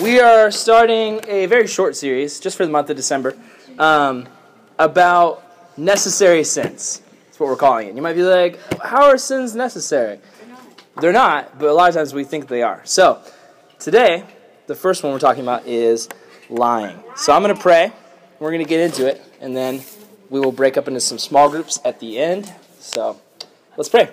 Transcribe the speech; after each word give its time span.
we 0.00 0.20
are 0.20 0.50
starting 0.50 1.20
a 1.26 1.46
very 1.46 1.66
short 1.66 1.96
series, 1.96 2.38
just 2.38 2.56
for 2.56 2.66
the 2.66 2.72
month 2.72 2.90
of 2.90 2.96
December, 2.96 3.34
um, 3.78 4.28
about 4.78 5.42
necessary 5.78 6.44
sins. 6.44 7.00
That's 7.26 7.40
what 7.40 7.48
we're 7.48 7.56
calling 7.56 7.88
it. 7.88 7.96
You 7.96 8.02
might 8.02 8.14
be 8.14 8.22
like, 8.22 8.58
how 8.82 9.04
are 9.04 9.16
sins 9.16 9.54
necessary? 9.54 10.18
They're 11.00 11.12
not, 11.12 11.58
but 11.58 11.68
a 11.68 11.72
lot 11.72 11.88
of 11.88 11.94
times 11.94 12.12
we 12.12 12.24
think 12.24 12.48
they 12.48 12.62
are. 12.62 12.82
So, 12.84 13.22
today, 13.78 14.24
the 14.66 14.74
first 14.74 15.02
one 15.02 15.12
we're 15.12 15.18
talking 15.18 15.42
about 15.42 15.66
is 15.66 16.08
lying. 16.50 16.98
So, 17.16 17.32
I'm 17.32 17.42
going 17.42 17.54
to 17.54 17.60
pray. 17.60 17.92
We're 18.38 18.50
going 18.50 18.64
to 18.64 18.68
get 18.68 18.80
into 18.80 19.06
it, 19.06 19.22
and 19.40 19.56
then 19.56 19.82
we 20.28 20.40
will 20.40 20.52
break 20.52 20.76
up 20.76 20.88
into 20.88 21.00
some 21.00 21.18
small 21.18 21.48
groups 21.48 21.78
at 21.84 22.00
the 22.00 22.18
end. 22.18 22.52
So, 22.80 23.20
let's 23.76 23.88
pray. 23.88 24.10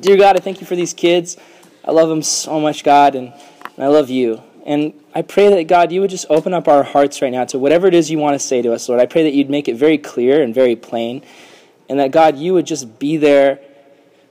Dear 0.00 0.16
God, 0.16 0.36
I 0.36 0.40
thank 0.40 0.60
you 0.60 0.66
for 0.66 0.76
these 0.76 0.94
kids. 0.94 1.36
I 1.84 1.90
love 1.90 2.08
them 2.08 2.22
so 2.22 2.58
much, 2.58 2.84
God, 2.84 3.14
and, 3.14 3.32
and 3.76 3.84
I 3.84 3.88
love 3.88 4.08
you. 4.08 4.42
And 4.64 4.94
I 5.14 5.20
pray 5.20 5.50
that, 5.50 5.68
God, 5.68 5.92
you 5.92 6.00
would 6.00 6.10
just 6.10 6.26
open 6.30 6.54
up 6.54 6.68
our 6.68 6.82
hearts 6.82 7.20
right 7.20 7.30
now 7.30 7.44
to 7.44 7.58
whatever 7.58 7.86
it 7.86 7.94
is 7.94 8.10
you 8.10 8.18
want 8.18 8.34
to 8.34 8.38
say 8.38 8.62
to 8.62 8.72
us, 8.72 8.88
Lord. 8.88 9.00
I 9.00 9.06
pray 9.06 9.22
that 9.24 9.34
you'd 9.34 9.50
make 9.50 9.68
it 9.68 9.76
very 9.76 9.98
clear 9.98 10.42
and 10.42 10.54
very 10.54 10.74
plain, 10.74 11.22
and 11.88 12.00
that, 12.00 12.10
God, 12.10 12.38
you 12.38 12.54
would 12.54 12.66
just 12.66 12.98
be 12.98 13.18
there 13.18 13.60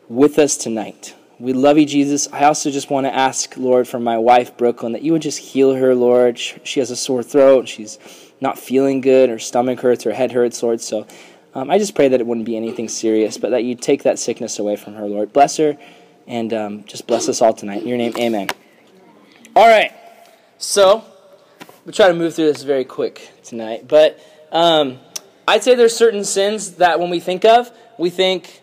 with 0.10 0.40
us 0.40 0.58
tonight. 0.58 1.16
We 1.40 1.54
love 1.54 1.78
you, 1.78 1.86
Jesus. 1.86 2.28
I 2.32 2.46
also 2.46 2.72
just 2.72 2.90
want 2.90 3.06
to 3.06 3.14
ask, 3.14 3.58
Lord, 3.58 3.88
for 3.88 4.00
my 4.00 4.18
wife, 4.18 4.58
Brooklyn, 4.58 4.94
that 4.94 5.04
you 5.04 5.12
would 5.12 5.22
just 5.22 5.40
heal 5.40 5.76
her, 5.76 5.94
Lord. 5.94 6.40
She 6.40 6.80
has 6.80 6.90
a 6.90 6.96
sore 6.96 7.22
throat. 7.22 7.68
She's 7.68 8.00
not 8.42 8.58
feeling 8.58 9.02
good. 9.02 9.30
Her 9.30 9.40
stomach 9.40 9.82
hurts. 9.82 10.04
Her 10.04 10.14
head 10.14 10.32
hurts, 10.32 10.64
Lord. 10.64 10.82
So 10.82 11.06
um, 11.54 11.70
I 11.70 11.78
just 11.78 11.96
pray 11.96 12.08
that 12.08 12.20
it 12.20 12.26
wouldn't 12.26 12.46
be 12.46 12.58
anything 12.58 12.88
serious, 12.90 13.38
but 13.38 13.52
that 13.52 13.64
you'd 13.64 13.82
take 13.82 14.04
that 14.04 14.20
sickness 14.20 14.58
away 14.58 14.76
from 14.78 14.96
her, 14.96 15.06
Lord. 15.06 15.32
Bless 15.32 15.58
her, 15.58 15.78
and 16.28 16.54
um, 16.54 16.84
just 16.86 17.06
bless 17.06 17.30
us 17.30 17.42
all 17.42 17.54
tonight. 17.54 17.84
In 17.84 17.88
your 17.88 17.98
name, 17.98 18.14
amen. 18.18 18.50
All 19.56 19.68
right. 19.68 19.92
So, 20.66 21.04
we'll 21.84 21.92
try 21.92 22.08
to 22.08 22.14
move 22.14 22.36
through 22.36 22.46
this 22.46 22.64
very 22.64 22.86
quick 22.86 23.32
tonight. 23.44 23.86
But 23.86 24.18
um, 24.50 24.98
I'd 25.46 25.62
say 25.62 25.76
there's 25.76 25.94
certain 25.94 26.24
sins 26.24 26.76
that 26.76 27.02
when 27.02 27.10
we 27.10 27.20
think 27.20 27.44
of, 27.44 27.70
we 28.00 28.10
think, 28.10 28.62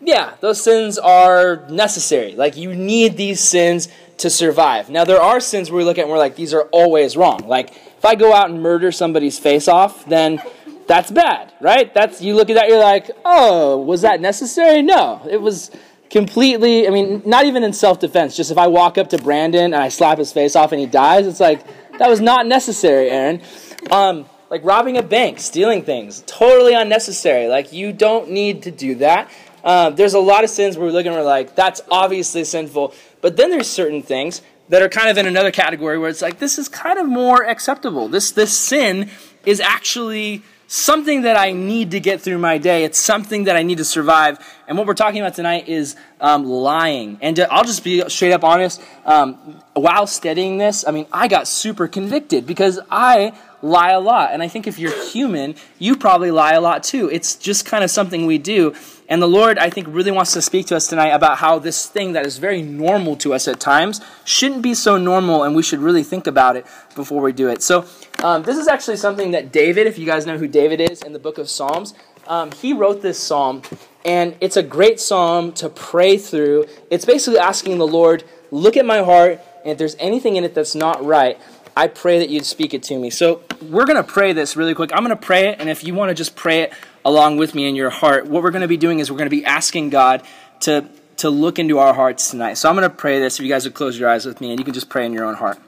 yeah, 0.00 0.36
those 0.40 0.58
sins 0.62 0.96
are 0.96 1.66
necessary. 1.68 2.34
Like, 2.34 2.56
you 2.56 2.74
need 2.74 3.18
these 3.18 3.40
sins 3.40 3.88
to 4.16 4.30
survive. 4.30 4.88
Now, 4.88 5.04
there 5.04 5.20
are 5.20 5.38
sins 5.38 5.70
where 5.70 5.76
we 5.76 5.84
look 5.84 5.98
at 5.98 6.04
and 6.04 6.10
we're 6.10 6.16
like, 6.16 6.34
these 6.34 6.54
are 6.54 6.62
always 6.72 7.14
wrong. 7.14 7.46
Like, 7.46 7.72
if 7.72 8.06
I 8.06 8.14
go 8.14 8.32
out 8.32 8.48
and 8.48 8.62
murder 8.62 8.90
somebody's 8.90 9.38
face 9.38 9.68
off, 9.68 10.06
then 10.06 10.40
that's 10.86 11.10
bad, 11.10 11.52
right? 11.60 11.92
That's 11.92 12.22
you 12.22 12.36
look 12.36 12.48
at 12.48 12.54
that, 12.54 12.68
you're 12.68 12.82
like, 12.82 13.10
oh, 13.22 13.76
was 13.82 14.00
that 14.00 14.18
necessary? 14.18 14.80
No, 14.80 15.20
it 15.30 15.42
was 15.42 15.70
completely, 16.14 16.86
I 16.86 16.90
mean, 16.90 17.22
not 17.26 17.44
even 17.44 17.64
in 17.64 17.72
self 17.72 17.98
defense. 17.98 18.36
Just 18.36 18.52
if 18.52 18.56
I 18.56 18.68
walk 18.68 18.98
up 18.98 19.10
to 19.10 19.18
Brandon 19.18 19.64
and 19.64 19.74
I 19.74 19.88
slap 19.88 20.18
his 20.18 20.32
face 20.32 20.54
off 20.54 20.70
and 20.70 20.80
he 20.80 20.86
dies, 20.86 21.26
it's 21.26 21.40
like, 21.40 21.66
that 21.98 22.08
was 22.08 22.20
not 22.20 22.46
necessary, 22.46 23.10
Aaron. 23.10 23.42
Um, 23.90 24.26
like 24.48 24.64
robbing 24.64 24.96
a 24.96 25.02
bank, 25.02 25.40
stealing 25.40 25.82
things, 25.82 26.22
totally 26.24 26.72
unnecessary. 26.72 27.48
Like, 27.48 27.72
you 27.72 27.92
don't 27.92 28.30
need 28.30 28.62
to 28.62 28.70
do 28.70 28.94
that. 28.96 29.28
Uh, 29.64 29.90
there's 29.90 30.14
a 30.14 30.20
lot 30.20 30.44
of 30.44 30.50
sins 30.50 30.76
where 30.76 30.86
we 30.86 30.92
look 30.92 31.04
and 31.04 31.16
we're 31.16 31.22
like, 31.24 31.56
that's 31.56 31.80
obviously 31.90 32.44
sinful. 32.44 32.94
But 33.20 33.36
then 33.36 33.50
there's 33.50 33.68
certain 33.68 34.00
things 34.00 34.40
that 34.68 34.82
are 34.82 34.88
kind 34.88 35.08
of 35.08 35.18
in 35.18 35.26
another 35.26 35.50
category 35.50 35.98
where 35.98 36.10
it's 36.10 36.22
like, 36.22 36.38
this 36.38 36.60
is 36.60 36.68
kind 36.68 37.00
of 37.00 37.08
more 37.08 37.42
acceptable. 37.42 38.06
This, 38.06 38.30
this 38.30 38.56
sin 38.56 39.10
is 39.44 39.58
actually 39.58 40.44
something 40.66 41.22
that 41.22 41.36
I 41.36 41.52
need 41.52 41.90
to 41.92 42.00
get 42.00 42.20
through 42.20 42.38
my 42.38 42.58
day. 42.58 42.84
It's 42.84 42.98
something 42.98 43.44
that 43.44 43.56
I 43.56 43.62
need 43.62 43.78
to 43.78 43.84
survive. 43.84 44.38
And 44.66 44.78
what 44.78 44.86
we're 44.86 44.94
talking 44.94 45.20
about 45.20 45.34
tonight 45.34 45.68
is 45.68 45.96
um, 46.20 46.44
lying. 46.44 47.18
And 47.20 47.36
to, 47.36 47.52
I'll 47.52 47.64
just 47.64 47.84
be 47.84 48.08
straight 48.08 48.32
up 48.32 48.44
honest. 48.44 48.82
Um, 49.04 49.34
while 49.74 50.06
studying 50.06 50.58
this, 50.58 50.86
I 50.86 50.90
mean, 50.90 51.06
I 51.12 51.28
got 51.28 51.46
super 51.48 51.88
convicted 51.88 52.46
because 52.46 52.80
I 52.90 53.32
lie 53.62 53.90
a 53.90 54.00
lot. 54.00 54.32
And 54.32 54.42
I 54.42 54.48
think 54.48 54.66
if 54.66 54.78
you're 54.78 55.08
human, 55.10 55.54
you 55.78 55.96
probably 55.96 56.30
lie 56.30 56.52
a 56.52 56.60
lot 56.60 56.82
too. 56.84 57.10
It's 57.10 57.34
just 57.36 57.64
kind 57.66 57.82
of 57.82 57.90
something 57.90 58.26
we 58.26 58.38
do. 58.38 58.74
And 59.08 59.20
the 59.20 59.28
Lord, 59.28 59.58
I 59.58 59.68
think, 59.68 59.88
really 59.90 60.10
wants 60.10 60.32
to 60.32 60.40
speak 60.40 60.66
to 60.66 60.76
us 60.76 60.86
tonight 60.86 61.08
about 61.08 61.38
how 61.38 61.58
this 61.58 61.86
thing 61.86 62.12
that 62.12 62.24
is 62.24 62.38
very 62.38 62.62
normal 62.62 63.16
to 63.16 63.34
us 63.34 63.46
at 63.46 63.60
times 63.60 64.00
shouldn't 64.24 64.62
be 64.62 64.72
so 64.72 64.96
normal, 64.96 65.42
and 65.42 65.54
we 65.54 65.62
should 65.62 65.80
really 65.80 66.02
think 66.02 66.26
about 66.26 66.56
it 66.56 66.66
before 66.94 67.20
we 67.20 67.32
do 67.32 67.48
it. 67.48 67.62
So, 67.62 67.86
um, 68.24 68.42
this 68.42 68.56
is 68.56 68.68
actually 68.68 68.96
something 68.96 69.32
that 69.32 69.52
David, 69.52 69.86
if 69.86 69.98
you 69.98 70.06
guys 70.06 70.24
know 70.24 70.38
who 70.38 70.48
David 70.48 70.80
is 70.80 71.02
in 71.02 71.12
the 71.12 71.18
book 71.18 71.36
of 71.36 71.50
Psalms, 71.50 71.92
um, 72.26 72.52
he 72.52 72.72
wrote 72.72 73.02
this 73.02 73.18
psalm, 73.18 73.60
and 74.02 74.34
it's 74.40 74.56
a 74.56 74.62
great 74.62 74.98
psalm 74.98 75.52
to 75.52 75.68
pray 75.68 76.16
through. 76.16 76.64
It's 76.90 77.04
basically 77.04 77.38
asking 77.38 77.76
the 77.76 77.86
Lord, 77.86 78.24
look 78.50 78.78
at 78.78 78.86
my 78.86 79.02
heart, 79.02 79.42
and 79.62 79.72
if 79.72 79.76
there's 79.76 79.94
anything 79.98 80.36
in 80.36 80.44
it 80.44 80.54
that's 80.54 80.74
not 80.74 81.04
right, 81.04 81.38
I 81.76 81.86
pray 81.86 82.18
that 82.20 82.30
you'd 82.30 82.46
speak 82.46 82.72
it 82.72 82.82
to 82.84 82.98
me. 82.98 83.10
So, 83.10 83.42
we're 83.60 83.84
going 83.84 84.02
to 84.02 84.10
pray 84.10 84.32
this 84.32 84.56
really 84.56 84.74
quick. 84.74 84.90
I'm 84.94 85.04
going 85.04 85.14
to 85.14 85.22
pray 85.22 85.48
it, 85.48 85.60
and 85.60 85.68
if 85.68 85.84
you 85.84 85.92
want 85.92 86.08
to 86.08 86.14
just 86.14 86.34
pray 86.34 86.62
it 86.62 86.72
along 87.04 87.36
with 87.36 87.54
me 87.54 87.68
in 87.68 87.76
your 87.76 87.90
heart, 87.90 88.26
what 88.26 88.42
we're 88.42 88.52
going 88.52 88.62
to 88.62 88.68
be 88.68 88.78
doing 88.78 89.00
is 89.00 89.10
we're 89.10 89.18
going 89.18 89.28
to 89.28 89.36
be 89.36 89.44
asking 89.44 89.90
God 89.90 90.22
to, 90.60 90.88
to 91.18 91.28
look 91.28 91.58
into 91.58 91.78
our 91.78 91.92
hearts 91.92 92.30
tonight. 92.30 92.54
So 92.54 92.70
I'm 92.70 92.74
going 92.74 92.88
to 92.88 92.96
pray 92.96 93.18
this. 93.18 93.38
If 93.38 93.44
you 93.44 93.52
guys 93.52 93.64
would 93.64 93.74
close 93.74 93.98
your 93.98 94.08
eyes 94.08 94.24
with 94.24 94.40
me, 94.40 94.48
and 94.48 94.58
you 94.58 94.64
can 94.64 94.72
just 94.72 94.88
pray 94.88 95.04
in 95.04 95.12
your 95.12 95.26
own 95.26 95.34
heart. 95.34 95.58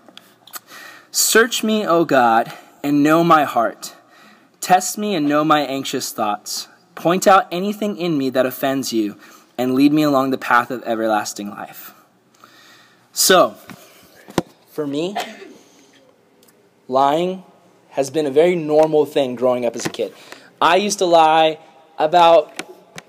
Search 1.17 1.65
me, 1.65 1.87
O 1.87 2.05
God, 2.05 2.53
and 2.85 3.03
know 3.03 3.25
my 3.25 3.45
heart. 3.45 3.95
Test 4.61 4.99
me 4.99 5.15
and 5.15 5.27
know 5.27 5.45
my 5.45 5.61
anxious 5.63 6.13
thoughts. 6.13 6.69
Point 6.95 7.27
out 7.27 7.49
anything 7.51 7.97
in 7.97 8.19
me 8.19 8.29
that 8.29 8.45
offends 8.45 8.93
you, 8.93 9.17
and 9.57 9.75
lead 9.75 9.95
me 9.95 10.03
along 10.03 10.31
the 10.31 10.37
path 10.37 10.71
of 10.71 10.83
everlasting 10.83 11.49
life. 11.49 11.95
So, 13.15 13.57
for 14.69 14.87
me, 14.87 15.17
lying 16.87 17.45
has 17.93 18.11
been 18.11 18.27
a 18.27 18.31
very 18.31 18.55
normal 18.55 19.07
thing 19.07 19.37
growing 19.37 19.65
up 19.65 19.75
as 19.75 19.87
a 19.87 19.89
kid. 19.89 20.13
I 20.61 20.77
used 20.77 20.99
to 20.99 21.07
lie 21.07 21.59
about 21.99 22.53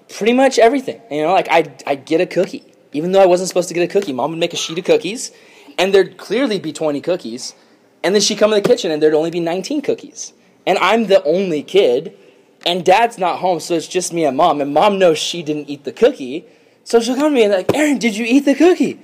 pretty 0.08 0.32
much 0.32 0.58
everything. 0.60 1.02
You 1.12 1.24
know, 1.24 1.34
like 1.34 1.52
I'd, 1.52 1.84
I'd 1.86 2.06
get 2.06 2.22
a 2.22 2.26
cookie. 2.26 2.74
Even 2.94 3.12
though 3.12 3.22
I 3.22 3.26
wasn't 3.26 3.50
supposed 3.50 3.68
to 3.68 3.74
get 3.74 3.84
a 3.84 3.92
cookie, 3.92 4.14
mom 4.14 4.30
would 4.30 4.40
make 4.40 4.54
a 4.54 4.58
sheet 4.58 4.80
of 4.80 4.86
cookies, 4.86 5.34
and 5.78 5.94
there'd 5.94 6.16
clearly 6.16 6.58
be 6.58 6.72
20 6.72 7.02
cookies. 7.02 7.54
And 8.04 8.14
then 8.14 8.22
she'd 8.22 8.38
come 8.38 8.54
in 8.54 8.62
the 8.62 8.68
kitchen, 8.68 8.92
and 8.92 9.02
there'd 9.02 9.14
only 9.14 9.32
be 9.32 9.40
19 9.40 9.82
cookies. 9.82 10.34
And 10.66 10.78
I'm 10.80 11.08
the 11.08 11.24
only 11.24 11.64
kid, 11.64 12.18
and 12.66 12.84
dad's 12.84 13.18
not 13.18 13.40
home, 13.40 13.60
so 13.60 13.76
it's 13.76 13.88
just 13.88 14.14
me 14.14 14.26
and 14.26 14.38
mom. 14.38 14.62
And 14.62 14.74
mom 14.74 15.00
knows 15.00 15.18
she 15.18 15.44
didn't 15.44 15.70
eat 15.70 15.84
the 15.84 15.92
cookie. 15.92 16.46
So 16.84 17.00
she'll 17.00 17.16
come 17.16 17.32
to 17.32 17.36
me 17.36 17.44
and 17.44 17.54
like, 17.54 17.74
Aaron, 17.74 17.98
did 17.98 18.16
you 18.16 18.26
eat 18.26 18.46
the 18.46 18.56
cookie? 18.56 19.00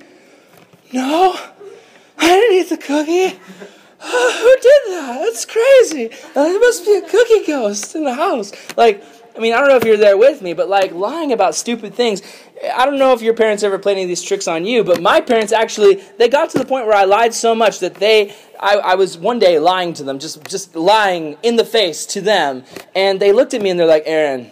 No, 0.92 1.38
I 2.18 2.26
didn't 2.28 2.56
eat 2.56 2.68
the 2.70 2.76
cookie. 2.76 3.28
who 3.28 4.56
did 4.62 4.82
that? 4.88 5.20
That's 5.24 5.44
crazy. 5.44 6.10
There 6.34 6.60
must 6.60 6.84
be 6.84 6.94
a 6.96 7.02
cookie 7.02 7.46
ghost 7.46 7.94
in 7.94 8.04
the 8.04 8.14
house. 8.14 8.52
Like, 8.76 9.02
I 9.36 9.40
mean, 9.40 9.52
I 9.52 9.58
don't 9.58 9.68
know 9.68 9.76
if 9.76 9.84
you're 9.84 9.96
there 9.96 10.16
with 10.16 10.42
me, 10.42 10.52
but 10.52 10.68
like 10.68 10.92
lying 10.92 11.32
about 11.32 11.56
stupid 11.56 11.94
things. 11.94 12.22
I 12.72 12.86
don't 12.86 12.98
know 12.98 13.12
if 13.12 13.20
your 13.20 13.34
parents 13.34 13.64
ever 13.64 13.78
played 13.78 13.94
any 13.94 14.02
of 14.02 14.08
these 14.08 14.22
tricks 14.22 14.46
on 14.46 14.64
you, 14.64 14.84
but 14.84 15.02
my 15.02 15.20
parents 15.20 15.52
actually 15.52 15.96
they 16.18 16.28
got 16.28 16.50
to 16.50 16.58
the 16.58 16.64
point 16.64 16.86
where 16.86 16.96
I 16.96 17.04
lied 17.04 17.34
so 17.34 17.54
much 17.54 17.80
that 17.80 17.94
they 17.96 18.34
I, 18.60 18.76
I 18.76 18.94
was 18.94 19.18
one 19.18 19.40
day 19.40 19.58
lying 19.58 19.92
to 19.94 20.04
them, 20.04 20.18
just 20.20 20.44
just 20.44 20.76
lying 20.76 21.36
in 21.42 21.56
the 21.56 21.64
face 21.64 22.06
to 22.06 22.20
them, 22.20 22.64
and 22.94 23.18
they 23.18 23.32
looked 23.32 23.54
at 23.54 23.62
me 23.62 23.70
and 23.70 23.78
they're 23.78 23.86
like, 23.86 24.04
Aaron, 24.06 24.50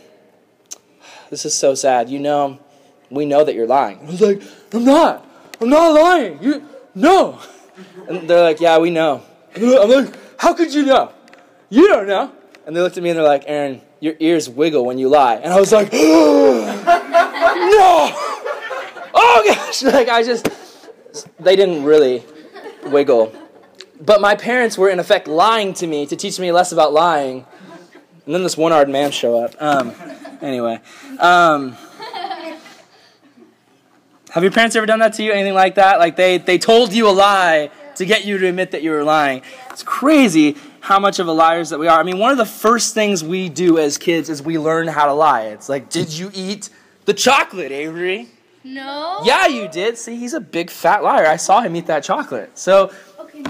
this 1.30 1.44
is 1.44 1.54
so 1.54 1.74
sad. 1.74 2.10
You 2.10 2.18
know, 2.18 2.58
we 3.08 3.24
know 3.24 3.44
that 3.44 3.54
you're 3.54 3.68
lying. 3.68 4.00
I 4.00 4.04
was 4.04 4.20
like, 4.20 4.42
I'm 4.72 4.84
not. 4.84 5.24
I'm 5.60 5.70
not 5.70 5.92
lying. 5.92 6.42
You 6.42 6.68
no. 6.94 7.40
And 8.08 8.28
they're 8.28 8.42
like, 8.42 8.60
Yeah, 8.60 8.78
we 8.78 8.90
know. 8.90 9.22
I'm 9.54 9.90
like, 9.90 10.14
how 10.38 10.54
could 10.54 10.74
you 10.74 10.84
know? 10.84 11.12
You 11.70 11.88
don't 11.88 12.06
know. 12.06 12.32
And 12.66 12.74
they 12.74 12.80
looked 12.80 12.96
at 12.96 13.02
me 13.02 13.10
and 13.10 13.18
they're 13.18 13.24
like, 13.24 13.44
Aaron, 13.46 13.80
your 14.02 14.14
ears 14.18 14.50
wiggle 14.50 14.84
when 14.84 14.98
you 14.98 15.08
lie. 15.08 15.36
And 15.36 15.52
I 15.52 15.60
was 15.60 15.70
like, 15.70 15.92
no! 15.94 16.00
Oh 19.14 19.42
gosh! 19.46 19.82
Like, 19.84 20.08
I 20.08 20.24
just, 20.24 20.48
they 21.38 21.54
didn't 21.54 21.84
really 21.84 22.24
wiggle. 22.84 23.32
But 24.00 24.20
my 24.20 24.34
parents 24.34 24.76
were, 24.76 24.88
in 24.90 24.98
effect, 24.98 25.28
lying 25.28 25.72
to 25.74 25.86
me 25.86 26.04
to 26.06 26.16
teach 26.16 26.40
me 26.40 26.50
less 26.50 26.72
about 26.72 26.92
lying. 26.92 27.46
And 28.26 28.34
then 28.34 28.42
this 28.42 28.56
one 28.56 28.72
armed 28.72 28.90
man 28.90 29.12
show 29.12 29.38
up. 29.38 29.54
Um, 29.62 29.94
anyway. 30.40 30.80
Um, 31.20 31.76
have 34.30 34.42
your 34.42 34.50
parents 34.50 34.74
ever 34.74 34.86
done 34.86 34.98
that 34.98 35.12
to 35.14 35.22
you? 35.22 35.30
Anything 35.30 35.54
like 35.54 35.76
that? 35.76 36.00
Like 36.00 36.16
they, 36.16 36.38
they 36.38 36.58
told 36.58 36.92
you 36.92 37.08
a 37.08 37.10
lie 37.12 37.70
to 37.94 38.04
get 38.04 38.24
you 38.24 38.36
to 38.38 38.48
admit 38.48 38.72
that 38.72 38.82
you 38.82 38.90
were 38.90 39.04
lying. 39.04 39.42
It's 39.70 39.84
crazy 39.84 40.56
how 40.82 40.98
much 40.98 41.20
of 41.20 41.28
a 41.28 41.32
liars 41.32 41.70
that 41.70 41.78
we 41.78 41.86
are. 41.86 42.00
I 42.00 42.02
mean, 42.02 42.18
one 42.18 42.32
of 42.32 42.38
the 42.38 42.44
first 42.44 42.92
things 42.92 43.22
we 43.22 43.48
do 43.48 43.78
as 43.78 43.98
kids 43.98 44.28
is 44.28 44.42
we 44.42 44.58
learn 44.58 44.88
how 44.88 45.06
to 45.06 45.12
lie. 45.12 45.42
It's 45.42 45.68
like, 45.68 45.88
did 45.88 46.12
you 46.12 46.28
eat 46.34 46.70
the 47.04 47.14
chocolate, 47.14 47.70
Avery? 47.70 48.28
No. 48.64 49.20
Yeah, 49.24 49.46
you 49.46 49.68
did. 49.68 49.96
See, 49.96 50.16
he's 50.16 50.34
a 50.34 50.40
big 50.40 50.70
fat 50.70 51.04
liar. 51.04 51.24
I 51.24 51.36
saw 51.36 51.60
him 51.60 51.76
eat 51.76 51.86
that 51.86 52.02
chocolate. 52.02 52.58
So, 52.58 52.92
Okay, 53.20 53.44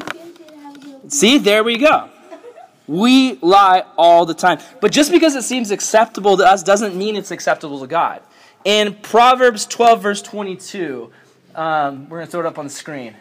see, 1.08 1.38
there 1.38 1.64
we 1.64 1.78
go. 1.78 2.08
We 2.88 3.36
lie 3.36 3.84
all 3.96 4.26
the 4.26 4.34
time. 4.34 4.58
But 4.80 4.90
just 4.92 5.12
because 5.12 5.36
it 5.36 5.42
seems 5.42 5.70
acceptable 5.70 6.36
to 6.36 6.44
us 6.44 6.62
doesn't 6.64 6.96
mean 6.96 7.14
it's 7.14 7.30
acceptable 7.30 7.80
to 7.80 7.86
God. 7.86 8.20
In 8.64 8.94
Proverbs 8.96 9.64
12, 9.66 10.02
verse 10.02 10.20
22, 10.20 11.10
um, 11.54 12.08
we're 12.08 12.18
going 12.18 12.26
to 12.26 12.30
throw 12.30 12.40
it 12.40 12.46
up 12.46 12.58
on 12.58 12.66
the 12.66 12.70
screen. 12.70 13.14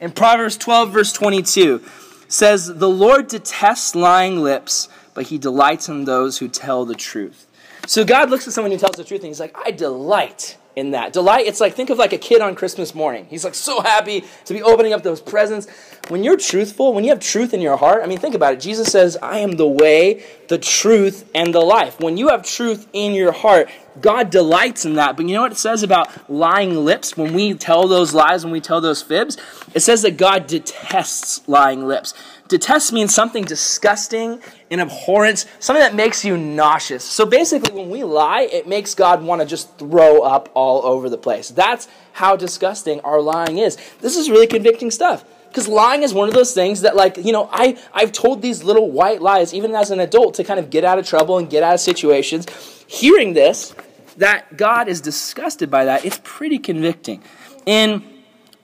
In 0.00 0.12
Proverbs 0.12 0.58
12, 0.58 0.90
verse 0.92 1.12
22, 1.14 1.82
says, 2.28 2.66
The 2.66 2.88
Lord 2.88 3.28
detests 3.28 3.94
lying 3.94 4.42
lips, 4.42 4.88
but 5.14 5.26
he 5.26 5.38
delights 5.38 5.88
in 5.88 6.04
those 6.04 6.38
who 6.38 6.48
tell 6.48 6.84
the 6.84 6.94
truth. 6.94 7.46
So 7.86 8.04
God 8.04 8.30
looks 8.30 8.46
at 8.46 8.52
someone 8.52 8.72
who 8.72 8.78
tells 8.78 8.96
the 8.96 9.04
truth 9.04 9.20
and 9.20 9.28
he's 9.28 9.40
like, 9.40 9.56
I 9.64 9.70
delight 9.70 10.56
in 10.76 10.90
that. 10.90 11.14
Delight, 11.14 11.46
it's 11.46 11.58
like, 11.58 11.74
think 11.74 11.88
of 11.88 11.96
like 11.96 12.12
a 12.12 12.18
kid 12.18 12.42
on 12.42 12.54
Christmas 12.54 12.94
morning. 12.94 13.26
He's 13.30 13.44
like 13.44 13.54
so 13.54 13.80
happy 13.80 14.24
to 14.44 14.54
be 14.54 14.62
opening 14.62 14.92
up 14.92 15.02
those 15.02 15.22
presents. 15.22 15.66
When 16.08 16.22
you're 16.22 16.36
truthful, 16.36 16.92
when 16.92 17.02
you 17.02 17.10
have 17.10 17.18
truth 17.18 17.54
in 17.54 17.62
your 17.62 17.78
heart, 17.78 18.02
I 18.04 18.06
mean, 18.06 18.18
think 18.18 18.34
about 18.34 18.52
it. 18.52 18.60
Jesus 18.60 18.92
says, 18.92 19.16
I 19.22 19.38
am 19.38 19.52
the 19.52 19.66
way, 19.66 20.22
the 20.48 20.58
truth, 20.58 21.28
and 21.34 21.52
the 21.54 21.60
life. 21.60 21.98
When 21.98 22.18
you 22.18 22.28
have 22.28 22.42
truth 22.42 22.86
in 22.92 23.14
your 23.14 23.32
heart, 23.32 23.70
God 24.00 24.28
delights 24.28 24.84
in 24.84 24.94
that. 24.94 25.16
But 25.16 25.26
you 25.26 25.34
know 25.34 25.42
what 25.42 25.52
it 25.52 25.58
says 25.58 25.82
about 25.82 26.30
lying 26.30 26.84
lips? 26.84 27.16
When 27.16 27.32
we 27.32 27.54
tell 27.54 27.88
those 27.88 28.12
lies, 28.12 28.44
when 28.44 28.52
we 28.52 28.60
tell 28.60 28.82
those 28.82 29.02
fibs, 29.02 29.38
it 29.74 29.80
says 29.80 30.02
that 30.02 30.18
God 30.18 30.46
detests 30.46 31.48
lying 31.48 31.86
lips. 31.86 32.12
Detest 32.48 32.92
means 32.92 33.14
something 33.14 33.44
disgusting 33.44 34.40
and 34.70 34.80
abhorrent, 34.80 35.46
something 35.58 35.82
that 35.82 35.94
makes 35.94 36.24
you 36.24 36.36
nauseous. 36.36 37.04
So 37.04 37.26
basically, 37.26 37.72
when 37.72 37.90
we 37.90 38.04
lie, 38.04 38.42
it 38.42 38.68
makes 38.68 38.94
God 38.94 39.22
want 39.22 39.40
to 39.40 39.46
just 39.46 39.76
throw 39.78 40.22
up 40.22 40.50
all 40.54 40.84
over 40.84 41.08
the 41.10 41.18
place. 41.18 41.48
That's 41.50 41.88
how 42.12 42.36
disgusting 42.36 43.00
our 43.00 43.20
lying 43.20 43.58
is. 43.58 43.76
This 44.00 44.16
is 44.16 44.30
really 44.30 44.46
convicting 44.46 44.90
stuff. 44.90 45.24
Because 45.48 45.68
lying 45.68 46.02
is 46.02 46.12
one 46.12 46.28
of 46.28 46.34
those 46.34 46.52
things 46.52 46.82
that, 46.82 46.94
like, 46.94 47.16
you 47.16 47.32
know, 47.32 47.48
I, 47.50 47.78
I've 47.94 48.12
told 48.12 48.42
these 48.42 48.62
little 48.62 48.90
white 48.90 49.22
lies, 49.22 49.54
even 49.54 49.74
as 49.74 49.90
an 49.90 50.00
adult, 50.00 50.34
to 50.34 50.44
kind 50.44 50.60
of 50.60 50.70
get 50.70 50.84
out 50.84 50.98
of 50.98 51.06
trouble 51.06 51.38
and 51.38 51.48
get 51.48 51.62
out 51.62 51.74
of 51.74 51.80
situations. 51.80 52.46
Hearing 52.86 53.32
this, 53.32 53.74
that 54.18 54.56
God 54.56 54.86
is 54.86 55.00
disgusted 55.00 55.70
by 55.70 55.86
that, 55.86 56.04
it's 56.04 56.20
pretty 56.22 56.58
convicting. 56.58 57.22
In 57.64 58.04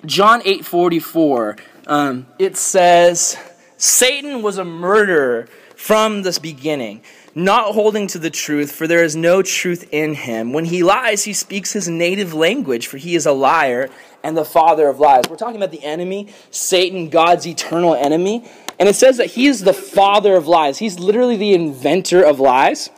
John 0.04 0.42
8 0.44 0.64
44, 0.64 1.56
um, 1.86 2.26
it 2.38 2.56
says, 2.56 3.36
Satan 3.82 4.42
was 4.42 4.58
a 4.58 4.64
murderer 4.64 5.48
from 5.74 6.22
this 6.22 6.38
beginning, 6.38 7.02
not 7.34 7.74
holding 7.74 8.06
to 8.06 8.18
the 8.20 8.30
truth, 8.30 8.70
for 8.70 8.86
there 8.86 9.02
is 9.02 9.16
no 9.16 9.42
truth 9.42 9.88
in 9.90 10.14
him. 10.14 10.52
When 10.52 10.66
he 10.66 10.84
lies, 10.84 11.24
he 11.24 11.32
speaks 11.32 11.72
his 11.72 11.88
native 11.88 12.32
language, 12.32 12.86
for 12.86 12.96
he 12.96 13.16
is 13.16 13.26
a 13.26 13.32
liar 13.32 13.90
and 14.22 14.36
the 14.36 14.44
father 14.44 14.86
of 14.86 15.00
lies. 15.00 15.24
We're 15.28 15.34
talking 15.34 15.56
about 15.56 15.72
the 15.72 15.82
enemy, 15.82 16.28
Satan, 16.52 17.08
God's 17.08 17.44
eternal 17.44 17.96
enemy. 17.96 18.48
And 18.78 18.88
it 18.88 18.94
says 18.94 19.16
that 19.16 19.32
he 19.32 19.48
is 19.48 19.62
the 19.62 19.72
father 19.72 20.36
of 20.36 20.46
lies. 20.46 20.78
He's 20.78 21.00
literally 21.00 21.36
the 21.36 21.52
inventor 21.52 22.22
of 22.22 22.38
lies. 22.38 22.88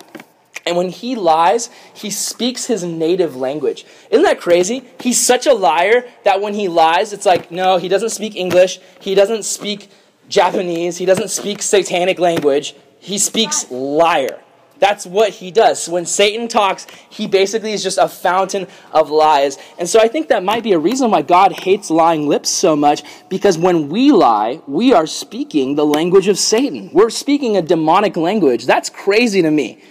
And 0.67 0.77
when 0.77 0.91
he 0.91 1.17
lies, 1.17 1.71
he 1.95 2.11
speaks 2.11 2.67
his 2.67 2.85
native 2.85 3.35
language. 3.35 3.87
Isn't 4.11 4.25
that 4.25 4.39
crazy? 4.39 4.85
He's 5.01 5.19
such 5.19 5.47
a 5.47 5.55
liar 5.55 6.05
that 6.25 6.43
when 6.43 6.53
he 6.53 6.69
lies, 6.69 7.15
it's 7.15 7.25
like, 7.25 7.51
no, 7.51 7.79
he 7.79 7.89
doesn't 7.89 8.11
speak 8.11 8.37
English. 8.37 8.81
He 9.01 9.15
doesn't 9.15 9.45
speak 9.45 9.89
Japanese. 10.29 10.97
He 10.99 11.07
doesn't 11.07 11.29
speak 11.29 11.63
satanic 11.63 12.19
language. 12.19 12.75
He 12.99 13.19
speaks 13.19 13.71
liar. 13.71 14.41
That's 14.81 15.07
what 15.07 15.31
he 15.31 15.51
does. 15.51 15.89
When 15.89 16.05
Satan 16.05 16.49
talks, 16.49 16.87
he 17.09 17.27
basically 17.27 17.73
is 17.73 17.83
just 17.83 17.97
a 17.97 18.09
fountain 18.09 18.67
of 18.93 19.09
lies. 19.09 19.57
And 19.79 19.89
so 19.89 20.01
I 20.01 20.09
think 20.09 20.29
that 20.29 20.43
might 20.43 20.63
be 20.63 20.73
a 20.73 20.79
reason 20.79 21.11
why 21.11 21.23
God 21.23 21.53
hates 21.53 21.91
lying 21.91 22.29
lips 22.29 22.51
so 22.51 22.75
much, 22.75 23.03
because 23.29 23.57
when 23.57 23.89
we 23.89 24.11
lie, 24.11 24.61
we 24.67 24.93
are 24.93 25.07
speaking 25.07 25.77
the 25.77 25.87
language 25.87 26.29
of 26.29 26.39
Satan. 26.39 26.91
We're 26.93 27.11
speaking 27.11 27.57
a 27.57 27.63
demonic 27.63 28.17
language. 28.17 28.67
That's 28.67 28.91
crazy 28.91 29.43
to 29.43 29.51
me. 29.51 29.83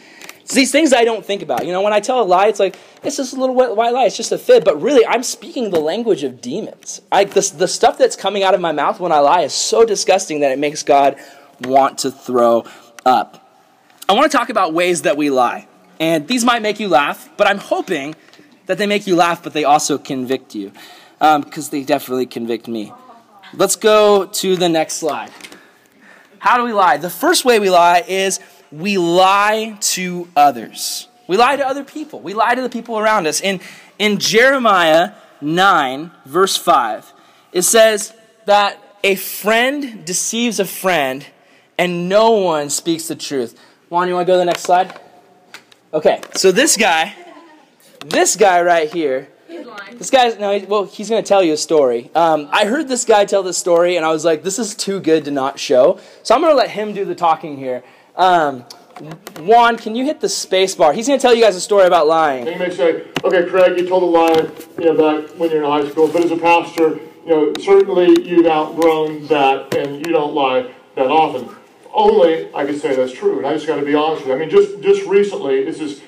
It's 0.44 0.54
these 0.54 0.72
things 0.72 0.92
I 0.92 1.06
don't 1.06 1.26
think 1.26 1.42
about. 1.42 1.66
You 1.66 1.72
know, 1.72 1.82
when 1.82 1.94
I 1.94 2.02
tell 2.02 2.22
a 2.22 2.24
lie, 2.24 2.48
it's 2.48 2.60
like, 2.60 2.78
it's 3.02 3.16
just 3.16 3.34
a 3.34 3.40
little 3.40 3.56
white 3.56 3.94
lie, 3.94 4.06
it's 4.06 4.18
just 4.18 4.32
a 4.32 4.38
fib. 4.38 4.66
But 4.66 4.82
really, 4.82 5.06
I'm 5.06 5.24
speaking 5.24 5.72
the 5.72 5.80
language 5.80 6.24
of 6.24 6.42
demons. 6.42 7.02
I, 7.12 7.24
the, 7.24 7.54
the 7.58 7.68
stuff 7.68 7.98
that's 7.98 8.18
coming 8.18 8.44
out 8.44 8.54
of 8.54 8.60
my 8.60 8.74
mouth 8.74 9.00
when 9.00 9.14
I 9.14 9.20
lie 9.20 9.42
is 9.42 9.54
so 9.54 9.86
disgusting 9.86 10.42
that 10.42 10.52
it 10.52 10.60
makes 10.60 10.84
God 10.84 11.18
want 11.62 12.00
to 12.00 12.12
throw 12.12 12.66
up. 13.06 13.40
I 14.10 14.14
want 14.14 14.30
to 14.30 14.38
talk 14.38 14.50
about 14.50 14.74
ways 14.74 15.04
that 15.04 15.16
we 15.16 15.30
lie. 15.30 15.68
And 16.00 16.28
these 16.28 16.44
might 16.44 16.62
make 16.62 16.80
you 16.80 16.90
laugh, 16.90 17.30
but 17.38 17.48
I'm 17.48 17.60
hoping 17.60 18.16
that 18.66 18.78
they 18.78 18.86
make 18.86 19.08
you 19.08 19.16
laugh, 19.16 19.42
but 19.42 19.54
they 19.54 19.64
also 19.64 19.98
convict 19.98 20.56
you. 20.56 20.74
Because 21.20 21.68
um, 21.68 21.72
they 21.72 21.84
definitely 21.84 22.26
convict 22.26 22.68
me. 22.68 22.92
Let's 23.54 23.78
go 23.78 24.26
to 24.26 24.56
the 24.58 24.68
next 24.68 24.96
slide. 24.96 25.32
How 26.40 26.58
do 26.58 26.66
we 26.66 26.74
lie? 26.74 26.98
The 26.98 27.10
first 27.10 27.46
way 27.46 27.60
we 27.60 27.70
lie 27.70 28.04
is 28.06 28.42
we 28.74 28.98
lie 28.98 29.78
to 29.80 30.28
others. 30.36 31.08
We 31.28 31.38
lie 31.38 31.56
to 31.56 31.66
other 31.66 31.84
people. 31.84 32.20
We 32.20 32.34
lie 32.34 32.56
to 32.56 32.62
the 32.62 32.70
people 32.70 32.98
around 32.98 33.28
us. 33.28 33.40
In, 33.40 33.62
in 34.00 34.18
Jeremiah 34.18 35.12
9, 35.42 36.12
verse 36.26 36.58
5, 36.58 37.14
it 37.52 37.62
says 37.62 38.14
that 38.46 38.80
a 39.04 39.14
friend 39.16 40.04
deceives 40.04 40.60
a 40.60 40.66
friend 40.66 41.26
and 41.78 42.10
no 42.10 42.32
one 42.32 42.72
speaks 42.72 43.08
the 43.08 43.16
truth. 43.16 43.60
Juan, 43.90 44.08
you 44.08 44.16
want 44.16 44.26
to 44.26 44.32
go 44.32 44.36
to 44.36 44.40
the 44.40 44.46
next 44.46 44.64
slide? 44.64 45.00
Okay, 45.94 46.22
so 46.34 46.52
this 46.52 46.76
guy, 46.76 47.14
this 48.06 48.36
guy 48.36 48.62
right 48.64 48.92
here, 48.92 49.30
this 49.92 50.10
guy's 50.10 50.40
no, 50.40 50.58
well, 50.68 50.86
he's 50.86 51.10
going 51.10 51.24
to 51.24 51.28
tell 51.28 51.44
you 51.44 51.54
a 51.54 51.58
story. 51.58 52.10
Um, 52.16 52.50
I 52.52 52.66
heard 52.66 52.88
this 52.88 53.06
guy 53.06 53.26
tell 53.26 53.44
this 53.44 53.58
story, 53.58 53.98
and 53.98 54.06
I 54.06 54.12
was 54.12 54.26
like, 54.26 54.42
this 54.42 54.58
is 54.58 54.74
too 54.74 55.00
good 55.00 55.26
to 55.26 55.32
not 55.32 55.60
show. 55.60 56.00
So 56.24 56.34
I'm 56.34 56.42
going 56.42 56.52
to 56.52 56.58
let 56.58 56.72
him 56.72 56.94
do 56.94 57.06
the 57.06 57.14
talking 57.14 57.56
here. 57.56 57.84
Um, 58.16 58.66
Juan, 59.40 59.78
can 59.78 59.96
you 59.96 60.06
hit 60.06 60.22
the 60.22 60.30
space 60.30 60.76
bar? 60.76 60.94
He's 60.94 61.08
going 61.08 61.20
to 61.20 61.22
tell 61.22 61.34
you 61.34 61.42
guys 61.42 61.56
a 61.56 61.62
story 61.62 61.88
about 61.88 62.06
lying. 62.06 62.48
And 62.48 62.60
you 62.60 62.68
may 62.68 62.74
say, 62.74 63.08
okay, 63.24 63.50
Craig, 63.50 63.78
you 63.78 63.88
told 63.88 64.04
a 64.04 64.06
lie 64.06 64.52
you 64.78 64.94
know, 64.94 65.24
back 65.24 65.32
when 65.40 65.50
you're 65.50 65.64
in 65.64 65.70
high 65.70 65.90
school, 65.90 66.08
but 66.08 66.24
as 66.24 66.32
a 66.32 66.38
pastor, 66.38 67.00
you 67.26 67.30
know, 67.30 67.54
certainly 67.60 68.22
you've 68.22 68.46
outgrown 68.46 69.26
that 69.28 69.74
and 69.76 70.06
you 70.06 70.14
don't 70.14 70.36
lie 70.36 70.72
that 70.96 71.08
often. 71.08 71.56
Only 71.92 72.54
I 72.54 72.66
can 72.66 72.78
say 72.78 72.96
that's 72.96 73.14
true, 73.14 73.38
and 73.38 73.48
I 73.48 73.54
just 73.54 73.66
got 73.66 73.78
to 73.78 73.86
be 73.86 73.96
honest 73.96 74.22
with 74.22 74.30
you. 74.30 74.36
I 74.36 74.38
mean, 74.38 74.50
just, 74.50 74.82
just 74.82 75.08
recently, 75.08 75.64
this 75.64 75.80
is, 75.80 76.02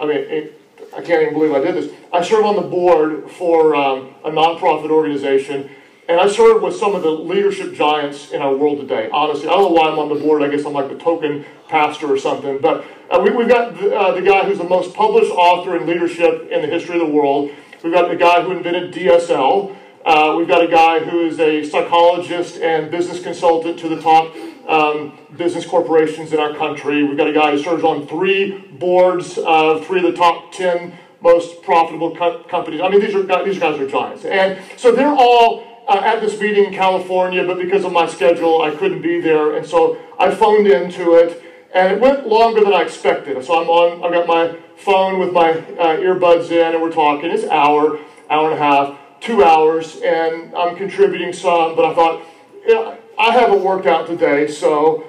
I 0.00 0.06
mean, 0.06 0.16
it, 0.16 0.60
I 0.96 1.00
can't 1.00 1.22
even 1.22 1.34
believe 1.34 1.52
I 1.52 1.60
did 1.60 1.74
this. 1.74 1.92
I 2.12 2.22
serve 2.22 2.44
on 2.44 2.56
the 2.56 2.62
board 2.62 3.30
for 3.30 3.74
um, 3.74 4.14
a 4.24 4.30
nonprofit 4.30 4.90
organization 4.90 5.70
and 6.08 6.20
I 6.20 6.28
serve 6.28 6.62
with 6.62 6.76
some 6.76 6.94
of 6.94 7.02
the 7.02 7.10
leadership 7.10 7.74
giants 7.74 8.32
in 8.32 8.42
our 8.42 8.54
world 8.56 8.80
today. 8.80 9.08
Honestly, 9.12 9.46
I 9.46 9.52
don't 9.52 9.72
know 9.72 9.80
why 9.80 9.88
I'm 9.88 9.98
on 9.98 10.08
the 10.08 10.16
board. 10.16 10.42
I 10.42 10.48
guess 10.48 10.66
I'm 10.66 10.72
like 10.72 10.88
the 10.88 10.98
token 10.98 11.44
pastor 11.68 12.12
or 12.12 12.18
something. 12.18 12.58
But 12.58 12.84
uh, 13.08 13.20
we, 13.20 13.30
have 13.30 13.48
got 13.48 13.78
the, 13.78 13.96
uh, 13.96 14.12
the, 14.12 14.22
guy 14.22 14.44
who's 14.44 14.58
the 14.58 14.64
most 14.64 14.94
published 14.94 15.30
author 15.30 15.76
in 15.76 15.86
leadership 15.86 16.48
in 16.50 16.60
the 16.60 16.66
history 16.66 17.00
of 17.00 17.06
the 17.06 17.12
world. 17.12 17.50
We've 17.84 17.92
got 17.92 18.08
the 18.08 18.16
guy 18.16 18.42
who 18.42 18.52
invented 18.52 18.92
DSL. 18.92 19.76
Uh, 20.04 20.34
we've 20.36 20.48
got 20.48 20.64
a 20.64 20.68
guy 20.68 20.98
who 20.98 21.26
is 21.26 21.38
a 21.38 21.64
psychologist 21.64 22.56
and 22.56 22.90
business 22.90 23.22
consultant 23.22 23.78
to 23.78 23.88
the 23.88 24.00
top 24.00 24.34
um, 24.66 25.16
business 25.36 25.64
corporations 25.64 26.32
in 26.32 26.40
our 26.40 26.54
country. 26.54 27.04
We've 27.04 27.16
got 27.16 27.28
a 27.28 27.32
guy 27.32 27.52
who 27.52 27.62
serves 27.62 27.84
on 27.84 28.08
three 28.08 28.58
boards 28.72 29.38
of 29.38 29.86
three 29.86 30.04
of 30.04 30.12
the 30.12 30.18
top 30.18 30.52
10 30.52 30.98
most 31.20 31.62
profitable 31.62 32.16
co- 32.16 32.42
companies. 32.44 32.80
I 32.80 32.88
mean, 32.88 33.00
these, 33.00 33.14
are, 33.14 33.44
these 33.44 33.60
guys 33.60 33.78
are 33.80 33.88
giants. 33.88 34.24
And 34.24 34.58
so 34.76 34.90
they're 34.90 35.06
all 35.06 35.71
uh, 35.88 36.00
at 36.04 36.20
this 36.20 36.38
meeting 36.40 36.66
in 36.66 36.72
California, 36.72 37.44
but 37.46 37.58
because 37.58 37.84
of 37.84 37.92
my 37.92 38.06
schedule, 38.06 38.62
I 38.62 38.70
couldn't 38.70 39.02
be 39.02 39.20
there. 39.20 39.56
And 39.56 39.66
so 39.66 39.98
I 40.18 40.34
phoned 40.34 40.66
into 40.66 41.14
it, 41.14 41.42
and 41.74 41.92
it 41.92 42.00
went 42.00 42.26
longer 42.26 42.60
than 42.60 42.72
I 42.72 42.82
expected. 42.82 43.44
So 43.44 43.60
I'm 43.60 43.68
on, 43.68 44.04
I've 44.04 44.12
got 44.12 44.26
my 44.26 44.56
phone 44.76 45.18
with 45.18 45.32
my 45.32 45.50
uh, 45.50 45.96
earbuds 45.96 46.50
in, 46.50 46.74
and 46.74 46.82
we're 46.82 46.92
talking. 46.92 47.30
It's 47.30 47.44
hour, 47.44 47.98
hour 48.30 48.50
and 48.50 48.58
a 48.58 48.62
half, 48.62 48.98
two 49.20 49.44
hours, 49.44 50.00
and 50.04 50.54
I'm 50.54 50.76
contributing 50.76 51.32
some, 51.32 51.76
but 51.76 51.84
I 51.84 51.94
thought, 51.94 52.22
yeah, 52.66 52.96
I 53.18 53.32
haven't 53.32 53.62
worked 53.62 53.86
out 53.86 54.06
today, 54.06 54.48
so 54.48 55.06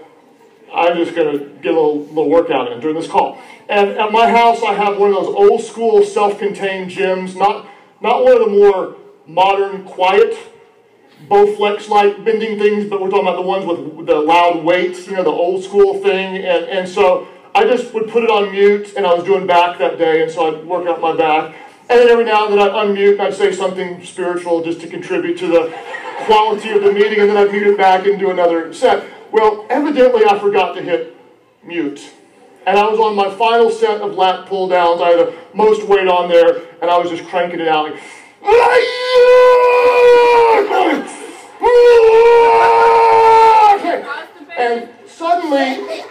I'm 0.73 0.95
just 0.97 1.15
going 1.15 1.37
to 1.37 1.45
get 1.61 1.73
a 1.73 1.75
little, 1.75 2.05
little 2.05 2.29
workout 2.29 2.71
in 2.71 2.79
during 2.79 2.95
this 2.95 3.07
call. 3.07 3.39
And 3.69 3.91
at 3.91 4.11
my 4.11 4.29
house, 4.29 4.61
I 4.63 4.73
have 4.73 4.97
one 4.97 5.09
of 5.09 5.15
those 5.15 5.35
old 5.35 5.61
school 5.61 6.03
self-contained 6.03 6.91
gyms, 6.91 7.35
not, 7.35 7.67
not 8.01 8.23
one 8.23 8.33
of 8.33 8.39
the 8.39 8.49
more 8.49 8.95
modern, 9.25 9.83
quiet 9.85 10.37
Bowflex 11.29 11.89
like 11.89 12.23
bending 12.23 12.59
things, 12.59 12.89
but 12.89 13.01
we're 13.01 13.09
talking 13.09 13.27
about 13.27 13.37
the 13.37 13.47
ones 13.47 13.65
with 13.65 14.05
the 14.05 14.15
loud 14.15 14.63
weights, 14.63 15.07
you 15.07 15.15
know, 15.15 15.23
the 15.23 15.29
old 15.29 15.63
school 15.63 16.01
thing. 16.01 16.37
And, 16.37 16.65
and 16.65 16.87
so 16.87 17.27
I 17.55 17.63
just 17.63 17.93
would 17.93 18.09
put 18.09 18.23
it 18.23 18.29
on 18.29 18.51
mute, 18.51 18.93
and 18.95 19.05
I 19.05 19.13
was 19.13 19.23
doing 19.23 19.47
back 19.47 19.77
that 19.79 19.97
day, 19.97 20.21
and 20.23 20.31
so 20.31 20.47
I'd 20.47 20.65
work 20.65 20.87
out 20.87 20.99
my 20.99 21.15
back. 21.15 21.55
And 21.89 21.99
then 21.99 22.09
every 22.09 22.25
now 22.25 22.45
and 22.45 22.53
then 22.53 22.59
I'd 22.59 22.71
unmute 22.71 23.13
and 23.13 23.21
I'd 23.21 23.33
say 23.33 23.51
something 23.51 24.03
spiritual 24.03 24.63
just 24.63 24.81
to 24.81 24.87
contribute 24.87 25.37
to 25.39 25.47
the 25.47 25.77
quality 26.25 26.69
of 26.69 26.81
the 26.83 26.91
meeting, 26.91 27.19
and 27.19 27.29
then 27.29 27.37
I'd 27.37 27.51
mute 27.51 27.67
it 27.67 27.77
back 27.77 28.05
and 28.05 28.19
do 28.19 28.31
another 28.31 28.73
set. 28.73 29.05
Well, 29.31 29.65
evidently 29.69 30.25
I 30.25 30.39
forgot 30.39 30.75
to 30.75 30.81
hit 30.81 31.15
mute. 31.63 32.11
And 32.65 32.77
I 32.77 32.87
was 32.87 32.99
on 32.99 33.15
my 33.15 33.29
final 33.35 33.69
set 33.69 34.01
of 34.01 34.13
lat 34.13 34.47
pull 34.47 34.69
downs. 34.69 35.01
I 35.01 35.09
had 35.09 35.19
the 35.19 35.35
most 35.53 35.83
weight 35.83 36.07
on 36.07 36.29
there, 36.29 36.63
and 36.81 36.89
I 36.89 36.97
was 36.97 37.09
just 37.09 37.25
cranking 37.29 37.59
it 37.59 37.67
out. 37.67 37.91
Like, 37.91 38.01
and 44.57 44.89
suddenly, 45.07 46.03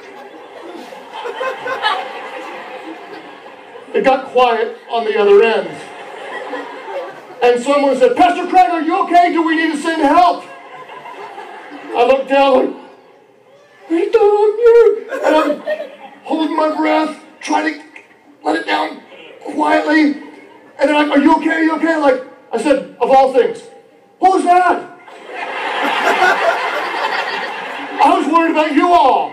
it 3.94 4.04
got 4.04 4.26
quiet 4.28 4.78
on 4.90 5.04
the 5.04 5.18
other 5.18 5.42
end. 5.42 5.68
And 7.42 7.62
someone 7.62 7.96
said, 7.98 8.16
Pastor 8.16 8.46
Craig, 8.46 8.70
are 8.70 8.82
you 8.82 9.04
okay? 9.04 9.32
Do 9.32 9.42
we 9.44 9.56
need 9.56 9.72
to 9.72 9.78
send 9.78 10.02
help? 10.02 10.44
I 11.94 12.06
look 12.06 12.28
down 12.28 12.82
like, 13.90 14.08
I 14.08 14.18
don't 14.18 14.58
you. 14.58 15.10
And 15.24 15.36
I'm 15.36 15.90
holding 16.24 16.56
my 16.56 16.74
breath, 16.74 17.22
trying 17.40 17.74
to 17.74 17.84
let 18.42 18.56
it 18.56 18.66
down 18.66 19.02
quietly. 19.44 20.31
And 20.82 20.90
they're 20.90 20.98
like, 20.98 21.10
are 21.16 21.22
you 21.22 21.36
okay? 21.36 21.50
Are 21.50 21.62
you 21.62 21.76
okay? 21.76 21.96
Like, 21.96 22.24
I 22.52 22.60
said, 22.60 22.96
of 23.00 23.08
all 23.08 23.32
things, 23.32 23.62
who's 24.18 24.42
that? 24.42 24.82
I 28.02 28.18
was 28.18 28.26
worried 28.26 28.50
about 28.50 28.74
you 28.74 28.92
all. 28.92 29.28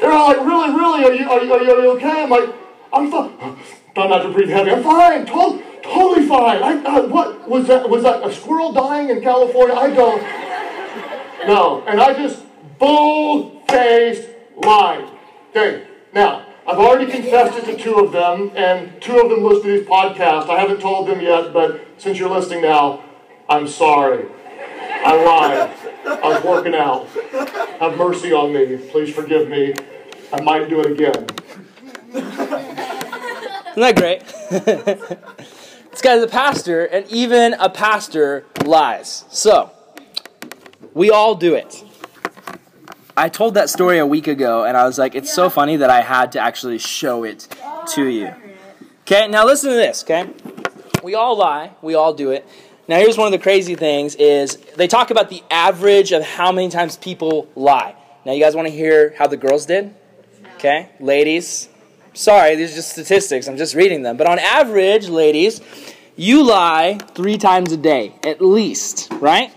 They're 0.00 0.10
all 0.10 0.26
like, 0.26 0.38
really, 0.38 0.74
really, 0.74 1.04
are 1.04 1.12
you, 1.12 1.30
are 1.30 1.44
you, 1.44 1.52
are 1.52 1.62
you, 1.80 1.90
okay? 1.92 2.24
I'm 2.24 2.30
like, 2.30 2.52
I'm 2.92 3.08
fine. 3.08 3.38
Try 3.94 4.08
not 4.08 4.24
to 4.24 4.32
breathe 4.32 4.48
heavy. 4.48 4.72
I'm 4.72 4.82
fine. 4.82 5.26
To- 5.26 5.62
totally 5.84 6.26
fine. 6.26 6.60
I, 6.60 6.82
I, 6.84 7.00
what 7.02 7.48
was 7.48 7.68
that? 7.68 7.88
Was 7.88 8.02
that 8.02 8.26
a 8.26 8.32
squirrel 8.32 8.72
dying 8.72 9.10
in 9.10 9.20
California? 9.20 9.76
I 9.76 9.90
don't. 9.90 10.20
No. 11.46 11.84
And 11.86 12.00
I 12.00 12.14
just 12.14 12.49
bull-faced 12.80 14.28
lied. 14.56 15.08
Okay. 15.50 15.86
Now, 16.12 16.46
I've 16.66 16.78
already 16.78 17.10
confessed 17.10 17.58
it 17.58 17.64
to 17.66 17.76
two 17.76 17.96
of 17.96 18.10
them, 18.10 18.50
and 18.56 19.00
two 19.00 19.18
of 19.20 19.30
them 19.30 19.44
listen 19.44 19.62
to 19.64 19.78
these 19.78 19.86
podcasts. 19.86 20.48
I 20.48 20.58
haven't 20.58 20.80
told 20.80 21.06
them 21.06 21.20
yet, 21.20 21.52
but 21.52 21.86
since 21.98 22.18
you're 22.18 22.30
listening 22.30 22.62
now, 22.62 23.04
I'm 23.48 23.68
sorry. 23.68 24.26
I 25.04 25.24
lied. 25.24 25.70
I 26.06 26.28
was 26.28 26.44
working 26.44 26.74
out. 26.74 27.06
Have 27.80 27.96
mercy 27.96 28.32
on 28.32 28.52
me. 28.52 28.76
Please 28.90 29.14
forgive 29.14 29.48
me. 29.48 29.74
I 30.32 30.40
might 30.40 30.68
do 30.68 30.80
it 30.80 30.92
again. 30.92 31.26
Isn't 33.70 33.82
that 33.82 33.96
great? 33.96 34.24
this 35.90 36.00
guy's 36.00 36.22
a 36.22 36.28
pastor, 36.28 36.84
and 36.84 37.06
even 37.08 37.54
a 37.54 37.68
pastor 37.68 38.44
lies. 38.64 39.24
So, 39.30 39.70
we 40.94 41.10
all 41.10 41.34
do 41.34 41.54
it. 41.54 41.84
I 43.16 43.28
told 43.28 43.54
that 43.54 43.68
story 43.68 43.98
a 43.98 44.06
week 44.06 44.28
ago, 44.28 44.64
and 44.64 44.76
I 44.76 44.86
was 44.86 44.98
like, 44.98 45.14
it's 45.14 45.32
so 45.32 45.50
funny 45.50 45.76
that 45.76 45.90
I 45.90 46.00
had 46.00 46.32
to 46.32 46.40
actually 46.40 46.78
show 46.78 47.24
it 47.24 47.48
to 47.94 48.06
you. 48.06 48.32
Okay, 49.02 49.26
now 49.28 49.44
listen 49.44 49.70
to 49.70 49.76
this, 49.76 50.04
okay? 50.04 50.30
We 51.02 51.14
all 51.14 51.36
lie, 51.36 51.72
we 51.82 51.94
all 51.94 52.14
do 52.14 52.30
it. 52.30 52.46
Now 52.86 52.98
here's 52.98 53.16
one 53.16 53.26
of 53.26 53.32
the 53.32 53.38
crazy 53.38 53.74
things 53.74 54.14
is 54.16 54.56
they 54.76 54.88
talk 54.88 55.10
about 55.10 55.28
the 55.30 55.42
average 55.50 56.12
of 56.12 56.22
how 56.22 56.52
many 56.52 56.68
times 56.68 56.96
people 56.96 57.48
lie. 57.54 57.94
Now 58.24 58.32
you 58.32 58.42
guys 58.42 58.54
want 58.54 58.68
to 58.68 58.74
hear 58.74 59.14
how 59.16 59.26
the 59.26 59.36
girls 59.36 59.66
did? 59.66 59.94
Okay, 60.56 60.90
ladies. 61.00 61.68
Sorry, 62.14 62.56
these 62.56 62.72
are 62.72 62.76
just 62.76 62.90
statistics. 62.90 63.48
I'm 63.48 63.56
just 63.56 63.74
reading 63.74 64.02
them. 64.02 64.16
But 64.16 64.26
on 64.26 64.38
average, 64.38 65.08
ladies, 65.08 65.60
you 66.16 66.42
lie 66.42 66.98
three 67.14 67.38
times 67.38 67.72
a 67.72 67.76
day, 67.76 68.14
at 68.24 68.40
least, 68.40 69.12
right? 69.20 69.52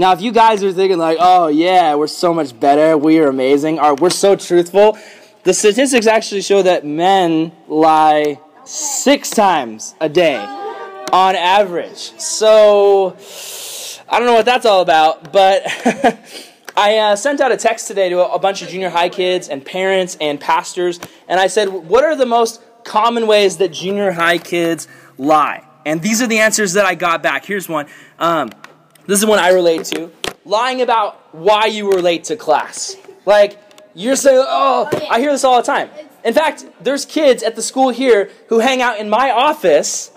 Now, 0.00 0.12
if 0.12 0.22
you 0.22 0.32
guys 0.32 0.64
are 0.64 0.72
thinking 0.72 0.96
like, 0.96 1.18
"Oh 1.20 1.48
yeah, 1.48 1.94
we're 1.94 2.06
so 2.06 2.32
much 2.32 2.58
better, 2.58 2.96
we 2.96 3.18
are 3.18 3.28
amazing," 3.28 3.78
"We're 3.98 4.08
so 4.08 4.34
truthful," 4.34 4.96
the 5.42 5.52
statistics 5.52 6.06
actually 6.06 6.40
show 6.40 6.62
that 6.62 6.86
men 6.86 7.52
lie 7.68 8.40
six 8.64 9.28
times 9.28 9.94
a 10.00 10.08
day 10.08 10.38
on 11.12 11.36
average. 11.36 12.18
So, 12.18 13.14
I 14.08 14.18
don't 14.18 14.26
know 14.26 14.32
what 14.32 14.46
that's 14.46 14.64
all 14.64 14.80
about, 14.80 15.34
but 15.34 15.64
I 16.78 16.96
uh, 16.96 17.14
sent 17.14 17.42
out 17.42 17.52
a 17.52 17.58
text 17.58 17.86
today 17.86 18.08
to 18.08 18.20
a, 18.20 18.36
a 18.36 18.38
bunch 18.38 18.62
of 18.62 18.70
junior 18.70 18.88
high 18.88 19.10
kids 19.10 19.50
and 19.50 19.62
parents 19.62 20.16
and 20.18 20.40
pastors, 20.40 20.98
and 21.28 21.38
I 21.38 21.46
said, 21.46 21.68
"What 21.68 22.04
are 22.04 22.16
the 22.16 22.24
most 22.24 22.62
common 22.84 23.26
ways 23.26 23.58
that 23.58 23.70
junior 23.70 24.12
high 24.12 24.38
kids 24.38 24.88
lie?" 25.18 25.62
And 25.84 26.02
these 26.02 26.22
are 26.22 26.26
the 26.26 26.38
answers 26.38 26.74
that 26.74 26.86
I 26.86 26.94
got 26.94 27.22
back. 27.22 27.44
Here's 27.44 27.68
one. 27.68 27.86
Um, 28.18 28.50
this 29.10 29.18
is 29.18 29.26
one 29.26 29.40
I 29.40 29.50
relate 29.50 29.84
to. 29.86 30.10
Lying 30.44 30.82
about 30.82 31.34
why 31.34 31.66
you 31.66 31.86
were 31.86 32.00
late 32.00 32.24
to 32.24 32.36
class. 32.36 32.96
Like, 33.26 33.58
you're 33.92 34.16
saying, 34.16 34.44
oh, 34.46 34.88
I 35.10 35.18
hear 35.18 35.32
this 35.32 35.42
all 35.42 35.56
the 35.56 35.66
time. 35.66 35.90
In 36.24 36.32
fact, 36.32 36.64
there's 36.80 37.04
kids 37.04 37.42
at 37.42 37.56
the 37.56 37.62
school 37.62 37.88
here 37.88 38.30
who 38.48 38.60
hang 38.60 38.82
out 38.82 38.98
in 38.98 39.08
my 39.10 39.30
office, 39.30 40.12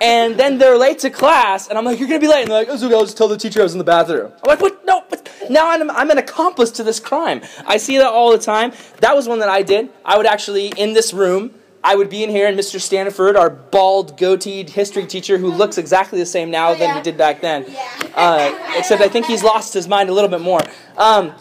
and 0.00 0.38
then 0.38 0.56
they're 0.56 0.78
late 0.78 1.00
to 1.00 1.10
class, 1.10 1.68
and 1.68 1.76
I'm 1.76 1.84
like, 1.84 1.98
you're 1.98 2.08
gonna 2.08 2.20
be 2.20 2.28
late. 2.28 2.42
And 2.42 2.50
they're 2.50 2.60
like, 2.60 2.68
oh, 2.70 2.82
okay, 2.86 2.94
I'll 2.94 3.04
just 3.04 3.18
tell 3.18 3.28
the 3.28 3.36
teacher 3.36 3.60
I 3.60 3.64
was 3.64 3.72
in 3.72 3.78
the 3.78 3.84
bathroom. 3.84 4.32
I'm 4.42 4.48
like, 4.48 4.60
what? 4.60 4.84
No, 4.86 5.04
but 5.10 5.28
now 5.50 5.68
I'm, 5.68 5.90
I'm 5.90 6.10
an 6.10 6.18
accomplice 6.18 6.70
to 6.72 6.84
this 6.84 7.00
crime. 7.00 7.42
I 7.66 7.76
see 7.76 7.98
that 7.98 8.06
all 8.06 8.30
the 8.30 8.38
time. 8.38 8.72
That 9.00 9.14
was 9.14 9.28
one 9.28 9.40
that 9.40 9.48
I 9.48 9.62
did. 9.62 9.90
I 10.04 10.16
would 10.16 10.26
actually, 10.26 10.68
in 10.68 10.94
this 10.94 11.12
room, 11.12 11.52
I 11.88 11.94
would 11.94 12.10
be 12.10 12.22
in 12.22 12.28
here, 12.28 12.46
and 12.46 12.58
Mr. 12.58 12.78
Stanford, 12.78 13.34
our 13.34 13.48
bald, 13.48 14.18
goateed 14.18 14.68
history 14.68 15.06
teacher, 15.06 15.38
who 15.38 15.50
looks 15.50 15.78
exactly 15.78 16.18
the 16.18 16.26
same 16.26 16.50
now 16.50 16.74
than 16.74 16.94
he 16.94 17.00
did 17.00 17.16
back 17.16 17.40
then, 17.40 17.64
uh, 18.14 18.74
except 18.76 19.00
I 19.00 19.08
think 19.08 19.24
he's 19.24 19.42
lost 19.42 19.72
his 19.72 19.88
mind 19.88 20.10
a 20.10 20.12
little 20.12 20.28
bit 20.28 20.42
more. 20.42 20.60
Um, 20.98 21.32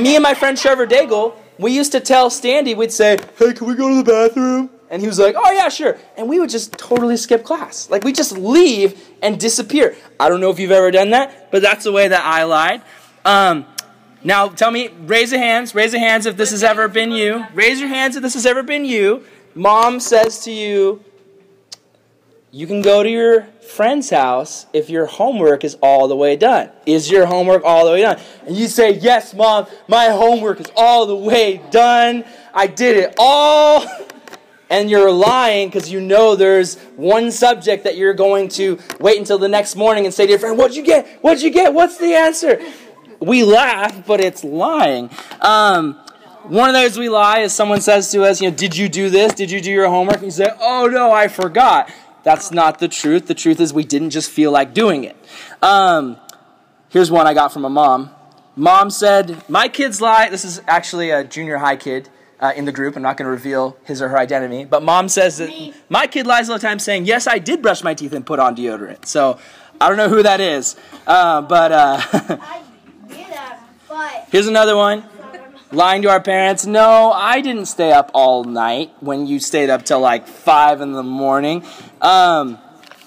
me 0.00 0.16
and 0.16 0.22
my 0.22 0.32
friend 0.32 0.56
Trevor 0.56 0.86
Daigle, 0.86 1.34
we 1.58 1.72
used 1.72 1.92
to 1.92 2.00
tell 2.00 2.30
Standy, 2.30 2.74
we'd 2.74 2.92
say, 2.92 3.18
"Hey, 3.38 3.52
can 3.52 3.66
we 3.66 3.74
go 3.74 3.90
to 3.90 4.02
the 4.02 4.10
bathroom?" 4.10 4.70
And 4.88 5.02
he 5.02 5.06
was 5.06 5.18
like, 5.18 5.34
"Oh 5.36 5.50
yeah, 5.52 5.68
sure." 5.68 5.98
And 6.16 6.30
we 6.30 6.40
would 6.40 6.48
just 6.48 6.72
totally 6.78 7.18
skip 7.18 7.44
class, 7.44 7.90
like 7.90 8.04
we 8.04 8.12
just 8.14 8.32
leave 8.38 8.98
and 9.20 9.38
disappear. 9.38 9.96
I 10.18 10.30
don't 10.30 10.40
know 10.40 10.48
if 10.48 10.58
you've 10.58 10.70
ever 10.70 10.92
done 10.92 11.10
that, 11.10 11.50
but 11.50 11.60
that's 11.60 11.84
the 11.84 11.92
way 11.92 12.08
that 12.08 12.24
I 12.24 12.44
lied. 12.44 12.80
Um, 13.26 13.66
now, 14.22 14.48
tell 14.48 14.70
me, 14.70 14.88
raise 14.88 15.30
your 15.30 15.42
hands. 15.42 15.74
Raise 15.74 15.92
your 15.92 16.00
hands 16.00 16.24
if 16.24 16.38
this 16.38 16.52
has 16.52 16.62
ever 16.62 16.88
been 16.88 17.12
you. 17.12 17.44
Raise 17.52 17.80
your 17.80 17.90
hands 17.90 18.16
if 18.16 18.22
this 18.22 18.32
has 18.32 18.46
ever 18.46 18.62
been 18.62 18.86
you. 18.86 19.22
Mom 19.54 20.00
says 20.00 20.40
to 20.44 20.50
you, 20.50 21.04
you 22.50 22.68
can 22.68 22.82
go 22.82 23.02
to 23.02 23.10
your 23.10 23.42
friend's 23.74 24.10
house 24.10 24.66
if 24.72 24.88
your 24.88 25.06
homework 25.06 25.64
is 25.64 25.76
all 25.82 26.06
the 26.06 26.14
way 26.14 26.36
done. 26.36 26.70
Is 26.86 27.10
your 27.10 27.26
homework 27.26 27.64
all 27.64 27.84
the 27.84 27.90
way 27.90 28.02
done? 28.02 28.20
And 28.46 28.56
you 28.56 28.68
say, 28.68 28.92
Yes, 28.92 29.34
mom, 29.34 29.66
my 29.88 30.06
homework 30.06 30.60
is 30.60 30.70
all 30.76 31.06
the 31.06 31.16
way 31.16 31.60
done. 31.72 32.24
I 32.54 32.68
did 32.68 32.96
it 32.96 33.14
all. 33.18 33.84
And 34.70 34.90
you're 34.90 35.12
lying 35.12 35.68
because 35.68 35.92
you 35.92 36.00
know 36.00 36.34
there's 36.34 36.78
one 36.96 37.30
subject 37.30 37.84
that 37.84 37.96
you're 37.96 38.14
going 38.14 38.48
to 38.48 38.78
wait 38.98 39.18
until 39.18 39.38
the 39.38 39.46
next 39.46 39.76
morning 39.76 40.04
and 40.06 40.12
say 40.12 40.24
to 40.24 40.30
your 40.30 40.38
friend, 40.38 40.58
What'd 40.58 40.74
you 40.74 40.82
get? 40.82 41.06
What'd 41.20 41.42
you 41.42 41.50
get? 41.50 41.74
What's 41.74 41.98
the 41.98 42.14
answer? 42.14 42.60
We 43.20 43.44
laugh, 43.44 44.04
but 44.06 44.20
it's 44.20 44.42
lying. 44.42 45.10
Um, 45.40 46.00
one 46.48 46.68
of 46.68 46.74
those 46.74 46.98
we 46.98 47.08
lie 47.08 47.40
is 47.40 47.52
someone 47.52 47.80
says 47.80 48.10
to 48.12 48.22
us, 48.22 48.40
you 48.40 48.50
know, 48.50 48.56
did 48.56 48.76
you 48.76 48.88
do 48.88 49.10
this? 49.10 49.32
Did 49.34 49.50
you 49.50 49.60
do 49.60 49.70
your 49.70 49.88
homework? 49.88 50.16
And 50.16 50.26
you 50.26 50.30
say, 50.30 50.50
oh 50.60 50.86
no, 50.86 51.10
I 51.10 51.28
forgot. 51.28 51.90
That's 52.22 52.50
not 52.50 52.78
the 52.78 52.88
truth. 52.88 53.26
The 53.26 53.34
truth 53.34 53.60
is 53.60 53.72
we 53.72 53.84
didn't 53.84 54.10
just 54.10 54.30
feel 54.30 54.50
like 54.50 54.74
doing 54.74 55.04
it. 55.04 55.16
Um, 55.62 56.16
here's 56.88 57.10
one 57.10 57.26
I 57.26 57.34
got 57.34 57.52
from 57.52 57.64
a 57.64 57.70
mom. 57.70 58.10
Mom 58.56 58.90
said, 58.90 59.48
my 59.48 59.68
kids 59.68 60.00
lie. 60.00 60.28
This 60.28 60.44
is 60.44 60.62
actually 60.66 61.10
a 61.10 61.24
junior 61.24 61.58
high 61.58 61.76
kid 61.76 62.08
uh, 62.40 62.52
in 62.54 62.64
the 62.64 62.72
group. 62.72 62.96
I'm 62.96 63.02
not 63.02 63.16
going 63.16 63.26
to 63.26 63.30
reveal 63.30 63.76
his 63.84 64.00
or 64.00 64.08
her 64.08 64.18
identity. 64.18 64.64
But 64.64 64.82
mom 64.82 65.08
says 65.08 65.38
that 65.38 65.74
my 65.88 66.06
kid 66.06 66.26
lies 66.26 66.48
all 66.48 66.56
the 66.56 66.62
time 66.62 66.78
saying, 66.78 67.06
yes, 67.06 67.26
I 67.26 67.38
did 67.38 67.62
brush 67.62 67.82
my 67.82 67.94
teeth 67.94 68.12
and 68.12 68.24
put 68.24 68.38
on 68.38 68.56
deodorant. 68.56 69.06
So 69.06 69.38
I 69.80 69.88
don't 69.88 69.96
know 69.96 70.08
who 70.08 70.22
that 70.22 70.40
is. 70.40 70.76
Uh, 71.06 71.42
but 71.42 71.72
uh, 71.72 71.96
that, 73.08 73.60
but 73.88 74.28
here's 74.30 74.46
another 74.46 74.76
one. 74.76 75.04
Lying 75.74 76.02
to 76.02 76.08
our 76.08 76.20
parents. 76.20 76.66
No, 76.66 77.10
I 77.10 77.40
didn't 77.40 77.66
stay 77.66 77.90
up 77.90 78.12
all 78.14 78.44
night 78.44 78.92
when 79.00 79.26
you 79.26 79.40
stayed 79.40 79.70
up 79.70 79.84
till 79.84 79.98
like 79.98 80.28
five 80.28 80.80
in 80.80 80.92
the 80.92 81.02
morning. 81.02 81.64
Um, 82.00 82.58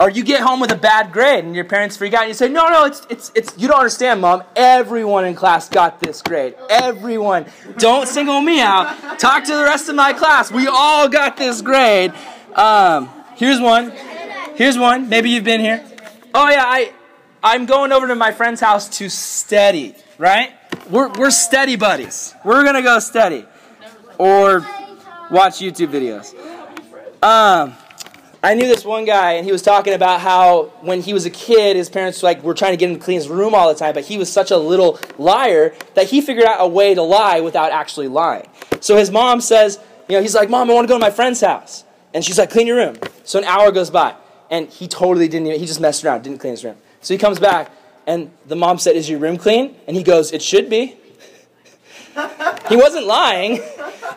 or 0.01 0.09
you 0.09 0.21
get 0.23 0.41
home 0.41 0.59
with 0.59 0.71
a 0.71 0.75
bad 0.75 1.13
grade 1.13 1.45
and 1.45 1.55
your 1.55 1.63
parents 1.63 1.95
freak 1.95 2.13
out 2.13 2.23
and 2.23 2.27
you 2.27 2.33
say, 2.33 2.49
No, 2.49 2.67
no, 2.67 2.83
it's 2.83 3.07
it's 3.09 3.31
it's 3.33 3.57
you 3.57 3.69
don't 3.69 3.77
understand, 3.77 4.19
mom. 4.19 4.43
Everyone 4.55 5.23
in 5.23 5.33
class 5.33 5.69
got 5.69 6.01
this 6.01 6.21
grade. 6.21 6.55
Everyone. 6.69 7.45
Don't 7.77 8.05
single 8.05 8.41
me 8.41 8.59
out. 8.59 9.17
Talk 9.17 9.45
to 9.45 9.55
the 9.55 9.63
rest 9.63 9.87
of 9.87 9.95
my 9.95 10.11
class. 10.11 10.51
We 10.51 10.67
all 10.67 11.07
got 11.07 11.37
this 11.37 11.61
grade. 11.61 12.13
Um, 12.53 13.09
here's 13.35 13.61
one. 13.61 13.91
Here's 14.55 14.77
one. 14.77 15.07
Maybe 15.07 15.29
you've 15.29 15.45
been 15.45 15.61
here. 15.61 15.83
Oh 16.33 16.49
yeah, 16.49 16.63
I 16.65 16.91
I'm 17.41 17.65
going 17.65 17.93
over 17.93 18.07
to 18.07 18.15
my 18.15 18.33
friend's 18.33 18.59
house 18.59 18.89
to 18.97 19.07
study, 19.07 19.95
right? 20.17 20.51
We're, 20.89 21.09
we're 21.09 21.31
steady 21.31 21.75
buddies. 21.75 22.33
We're 22.45 22.63
gonna 22.63 22.81
go 22.81 22.99
steady. 22.99 23.45
Or 24.17 24.61
watch 25.29 25.59
YouTube 25.59 25.89
videos. 25.89 26.33
Um, 27.21 27.75
I 28.43 28.53
knew 28.53 28.67
this 28.67 28.85
one 28.85 29.03
guy, 29.03 29.33
and 29.33 29.45
he 29.45 29.51
was 29.51 29.61
talking 29.61 29.93
about 29.93 30.21
how 30.21 30.65
when 30.81 31.01
he 31.01 31.13
was 31.13 31.25
a 31.25 31.29
kid, 31.29 31.75
his 31.75 31.89
parents 31.89 32.23
like 32.23 32.43
were 32.43 32.53
trying 32.53 32.71
to 32.71 32.77
get 32.77 32.89
him 32.89 32.97
to 32.97 33.03
clean 33.03 33.17
his 33.17 33.27
room 33.27 33.53
all 33.53 33.67
the 33.67 33.77
time, 33.77 33.93
but 33.93 34.05
he 34.05 34.17
was 34.17 34.31
such 34.31 34.51
a 34.51 34.57
little 34.57 34.99
liar 35.17 35.75
that 35.95 36.07
he 36.07 36.21
figured 36.21 36.45
out 36.45 36.57
a 36.59 36.67
way 36.67 36.93
to 36.93 37.01
lie 37.01 37.41
without 37.41 37.71
actually 37.71 38.07
lying. 38.07 38.47
So 38.79 38.95
his 38.95 39.11
mom 39.11 39.41
says, 39.41 39.79
you 40.07 40.15
know, 40.15 40.21
he's 40.21 40.35
like, 40.35 40.49
"Mom, 40.49 40.69
I 40.69 40.73
want 40.73 40.87
to 40.87 40.89
go 40.91 40.95
to 40.95 41.03
my 41.03 41.11
friend's 41.11 41.41
house," 41.41 41.83
and 42.13 42.23
she's 42.23 42.37
like, 42.37 42.49
"Clean 42.49 42.67
your 42.67 42.77
room." 42.77 42.97
So 43.23 43.39
an 43.39 43.45
hour 43.45 43.71
goes 43.71 43.89
by, 43.89 44.15
and 44.49 44.69
he 44.69 44.87
totally 44.87 45.27
didn't. 45.27 45.47
Even, 45.47 45.59
he 45.59 45.65
just 45.65 45.81
messed 45.81 46.05
around, 46.05 46.21
didn't 46.21 46.37
clean 46.37 46.51
his 46.51 46.63
room. 46.63 46.77
So 47.01 47.13
he 47.13 47.17
comes 47.17 47.39
back, 47.39 47.71
and 48.07 48.31
the 48.47 48.55
mom 48.55 48.79
said, 48.79 48.95
Is 48.95 49.07
your 49.09 49.19
room 49.19 49.37
clean? 49.37 49.75
And 49.87 49.95
he 49.95 50.01
goes, 50.01 50.31
It 50.31 50.41
should 50.41 50.69
be. 50.69 50.95
he 52.69 52.75
wasn't 52.75 53.05
lying. 53.05 53.61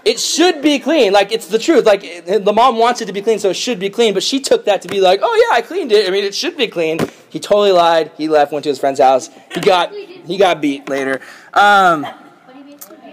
it 0.07 0.19
should 0.19 0.63
be 0.63 0.79
clean. 0.79 1.13
Like 1.13 1.33
it's 1.33 1.49
the 1.49 1.59
truth. 1.59 1.85
Like 1.85 2.03
it- 2.03 2.45
the 2.45 2.53
mom 2.53 2.79
wants 2.79 3.03
it 3.03 3.07
to 3.07 3.13
be 3.13 3.21
clean, 3.21 3.39
so 3.39 3.51
it 3.51 3.55
should 3.57 3.79
be 3.79 3.91
clean. 3.91 4.15
But 4.15 4.23
she 4.23 4.41
took 4.41 4.65
that 4.65 4.81
to 4.83 4.89
be 4.89 5.01
like, 5.01 5.21
oh 5.23 5.49
yeah, 5.51 5.57
I 5.57 5.61
cleaned 5.61 5.93
it. 5.93 6.09
I 6.09 6.11
mean, 6.11 6.25
it 6.25 6.35
should 6.35 6.57
be 6.57 6.67
clean. 6.69 6.99
He 7.29 7.39
totally 7.39 7.73
lied. 7.73 8.11
He 8.17 8.29
left, 8.29 8.53
went 8.53 8.63
to 8.65 8.71
his 8.71 8.79
friend's 8.79 9.01
house. 9.01 9.29
He 9.55 9.61
got 9.61 9.93
he 9.95 10.39
got 10.39 10.61
beat 10.63 10.89
later. 10.89 11.21
Um, 11.53 12.07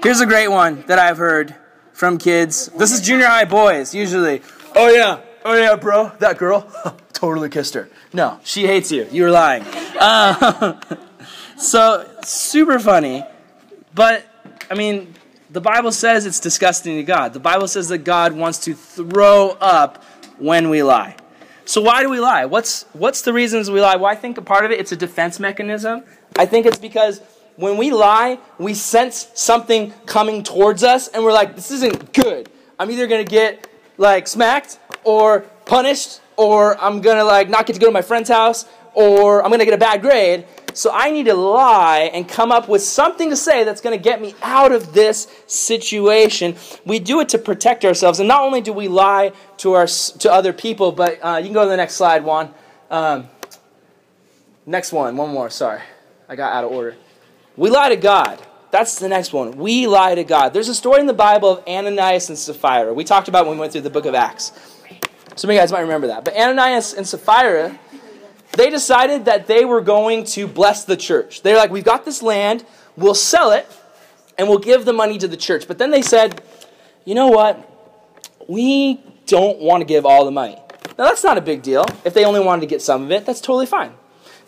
here's 0.03 0.21
a 0.21 0.25
great 0.25 0.47
one 0.47 0.83
that 0.87 0.99
I've 0.99 1.17
heard 1.17 1.55
from 1.91 2.17
kids. 2.17 2.67
This 2.77 2.91
is 2.93 3.01
junior 3.01 3.25
high 3.27 3.45
boys 3.45 3.93
usually. 3.93 4.41
Oh 4.75 4.89
yeah, 4.89 5.19
oh 5.43 5.55
yeah, 5.55 5.75
bro, 5.75 6.11
that 6.19 6.37
girl 6.37 6.65
totally 7.17 7.49
kissed 7.49 7.73
her. 7.73 7.89
No, 8.13 8.39
she 8.43 8.67
hates 8.67 8.91
you. 8.91 9.07
You 9.11 9.23
were 9.23 9.31
lying. 9.31 9.63
Uh, 9.99 10.79
so 11.57 12.07
super 12.23 12.77
funny, 12.77 13.23
but 13.95 14.23
I 14.69 14.75
mean, 14.75 15.15
the 15.49 15.59
Bible 15.59 15.91
says 15.91 16.27
it's 16.27 16.39
disgusting 16.39 16.97
to 16.97 17.03
God. 17.03 17.33
The 17.33 17.39
Bible 17.39 17.67
says 17.67 17.87
that 17.89 17.99
God 17.99 18.33
wants 18.33 18.59
to 18.65 18.75
throw 18.75 19.57
up 19.59 20.03
when 20.37 20.69
we 20.69 20.83
lie. 20.83 21.15
So 21.65 21.81
why 21.81 22.03
do 22.03 22.09
we 22.09 22.19
lie? 22.19 22.45
What's 22.45 22.83
what's 22.93 23.23
the 23.23 23.33
reasons 23.33 23.71
we 23.71 23.81
lie? 23.81 23.95
Well, 23.95 24.05
I 24.05 24.15
think 24.15 24.37
a 24.37 24.43
part 24.43 24.63
of 24.63 24.71
it 24.71 24.79
it's 24.79 24.91
a 24.91 24.95
defense 24.95 25.39
mechanism. 25.39 26.03
I 26.37 26.45
think 26.45 26.67
it's 26.67 26.77
because 26.77 27.19
when 27.55 27.77
we 27.77 27.89
lie, 27.91 28.37
we 28.59 28.75
sense 28.75 29.31
something 29.33 29.91
coming 30.05 30.43
towards 30.43 30.83
us 30.83 31.07
and 31.07 31.23
we're 31.23 31.33
like, 31.33 31.55
this 31.55 31.71
isn't 31.71 32.13
good. 32.13 32.49
I'm 32.77 32.91
either 32.91 33.07
going 33.07 33.25
to 33.25 33.29
get 33.29 33.67
like 33.97 34.27
smacked 34.27 34.77
or 35.03 35.41
punished 35.65 36.21
or 36.37 36.79
I'm 36.81 37.01
to 37.01 37.23
like 37.23 37.49
not 37.49 37.65
get 37.65 37.73
to 37.73 37.79
go 37.79 37.87
to 37.87 37.91
my 37.91 38.01
friend's 38.01 38.29
house 38.29 38.65
or 38.93 39.43
I'm 39.43 39.51
to 39.59 39.65
get 39.65 39.73
a 39.73 39.77
bad 39.77 40.01
grade. 40.01 40.45
So 40.73 40.91
I 40.93 41.11
need 41.11 41.25
to 41.25 41.33
lie 41.33 42.11
and 42.13 42.27
come 42.27 42.51
up 42.51 42.69
with 42.69 42.83
something 42.83 43.31
to 43.31 43.35
say 43.35 43.63
that's 43.63 43.81
to 43.81 44.03
get 44.03 44.21
me 44.21 44.35
out 44.43 44.71
of 44.71 44.93
this 44.93 45.27
situation. 45.47 46.55
We 46.85 46.99
do 46.99 47.19
it 47.19 47.29
to 47.29 47.39
protect 47.39 47.83
ourselves, 47.83 48.19
and 48.19 48.27
not 48.27 48.41
only 48.41 48.61
do 48.61 48.73
we 48.73 48.87
lie 48.87 49.33
to 49.57 49.73
our 49.73 49.87
to 49.87 50.31
other 50.31 50.53
people, 50.53 50.91
but 50.91 51.19
uh, 51.23 51.37
you 51.37 51.45
can 51.45 51.53
go 51.53 51.63
to 51.63 51.69
the 51.69 51.77
next 51.77 51.95
slide, 51.95 52.23
Juan. 52.23 52.53
Um, 52.91 53.27
next 54.67 54.93
one, 54.93 55.17
one 55.17 55.29
more. 55.29 55.49
Sorry, 55.49 55.81
I 56.29 56.35
got 56.35 56.53
out 56.53 56.63
of 56.63 56.71
order. 56.71 56.95
We 57.55 57.71
lie 57.71 57.89
to 57.89 57.95
God. 57.95 58.39
That's 58.69 58.99
the 58.99 59.09
next 59.09 59.33
one. 59.33 59.57
We 59.57 59.87
lie 59.87 60.13
to 60.13 60.23
God. 60.23 60.53
There's 60.53 60.69
a 60.69 60.75
story 60.75 60.99
in 60.99 61.07
the 61.07 61.13
Bible 61.13 61.57
of 61.57 61.67
Ananias 61.67 62.29
and 62.29 62.37
Sapphira. 62.37 62.93
We 62.93 63.03
talked 63.03 63.27
about 63.27 63.47
when 63.47 63.55
we 63.55 63.61
went 63.61 63.71
through 63.71 63.81
the 63.81 63.89
book 63.89 64.05
of 64.05 64.13
Acts. 64.13 64.51
Some 65.37 65.49
of 65.49 65.53
you 65.53 65.59
guys 65.59 65.71
might 65.71 65.81
remember 65.81 66.07
that. 66.07 66.25
But 66.25 66.35
Ananias 66.35 66.93
and 66.93 67.07
Sapphira 67.07 67.79
they 68.57 68.71
decided 68.71 69.25
that 69.25 69.45
they 69.45 69.65
were 69.65 69.81
going 69.81 70.23
to 70.25 70.47
bless 70.47 70.83
the 70.83 70.97
church. 70.97 71.43
They're 71.43 71.57
like, 71.57 71.69
we've 71.69 71.83
got 71.83 72.05
this 72.05 72.23
land, 72.23 72.65
we'll 72.95 73.13
sell 73.13 73.51
it, 73.51 73.67
and 74.35 74.49
we'll 74.49 74.57
give 74.57 74.83
the 74.83 74.93
money 74.93 75.19
to 75.19 75.27
the 75.27 75.37
church. 75.37 75.67
But 75.67 75.77
then 75.77 75.91
they 75.91 76.01
said, 76.01 76.41
you 77.05 77.13
know 77.13 77.27
what? 77.27 77.71
We 78.47 78.99
don't 79.27 79.59
want 79.59 79.81
to 79.81 79.85
give 79.85 80.07
all 80.07 80.25
the 80.25 80.31
money. 80.31 80.55
Now, 80.97 81.05
that's 81.05 81.23
not 81.23 81.37
a 81.37 81.41
big 81.41 81.61
deal. 81.61 81.85
If 82.03 82.15
they 82.15 82.25
only 82.25 82.39
wanted 82.39 82.61
to 82.61 82.67
get 82.67 82.81
some 82.81 83.03
of 83.03 83.11
it, 83.11 83.27
that's 83.27 83.41
totally 83.41 83.67
fine. 83.67 83.93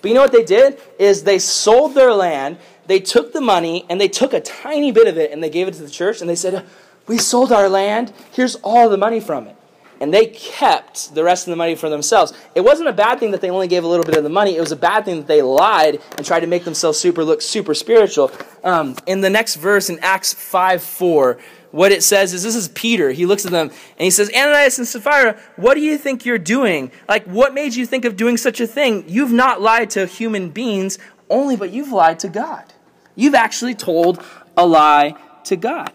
But 0.01 0.08
you 0.08 0.15
know 0.15 0.22
what 0.22 0.31
they 0.31 0.43
did? 0.43 0.81
Is 0.98 1.24
they 1.24 1.38
sold 1.38 1.93
their 1.93 2.13
land, 2.13 2.58
they 2.88 3.00
took 3.00 3.34
the 3.34 3.41
money, 3.41 3.86
and 3.89 4.01
they 4.01 4.08
took 4.08 4.34
a 4.34 4.39
tiny 4.39 4.91
bit 4.91 5.08
of 5.08 5.17
it 5.17 5.31
and 5.31 5.43
they 5.43 5.51
gave 5.51 5.67
it 5.67 5.75
to 5.75 5.84
the 5.84 5.89
church, 5.89 6.22
and 6.22 6.27
they 6.27 6.36
said, 6.36 6.65
We 7.05 7.19
sold 7.19 7.51
our 7.51 7.69
land, 7.69 8.12
here's 8.31 8.55
all 8.55 8.89
the 8.89 8.98
money 8.98 9.19
from 9.19 9.46
it 9.46 9.55
and 10.00 10.13
they 10.13 10.27
kept 10.27 11.13
the 11.13 11.24
rest 11.24 11.48
of 11.48 11.51
the 11.51 11.58
money 11.58 11.75
for 11.75 11.89
themselves. 11.89 12.34
It 12.56 12.62
wasn't 12.62 12.89
a 12.89 12.94
bad 12.94 13.20
thing 13.20 13.32
that 13.32 13.41
they 13.41 13.50
only 13.50 13.68
gave 13.68 13.84
a 13.84 13.88
little 13.88 14.06
bit 14.06 14.15
of 14.18 14.24
the 14.24 14.29
money. 14.29 14.56
It 14.56 14.62
was 14.62 14.72
a 14.72 14.77
bad 14.77 15.06
thing 15.06 15.18
that 15.18 15.27
they 15.27 15.41
lied 15.41 16.01
and 16.18 16.25
tried 16.25 16.41
to 16.41 16.48
make 16.48 16.63
themselves 16.63 16.98
super 16.98 17.24
look 17.24 17.41
super 17.41 17.74
spiritual. 17.74 18.32
Um, 18.63 18.96
in 19.06 19.22
the 19.22 19.29
next 19.29 19.56
verse 19.56 19.89
in 19.89 20.00
Acts 20.00 20.34
5 20.34 20.82
4, 20.82 21.38
what 21.72 21.91
it 21.91 22.03
says 22.03 22.34
is 22.34 22.44
this 22.44 22.56
is 22.56 22.70
Peter. 22.70 23.12
He 23.12 23.25
looks 23.25 23.46
at 23.46 23.51
them 23.51 23.68
and 23.70 24.03
he 24.03 24.10
says, 24.10 24.32
Ananias 24.34 24.79
and 24.79 24.88
Sapphira, 24.88 25.39
what 25.56 25.75
do 25.75 25.82
you 25.82 25.98
think 25.98 26.25
you're 26.25 26.38
doing? 26.38 26.91
Like, 27.08 27.25
what 27.25 27.53
made 27.53 27.75
you 27.75 27.86
think 27.86 28.06
of 28.06 28.15
doing 28.15 28.38
such 28.38 28.60
a 28.60 28.68
thing? 28.68 29.06
You've 29.08 29.32
not 29.32 29.62
lied 29.62 29.91
to 29.91 30.06
human 30.06 30.50
beings 30.50 30.97
only, 31.30 31.56
but 31.56 31.71
you've 31.71 31.91
lied 31.91 32.19
to 32.19 32.30
God. 32.30 32.74
You've 33.15 33.36
actually 33.36 33.76
told 33.76 34.24
a 34.58 34.65
lie 34.65 35.15
to 35.43 35.56
God. 35.56 35.91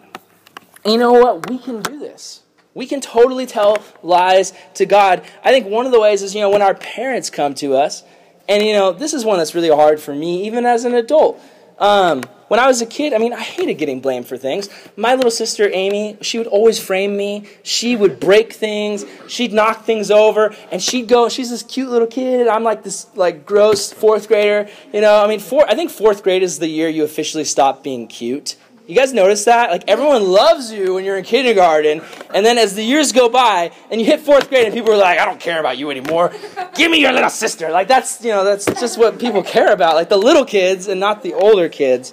And 0.84 0.92
you 0.92 0.98
know 0.98 1.12
what? 1.12 1.48
We 1.48 1.58
can 1.58 1.82
do 1.82 1.98
this. 1.98 2.43
We 2.74 2.86
can 2.86 3.00
totally 3.00 3.46
tell 3.46 3.82
lies 4.02 4.52
to 4.74 4.84
God. 4.84 5.22
I 5.44 5.50
think 5.50 5.66
one 5.66 5.86
of 5.86 5.92
the 5.92 6.00
ways 6.00 6.22
is, 6.22 6.34
you 6.34 6.40
know, 6.40 6.50
when 6.50 6.62
our 6.62 6.74
parents 6.74 7.30
come 7.30 7.54
to 7.54 7.76
us, 7.76 8.02
and, 8.48 8.62
you 8.62 8.72
know, 8.72 8.92
this 8.92 9.14
is 9.14 9.24
one 9.24 9.38
that's 9.38 9.54
really 9.54 9.70
hard 9.70 10.00
for 10.00 10.14
me, 10.14 10.46
even 10.46 10.66
as 10.66 10.84
an 10.84 10.94
adult. 10.94 11.40
Um, 11.78 12.22
when 12.48 12.60
I 12.60 12.66
was 12.66 12.82
a 12.82 12.86
kid, 12.86 13.14
I 13.14 13.18
mean, 13.18 13.32
I 13.32 13.40
hated 13.40 13.74
getting 13.74 14.00
blamed 14.00 14.26
for 14.26 14.36
things. 14.36 14.68
My 14.96 15.14
little 15.14 15.30
sister, 15.30 15.70
Amy, 15.72 16.18
she 16.20 16.36
would 16.38 16.46
always 16.46 16.78
frame 16.78 17.16
me. 17.16 17.48
She 17.62 17.96
would 17.96 18.20
break 18.20 18.52
things. 18.52 19.04
She'd 19.28 19.52
knock 19.52 19.84
things 19.84 20.10
over. 20.10 20.54
And 20.70 20.82
she'd 20.82 21.08
go, 21.08 21.28
she's 21.28 21.50
this 21.50 21.62
cute 21.62 21.88
little 21.88 22.06
kid. 22.06 22.46
I'm 22.46 22.62
like 22.62 22.82
this, 22.82 23.06
like, 23.16 23.46
gross 23.46 23.92
fourth 23.92 24.28
grader. 24.28 24.68
You 24.92 25.00
know, 25.00 25.24
I 25.24 25.26
mean, 25.26 25.40
four, 25.40 25.66
I 25.68 25.74
think 25.74 25.90
fourth 25.90 26.22
grade 26.22 26.42
is 26.42 26.58
the 26.58 26.68
year 26.68 26.88
you 26.88 27.02
officially 27.02 27.44
stop 27.44 27.82
being 27.82 28.06
cute. 28.06 28.56
You 28.86 28.94
guys 28.94 29.14
notice 29.14 29.46
that? 29.46 29.70
Like 29.70 29.84
everyone 29.88 30.24
loves 30.24 30.70
you 30.70 30.94
when 30.94 31.06
you're 31.06 31.16
in 31.16 31.24
kindergarten, 31.24 32.02
and 32.34 32.44
then 32.44 32.58
as 32.58 32.74
the 32.74 32.82
years 32.82 33.12
go 33.12 33.30
by 33.30 33.70
and 33.90 33.98
you 33.98 34.06
hit 34.06 34.20
fourth 34.20 34.50
grade 34.50 34.66
and 34.66 34.74
people 34.74 34.92
are 34.92 34.98
like, 34.98 35.18
I 35.18 35.24
don't 35.24 35.40
care 35.40 35.58
about 35.58 35.78
you 35.78 35.90
anymore. 35.90 36.34
Give 36.74 36.90
me 36.90 37.00
your 37.00 37.12
little 37.12 37.30
sister. 37.30 37.70
Like 37.70 37.88
that's 37.88 38.22
you 38.22 38.28
know, 38.28 38.44
that's 38.44 38.66
just 38.66 38.98
what 38.98 39.18
people 39.18 39.42
care 39.42 39.72
about. 39.72 39.94
Like 39.94 40.10
the 40.10 40.18
little 40.18 40.44
kids 40.44 40.86
and 40.86 41.00
not 41.00 41.22
the 41.22 41.32
older 41.32 41.70
kids. 41.70 42.12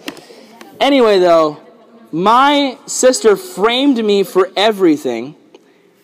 Anyway 0.80 1.20
though, 1.20 1.60
my 2.10 2.78
sister 2.86 3.36
framed 3.36 3.98
me 3.98 4.24
for 4.24 4.50
everything, 4.56 5.36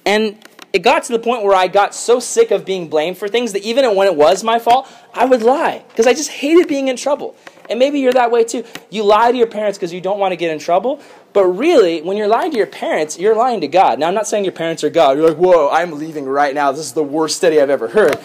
and 0.05 0.37
it 0.73 0.79
got 0.79 1.05
to 1.05 1.13
the 1.13 1.19
point 1.19 1.43
where 1.43 1.55
I 1.55 1.69
got 1.69 1.95
so 1.95 2.19
sick 2.19 2.51
of 2.51 2.65
being 2.65 2.89
blamed 2.89 3.17
for 3.17 3.29
things 3.29 3.53
that 3.53 3.63
even 3.63 3.95
when 3.95 4.07
it 4.07 4.15
was 4.17 4.43
my 4.43 4.59
fault, 4.59 4.85
I 5.13 5.23
would 5.23 5.43
lie 5.43 5.85
because 5.87 6.07
I 6.07 6.13
just 6.13 6.29
hated 6.29 6.67
being 6.67 6.89
in 6.89 6.97
trouble. 6.97 7.37
And 7.69 7.79
maybe 7.79 7.99
you're 7.99 8.13
that 8.13 8.31
way 8.31 8.43
too. 8.43 8.63
You 8.89 9.03
lie 9.03 9.31
to 9.31 9.37
your 9.37 9.47
parents 9.47 9.77
because 9.77 9.93
you 9.93 10.01
don't 10.01 10.19
want 10.19 10.31
to 10.31 10.35
get 10.35 10.51
in 10.51 10.59
trouble, 10.59 11.01
but 11.33 11.45
really, 11.45 12.01
when 12.01 12.17
you're 12.17 12.27
lying 12.27 12.51
to 12.51 12.57
your 12.57 12.67
parents, 12.67 13.19
you're 13.19 13.35
lying 13.35 13.61
to 13.61 13.67
God. 13.67 13.99
Now, 13.99 14.07
I'm 14.07 14.15
not 14.15 14.27
saying 14.27 14.43
your 14.43 14.53
parents 14.53 14.83
are 14.83 14.89
God. 14.89 15.17
You're 15.17 15.27
like, 15.27 15.37
whoa, 15.37 15.69
I'm 15.69 15.91
leaving 15.91 16.25
right 16.25 16.55
now. 16.55 16.71
This 16.71 16.85
is 16.85 16.93
the 16.93 17.03
worst 17.03 17.37
study 17.37 17.61
I've 17.61 17.69
ever 17.69 17.89
heard. 17.89 18.17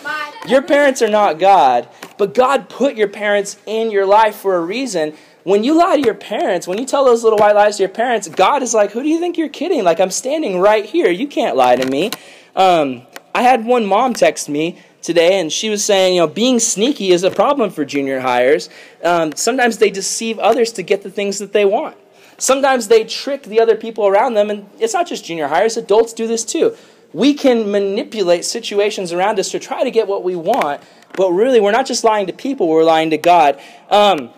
Your 0.48 0.62
parents 0.62 1.02
are 1.02 1.10
not 1.10 1.38
God, 1.38 1.88
but 2.16 2.34
God 2.34 2.68
put 2.68 2.96
your 2.96 3.08
parents 3.08 3.58
in 3.66 3.90
your 3.90 4.06
life 4.06 4.36
for 4.36 4.56
a 4.56 4.60
reason. 4.60 5.14
When 5.44 5.64
you 5.64 5.74
lie 5.74 5.96
to 5.96 6.02
your 6.02 6.14
parents, 6.14 6.66
when 6.66 6.78
you 6.78 6.86
tell 6.86 7.04
those 7.04 7.24
little 7.24 7.38
white 7.38 7.54
lies 7.54 7.76
to 7.76 7.82
your 7.82 7.90
parents, 7.90 8.28
God 8.28 8.62
is 8.62 8.72
like, 8.72 8.92
who 8.92 9.02
do 9.02 9.08
you 9.08 9.18
think 9.18 9.36
you're 9.36 9.48
kidding? 9.48 9.82
Like, 9.84 10.00
I'm 10.00 10.10
standing 10.10 10.60
right 10.60 10.84
here. 10.84 11.10
You 11.10 11.26
can't 11.26 11.56
lie 11.56 11.76
to 11.76 11.86
me. 11.86 12.12
Um, 12.54 13.02
I 13.34 13.42
had 13.42 13.64
one 13.64 13.84
mom 13.84 14.14
text 14.14 14.48
me 14.48 14.78
today, 15.02 15.40
and 15.40 15.52
she 15.52 15.68
was 15.68 15.84
saying, 15.84 16.14
you 16.14 16.20
know, 16.20 16.26
being 16.26 16.58
sneaky 16.58 17.10
is 17.10 17.24
a 17.24 17.30
problem 17.30 17.70
for 17.70 17.84
junior 17.84 18.20
hires. 18.20 18.70
Um, 19.02 19.32
sometimes 19.34 19.78
they 19.78 19.90
deceive 19.90 20.38
others 20.38 20.72
to 20.72 20.82
get 20.82 21.02
the 21.02 21.10
things 21.10 21.38
that 21.38 21.52
they 21.52 21.64
want. 21.64 21.96
Sometimes 22.38 22.88
they 22.88 23.04
trick 23.04 23.42
the 23.42 23.60
other 23.60 23.76
people 23.76 24.06
around 24.06 24.34
them, 24.34 24.48
and 24.48 24.68
it's 24.78 24.94
not 24.94 25.06
just 25.06 25.24
junior 25.24 25.48
hires, 25.48 25.76
adults 25.76 26.12
do 26.12 26.26
this 26.26 26.44
too. 26.44 26.76
We 27.12 27.34
can 27.34 27.70
manipulate 27.70 28.44
situations 28.44 29.12
around 29.12 29.38
us 29.38 29.50
to 29.50 29.58
try 29.58 29.84
to 29.84 29.90
get 29.90 30.08
what 30.08 30.24
we 30.24 30.34
want, 30.34 30.80
but 31.14 31.30
really, 31.30 31.60
we're 31.60 31.72
not 31.72 31.86
just 31.86 32.04
lying 32.04 32.26
to 32.28 32.32
people, 32.32 32.68
we're 32.68 32.84
lying 32.84 33.10
to 33.10 33.18
God. 33.18 33.60
Um, 33.90 34.30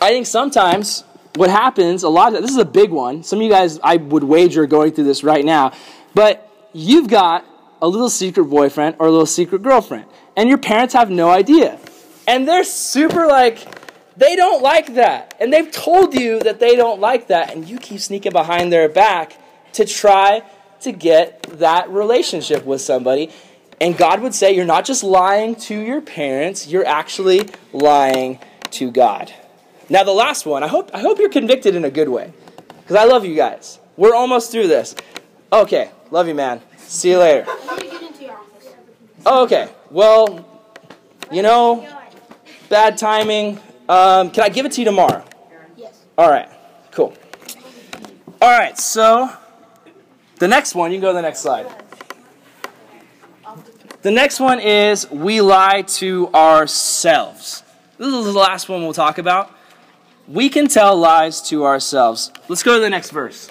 I 0.00 0.10
think 0.10 0.26
sometimes 0.26 1.02
what 1.34 1.50
happens, 1.50 2.02
a 2.02 2.08
lot 2.08 2.34
of 2.34 2.42
this 2.42 2.52
is 2.52 2.58
a 2.58 2.64
big 2.64 2.90
one. 2.90 3.24
Some 3.24 3.40
of 3.40 3.42
you 3.42 3.50
guys, 3.50 3.80
I 3.82 3.96
would 3.96 4.22
wager, 4.22 4.62
are 4.62 4.66
going 4.66 4.92
through 4.92 5.04
this 5.04 5.24
right 5.24 5.44
now, 5.44 5.72
but 6.14 6.48
you've 6.72 7.08
got 7.08 7.44
a 7.84 7.88
little 7.88 8.08
secret 8.08 8.46
boyfriend 8.46 8.96
or 8.98 9.08
a 9.08 9.10
little 9.10 9.26
secret 9.26 9.62
girlfriend, 9.62 10.06
and 10.38 10.48
your 10.48 10.56
parents 10.56 10.94
have 10.94 11.10
no 11.10 11.28
idea. 11.28 11.78
And 12.26 12.48
they're 12.48 12.64
super 12.64 13.26
like, 13.26 13.58
they 14.16 14.36
don't 14.36 14.62
like 14.62 14.94
that. 14.94 15.36
And 15.38 15.52
they've 15.52 15.70
told 15.70 16.18
you 16.18 16.40
that 16.40 16.60
they 16.60 16.76
don't 16.76 16.98
like 16.98 17.26
that, 17.26 17.52
and 17.52 17.68
you 17.68 17.76
keep 17.76 18.00
sneaking 18.00 18.32
behind 18.32 18.72
their 18.72 18.88
back 18.88 19.36
to 19.74 19.84
try 19.84 20.42
to 20.80 20.92
get 20.92 21.42
that 21.58 21.90
relationship 21.90 22.64
with 22.64 22.80
somebody. 22.80 23.30
And 23.82 23.98
God 23.98 24.22
would 24.22 24.34
say, 24.34 24.56
You're 24.56 24.64
not 24.64 24.86
just 24.86 25.04
lying 25.04 25.54
to 25.56 25.78
your 25.78 26.00
parents, 26.00 26.66
you're 26.66 26.86
actually 26.86 27.50
lying 27.74 28.38
to 28.70 28.90
God. 28.90 29.30
Now, 29.90 30.04
the 30.04 30.12
last 30.12 30.46
one, 30.46 30.62
I 30.62 30.68
hope, 30.68 30.90
I 30.94 31.00
hope 31.00 31.18
you're 31.18 31.28
convicted 31.28 31.74
in 31.74 31.84
a 31.84 31.90
good 31.90 32.08
way, 32.08 32.32
because 32.80 32.96
I 32.96 33.04
love 33.04 33.26
you 33.26 33.36
guys. 33.36 33.78
We're 33.98 34.14
almost 34.14 34.50
through 34.52 34.68
this. 34.68 34.96
Okay, 35.52 35.90
love 36.10 36.28
you, 36.28 36.34
man. 36.34 36.62
See 36.94 37.10
you 37.10 37.18
later. 37.18 37.42
How 37.42 37.76
do 37.76 37.84
you 37.84 37.90
get 37.90 38.02
into 38.02 38.22
your 38.22 38.34
office? 38.34 38.68
Oh, 39.26 39.42
okay. 39.42 39.68
Well, 39.90 40.46
you 41.32 41.42
know, 41.42 41.86
bad 42.68 42.96
timing. 42.96 43.58
Um, 43.88 44.30
can 44.30 44.44
I 44.44 44.48
give 44.48 44.64
it 44.64 44.70
to 44.72 44.80
you 44.80 44.84
tomorrow? 44.84 45.24
Yes. 45.76 46.04
All 46.16 46.30
right. 46.30 46.48
Cool. 46.92 47.12
All 48.40 48.56
right. 48.56 48.78
So 48.78 49.28
the 50.38 50.46
next 50.46 50.76
one, 50.76 50.92
you 50.92 50.98
can 50.98 51.02
go 51.02 51.08
to 51.08 51.16
the 51.16 51.22
next 51.22 51.40
slide. 51.40 51.66
The 54.02 54.12
next 54.12 54.38
one 54.38 54.60
is 54.60 55.10
we 55.10 55.40
lie 55.40 55.82
to 55.82 56.28
ourselves. 56.32 57.64
This 57.98 58.06
is 58.06 58.24
the 58.24 58.32
last 58.32 58.68
one 58.68 58.82
we'll 58.82 58.92
talk 58.92 59.18
about. 59.18 59.50
We 60.28 60.48
can 60.48 60.68
tell 60.68 60.96
lies 60.96 61.42
to 61.48 61.64
ourselves. 61.64 62.30
Let's 62.48 62.62
go 62.62 62.74
to 62.74 62.80
the 62.80 62.90
next 62.90 63.10
verse. 63.10 63.50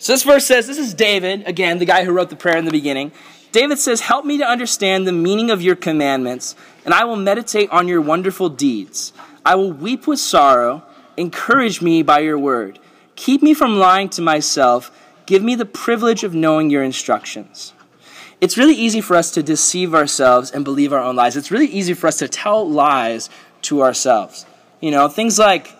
So 0.00 0.14
this 0.14 0.22
verse 0.22 0.46
says, 0.46 0.66
this 0.66 0.78
is 0.78 0.94
David, 0.94 1.46
again, 1.46 1.76
the 1.76 1.84
guy 1.84 2.06
who 2.06 2.12
wrote 2.12 2.30
the 2.30 2.36
prayer 2.36 2.56
in 2.56 2.64
the 2.64 2.70
beginning. 2.70 3.12
David 3.52 3.78
says, 3.78 4.00
Help 4.00 4.24
me 4.24 4.38
to 4.38 4.48
understand 4.48 5.06
the 5.06 5.12
meaning 5.12 5.50
of 5.50 5.60
your 5.60 5.76
commandments, 5.76 6.56
and 6.86 6.94
I 6.94 7.04
will 7.04 7.16
meditate 7.16 7.68
on 7.68 7.86
your 7.86 8.00
wonderful 8.00 8.48
deeds. 8.48 9.12
I 9.44 9.56
will 9.56 9.72
weep 9.72 10.06
with 10.06 10.18
sorrow. 10.18 10.82
Encourage 11.18 11.82
me 11.82 12.02
by 12.02 12.20
your 12.20 12.38
word. 12.38 12.78
Keep 13.14 13.42
me 13.42 13.52
from 13.52 13.78
lying 13.78 14.08
to 14.10 14.22
myself. 14.22 14.90
Give 15.26 15.42
me 15.42 15.54
the 15.54 15.66
privilege 15.66 16.24
of 16.24 16.34
knowing 16.34 16.70
your 16.70 16.82
instructions. 16.82 17.74
It's 18.40 18.56
really 18.56 18.74
easy 18.74 19.02
for 19.02 19.16
us 19.16 19.30
to 19.32 19.42
deceive 19.42 19.94
ourselves 19.94 20.50
and 20.50 20.64
believe 20.64 20.94
our 20.94 21.00
own 21.00 21.14
lies. 21.14 21.36
It's 21.36 21.50
really 21.50 21.66
easy 21.66 21.92
for 21.92 22.06
us 22.06 22.16
to 22.18 22.28
tell 22.28 22.66
lies 22.66 23.28
to 23.62 23.82
ourselves. 23.82 24.46
You 24.80 24.92
know, 24.92 25.08
things 25.08 25.38
like, 25.38 25.76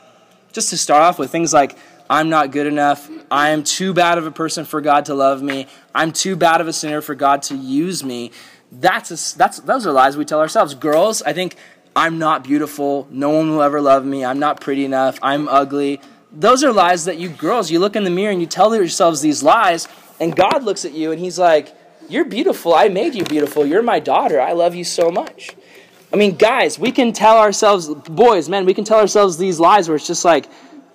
just 0.52 0.68
to 0.68 0.76
start 0.76 1.02
off 1.04 1.18
with, 1.18 1.30
things 1.30 1.54
like, 1.54 1.78
I'm 2.10 2.28
not 2.28 2.50
good 2.50 2.66
enough. 2.66 3.08
I 3.30 3.50
am 3.50 3.62
too 3.62 3.94
bad 3.94 4.18
of 4.18 4.26
a 4.26 4.30
person 4.30 4.64
for 4.64 4.80
God 4.80 5.04
to 5.04 5.14
love 5.14 5.42
me. 5.42 5.68
I'm 5.94 6.12
too 6.12 6.34
bad 6.34 6.60
of 6.60 6.66
a 6.66 6.72
sinner 6.72 7.00
for 7.00 7.14
God 7.14 7.42
to 7.44 7.56
use 7.56 8.02
me. 8.02 8.32
That's 8.72 9.10
a, 9.34 9.38
that's 9.38 9.60
those 9.60 9.86
are 9.86 9.92
lies 9.92 10.16
we 10.16 10.24
tell 10.24 10.40
ourselves. 10.40 10.74
Girls, 10.74 11.22
I 11.22 11.32
think 11.32 11.56
I'm 11.94 12.18
not 12.18 12.42
beautiful. 12.42 13.06
No 13.10 13.30
one 13.30 13.50
will 13.50 13.62
ever 13.62 13.80
love 13.80 14.04
me. 14.04 14.24
I'm 14.24 14.38
not 14.38 14.60
pretty 14.60 14.84
enough. 14.84 15.18
I'm 15.22 15.48
ugly. 15.48 16.00
Those 16.32 16.64
are 16.64 16.72
lies 16.72 17.04
that 17.04 17.18
you 17.18 17.28
girls, 17.28 17.70
you 17.70 17.78
look 17.78 17.96
in 17.96 18.04
the 18.04 18.10
mirror 18.10 18.32
and 18.32 18.40
you 18.40 18.46
tell 18.46 18.74
yourselves 18.74 19.20
these 19.20 19.42
lies, 19.42 19.88
and 20.20 20.34
God 20.34 20.62
looks 20.62 20.84
at 20.84 20.92
you 20.92 21.12
and 21.12 21.20
He's 21.20 21.38
like, 21.38 21.74
You're 22.08 22.24
beautiful. 22.24 22.74
I 22.74 22.88
made 22.88 23.14
you 23.14 23.24
beautiful. 23.24 23.64
You're 23.64 23.82
my 23.82 24.00
daughter. 24.00 24.40
I 24.40 24.52
love 24.52 24.74
you 24.74 24.84
so 24.84 25.10
much. 25.10 25.50
I 26.12 26.16
mean, 26.16 26.36
guys, 26.36 26.78
we 26.78 26.90
can 26.90 27.12
tell 27.12 27.38
ourselves, 27.38 27.88
boys, 27.88 28.48
men, 28.48 28.64
we 28.64 28.74
can 28.74 28.84
tell 28.84 28.98
ourselves 28.98 29.38
these 29.38 29.60
lies 29.60 29.88
where 29.88 29.94
it's 29.94 30.08
just 30.08 30.24
like, 30.24 30.48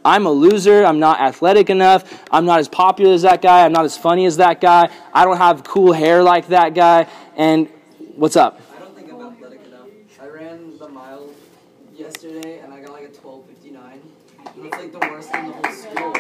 I'm 0.06 0.28
a 0.28 0.32
loser. 0.32 0.86
I'm 0.86 1.00
not 1.00 1.20
athletic 1.20 1.70
enough. 1.70 2.24
I'm 2.32 2.46
not 2.46 2.60
as 2.60 2.70
popular 2.70 3.14
as 3.14 3.24
that 3.24 3.42
guy. 3.42 3.66
I'm 3.66 3.74
not 3.74 3.86
as 3.86 3.98
funny 3.98 4.26
as 4.26 4.38
that 4.38 4.62
guy. 4.62 4.90
I 5.14 5.26
don't 5.26 5.38
have 5.38 5.64
cool 5.64 5.92
hair 5.92 6.24
like 6.24 6.48
that 6.48 6.74
guy. 6.76 7.08
And 7.36 7.68
what's 8.16 8.36
up? 8.36 8.62
I 8.76 8.80
don't 8.80 8.96
think 8.96 9.12
I'm 9.12 9.22
athletic 9.22 9.66
enough. 9.66 9.88
I 10.22 10.28
ran 10.28 10.78
the 10.78 10.88
mile 10.88 11.28
yesterday 11.94 12.60
and 12.60 12.72
I 12.72 12.82
got 12.82 12.92
like 12.92 13.06
a 13.06 13.10
12:59. 13.10 14.00
And 14.56 14.66
it's 14.66 14.78
like 14.78 14.92
the 14.92 15.00
worst 15.00 15.34
in 15.34 15.48
the 15.48 15.52
whole 15.52 15.72
school. 15.74 16.14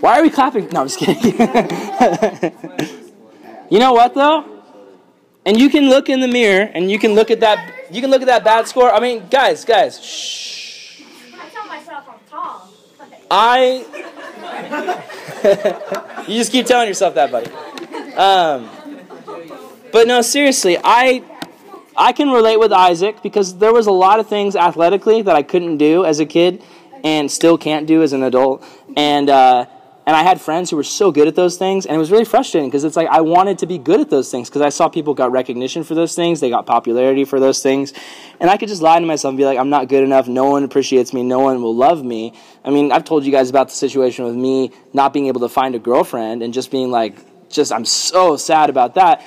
Why 0.00 0.18
are 0.18 0.22
we 0.22 0.30
clapping? 0.30 0.70
No, 0.70 0.80
I'm 0.80 0.88
just 0.88 0.98
kidding. 0.98 1.22
you 3.70 3.78
know 3.78 3.92
what 3.92 4.14
though? 4.14 4.46
And 5.44 5.60
you 5.60 5.68
can 5.70 5.88
look 5.88 6.08
in 6.08 6.20
the 6.20 6.28
mirror 6.28 6.70
and 6.72 6.90
you 6.90 6.98
can 6.98 7.14
look 7.14 7.30
at 7.30 7.38
that 7.40 7.72
you 7.92 8.00
can 8.00 8.10
look 8.10 8.22
at 8.22 8.26
that 8.26 8.42
bad 8.42 8.66
score. 8.66 8.92
I 8.92 8.98
mean, 9.00 9.28
guys, 9.28 9.64
guys, 9.64 10.02
shh. 10.02 11.02
I 11.34 11.48
tell 11.50 11.66
myself 11.66 12.04
I'm 12.08 12.18
tall. 12.28 12.31
I. 13.30 13.84
you 16.28 16.38
just 16.38 16.52
keep 16.52 16.66
telling 16.66 16.88
yourself 16.88 17.14
that, 17.14 17.30
buddy. 17.30 17.50
Um, 18.14 18.68
but 19.92 20.06
no, 20.06 20.22
seriously, 20.22 20.78
I 20.82 21.24
I 21.96 22.12
can 22.12 22.30
relate 22.30 22.58
with 22.58 22.72
Isaac 22.72 23.22
because 23.22 23.58
there 23.58 23.72
was 23.72 23.86
a 23.86 23.92
lot 23.92 24.20
of 24.20 24.28
things 24.28 24.56
athletically 24.56 25.22
that 25.22 25.36
I 25.36 25.42
couldn't 25.42 25.78
do 25.78 26.04
as 26.04 26.20
a 26.20 26.26
kid, 26.26 26.62
and 27.04 27.30
still 27.30 27.58
can't 27.58 27.86
do 27.86 28.02
as 28.02 28.12
an 28.12 28.22
adult. 28.22 28.64
And 28.96 29.30
uh, 29.30 29.66
and 30.04 30.16
I 30.16 30.22
had 30.22 30.40
friends 30.40 30.70
who 30.70 30.76
were 30.76 30.82
so 30.82 31.12
good 31.12 31.28
at 31.28 31.36
those 31.36 31.56
things, 31.56 31.86
and 31.86 31.94
it 31.94 31.98
was 31.98 32.10
really 32.10 32.24
frustrating 32.24 32.68
because 32.68 32.82
it's 32.82 32.96
like 32.96 33.08
I 33.08 33.20
wanted 33.20 33.58
to 33.58 33.66
be 33.66 33.78
good 33.78 34.00
at 34.00 34.10
those 34.10 34.30
things 34.30 34.48
because 34.48 34.62
I 34.62 34.68
saw 34.68 34.88
people 34.88 35.14
got 35.14 35.30
recognition 35.30 35.84
for 35.84 35.94
those 35.94 36.16
things, 36.16 36.40
they 36.40 36.50
got 36.50 36.66
popularity 36.66 37.24
for 37.24 37.38
those 37.38 37.62
things, 37.62 37.92
and 38.40 38.50
I 38.50 38.56
could 38.56 38.68
just 38.68 38.82
lie 38.82 38.98
to 38.98 39.06
myself 39.06 39.30
and 39.30 39.38
be 39.38 39.44
like, 39.44 39.58
I'm 39.58 39.70
not 39.70 39.88
good 39.88 40.02
enough. 40.02 40.26
No 40.26 40.46
one 40.46 40.64
appreciates 40.64 41.12
me. 41.12 41.22
No 41.22 41.38
one 41.38 41.62
will 41.62 41.74
love 41.74 42.04
me. 42.04 42.34
I 42.64 42.70
mean, 42.70 42.90
I've 42.90 43.04
told 43.04 43.24
you 43.24 43.30
guys 43.30 43.48
about 43.48 43.68
the 43.68 43.74
situation 43.74 44.24
with 44.24 44.34
me 44.34 44.72
not 44.92 45.12
being 45.12 45.28
able 45.28 45.40
to 45.40 45.48
find 45.48 45.74
a 45.74 45.78
girlfriend 45.78 46.42
and 46.42 46.52
just 46.52 46.70
being 46.70 46.90
like, 46.90 47.16
just 47.48 47.72
I'm 47.72 47.84
so 47.84 48.36
sad 48.36 48.70
about 48.70 48.94
that. 48.94 49.24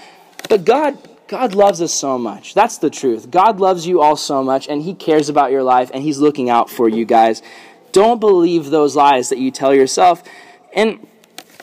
But 0.49 0.65
God. 0.65 0.97
God 1.27 1.55
loves 1.55 1.81
us 1.81 1.91
so 1.91 2.19
much. 2.19 2.53
That's 2.53 2.77
the 2.77 2.91
truth. 2.91 3.31
God 3.31 3.59
loves 3.59 3.87
you 3.87 3.99
all 3.99 4.15
so 4.15 4.43
much, 4.43 4.67
and 4.67 4.83
He 4.83 4.93
cares 4.93 5.27
about 5.27 5.49
your 5.49 5.63
life, 5.63 5.89
and 5.91 6.03
He's 6.03 6.19
looking 6.19 6.51
out 6.51 6.69
for 6.69 6.87
you 6.87 7.03
guys. 7.03 7.41
Don't 7.91 8.19
believe 8.19 8.69
those 8.69 8.95
lies 8.95 9.29
that 9.29 9.39
you 9.39 9.49
tell 9.49 9.73
yourself. 9.73 10.21
And 10.75 11.07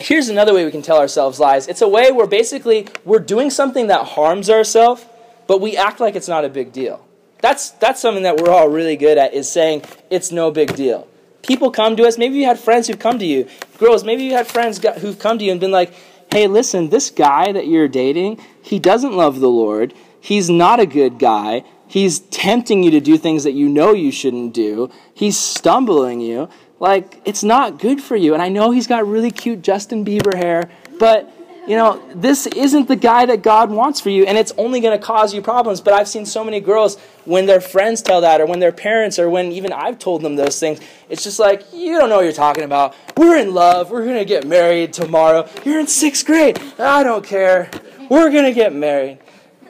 here's 0.01 0.29
another 0.29 0.53
way 0.53 0.65
we 0.65 0.71
can 0.71 0.83
tell 0.83 0.99
ourselves 0.99 1.39
lies 1.39 1.69
it's 1.69 1.83
a 1.83 1.89
way 1.89 2.11
where 2.11 2.27
basically 2.27 2.89
we're 3.05 3.21
doing 3.21 3.51
something 3.51 3.87
that 3.87 4.05
harms 4.05 4.51
ourselves, 4.51 5.05
but 5.47 5.61
we 5.61 5.77
act 5.77 6.01
like 6.01 6.17
it's 6.17 6.29
not 6.29 6.45
a 6.45 6.49
big 6.49 6.73
deal. 6.73 7.07
That's, 7.41 7.71
that's 7.71 8.01
something 8.01 8.23
that 8.23 8.37
we're 8.37 8.51
all 8.51 8.69
really 8.69 8.97
good 8.97 9.19
at 9.19 9.35
is 9.35 9.51
saying 9.51 9.83
it's 10.11 10.33
no 10.33 10.51
big 10.51 10.75
deal. 10.75 11.09
People 11.43 11.73
come 11.73 11.97
to 11.97 12.05
us. 12.05 12.17
Maybe 12.17 12.37
you 12.37 12.47
had 12.47 12.59
friends 12.59 12.87
who've 12.87 12.99
come 12.99 13.19
to 13.19 13.27
you. 13.27 13.49
Girls, 13.79 14.05
maybe 14.05 14.23
you 14.23 14.33
had 14.33 14.47
friends 14.47 14.81
who've 15.01 15.19
come 15.19 15.39
to 15.39 15.45
you 15.45 15.51
and 15.51 15.61
been 15.61 15.73
like, 15.73 15.93
hey, 16.31 16.47
listen, 16.47 16.89
this 16.89 17.11
guy 17.11 17.51
that 17.51 17.67
you're 17.67 17.89
dating, 17.89 18.41
he 18.63 18.79
doesn't 18.79 19.17
love 19.17 19.41
the 19.41 19.51
Lord. 19.51 19.93
He's 20.21 20.49
not 20.49 20.79
a 20.79 20.87
good 20.87 21.19
guy. 21.19 21.65
He's 21.89 22.21
tempting 22.21 22.85
you 22.85 22.93
to 22.93 23.01
do 23.01 23.19
things 23.19 23.43
that 23.43 23.53
you 23.53 23.69
know 23.69 23.93
you 23.93 24.13
shouldn't 24.13 24.55
do. 24.55 24.91
He's 25.13 25.37
stumbling 25.37 26.21
you. 26.21 26.49
Like, 26.83 27.23
it's 27.25 27.45
not 27.45 27.79
good 27.79 28.01
for 28.01 28.17
you. 28.17 28.35
And 28.35 28.43
I 28.43 28.49
know 28.49 28.73
he's 28.73 28.89
got 28.89 29.07
really 29.07 29.31
cute 29.31 29.63
Justin 29.63 30.05
Bieber 30.05 30.35
hair, 30.35 30.69
but, 30.99 31.31
you 31.65 31.77
know, 31.77 32.03
this 32.13 32.49
isn't 32.49 32.89
the 32.89 32.97
guy 32.97 33.25
that 33.25 33.41
God 33.41 33.71
wants 33.71 34.01
for 34.01 34.11
you, 34.11 34.25
and 34.27 34.37
it's 34.37 34.51
only 34.59 34.81
going 34.81 34.99
to 34.99 35.05
cause 35.05 35.33
you 35.33 35.43
problems. 35.43 35.81
But 35.81 35.95
I've 35.95 36.09
seen 36.09 36.27
so 36.27 36.43
many 36.43 36.59
girls, 36.59 36.99
when 37.25 37.47
their 37.47 37.61
friends 37.61 38.03
tell 38.03 38.21
that, 38.23 38.41
or 38.41 38.47
when 38.47 38.59
their 38.59 38.73
parents, 38.73 39.21
or 39.21 39.31
when 39.31 39.53
even 39.53 39.73
I've 39.73 40.01
told 40.01 40.23
them 40.23 40.35
those 40.35 40.59
things, 40.59 40.81
it's 41.09 41.23
just 41.23 41.39
like, 41.39 41.73
you 41.73 41.97
don't 42.01 42.09
know 42.09 42.17
what 42.17 42.25
you're 42.25 42.33
talking 42.33 42.65
about. 42.65 42.97
We're 43.17 43.37
in 43.37 43.55
love. 43.55 43.93
We're 43.93 44.05
going 44.05 44.19
to 44.19 44.25
get 44.25 44.45
married 44.45 44.93
tomorrow. 44.93 45.49
You're 45.65 45.79
in 45.79 45.87
sixth 45.87 46.27
grade. 46.27 46.61
I 46.81 47.05
don't 47.05 47.25
care. 47.25 47.71
We're 48.11 48.33
going 48.33 48.47
to 48.47 48.53
get 48.53 48.75
married. 48.75 49.19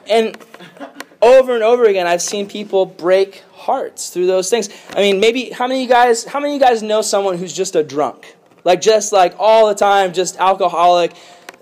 And 0.09 0.35
over 1.23 1.55
and 1.55 1.63
over 1.63 1.85
again, 1.85 2.05
I've 2.05 2.21
seen 2.21 2.47
people 2.47 2.85
break 2.85 3.43
hearts 3.53 4.09
through 4.09 4.27
those 4.27 4.49
things. 4.49 4.69
I 4.91 4.99
mean, 4.99 5.19
maybe 5.19 5.49
how 5.49 5.67
many 5.67 5.79
of 5.79 5.83
you 5.83 5.89
guys 5.89 6.25
how 6.25 6.39
many 6.39 6.55
of 6.55 6.61
you 6.61 6.67
guys 6.67 6.83
know 6.83 7.01
someone 7.01 7.37
who's 7.37 7.53
just 7.53 7.75
a 7.75 7.83
drunk? 7.83 8.35
Like 8.63 8.81
just 8.81 9.13
like 9.13 9.35
all 9.39 9.67
the 9.67 9.75
time, 9.75 10.13
just 10.13 10.37
alcoholic. 10.37 11.13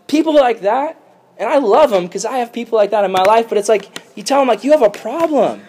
People 0.08 0.34
like 0.34 0.62
that. 0.62 0.98
And 1.38 1.50
I 1.50 1.58
love 1.58 1.90
them 1.90 2.06
because 2.06 2.26
I 2.26 2.38
have 2.38 2.54
people 2.54 2.78
like 2.78 2.92
that 2.92 3.04
in 3.04 3.12
my 3.12 3.24
life, 3.24 3.50
but 3.50 3.58
it's 3.58 3.70
like 3.70 3.90
you 4.16 4.24
tell 4.24 4.40
them 4.40 4.48
like 4.48 4.64
you 4.64 4.72
have 4.72 4.82
a 4.82 4.90
problem. 4.90 5.62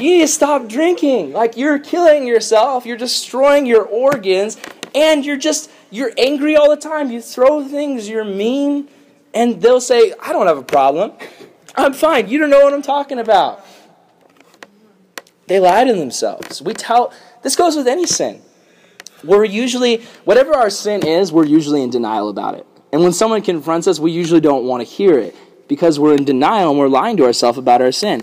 You 0.00 0.10
need 0.10 0.20
to 0.22 0.28
stop 0.28 0.68
drinking. 0.68 1.32
Like 1.32 1.56
you're 1.56 1.78
killing 1.78 2.26
yourself, 2.26 2.86
you're 2.86 2.96
destroying 2.96 3.66
your 3.66 3.84
organs, 3.84 4.56
and 4.94 5.24
you're 5.24 5.36
just 5.36 5.70
you're 5.90 6.12
angry 6.16 6.56
all 6.56 6.70
the 6.70 6.76
time. 6.76 7.10
You 7.10 7.20
throw 7.20 7.66
things, 7.66 8.08
you're 8.08 8.24
mean, 8.24 8.88
and 9.34 9.60
they'll 9.60 9.80
say, 9.80 10.14
"I 10.20 10.32
don't 10.32 10.46
have 10.46 10.58
a 10.58 10.62
problem. 10.62 11.12
I'm 11.76 11.92
fine. 11.92 12.28
You 12.28 12.38
don't 12.38 12.50
know 12.50 12.62
what 12.64 12.74
I'm 12.74 12.82
talking 12.82 13.18
about." 13.18 13.64
They 15.46 15.58
lie 15.58 15.84
to 15.84 15.92
themselves. 15.92 16.62
We 16.62 16.74
tell 16.74 17.12
this 17.42 17.56
goes 17.56 17.76
with 17.76 17.88
any 17.88 18.06
sin. 18.06 18.42
We're 19.24 19.44
usually 19.44 20.02
whatever 20.24 20.54
our 20.54 20.70
sin 20.70 21.04
is, 21.04 21.32
we're 21.32 21.44
usually 21.44 21.82
in 21.82 21.90
denial 21.90 22.28
about 22.28 22.54
it. 22.54 22.66
And 22.92 23.02
when 23.02 23.12
someone 23.12 23.42
confronts 23.42 23.86
us, 23.86 23.98
we 23.98 24.12
usually 24.12 24.40
don't 24.40 24.64
want 24.64 24.86
to 24.86 24.88
hear 24.88 25.18
it 25.18 25.34
because 25.68 25.98
we're 25.98 26.14
in 26.14 26.24
denial 26.24 26.70
and 26.70 26.78
we're 26.78 26.88
lying 26.88 27.16
to 27.18 27.24
ourselves 27.24 27.58
about 27.58 27.82
our 27.82 27.92
sin. 27.92 28.22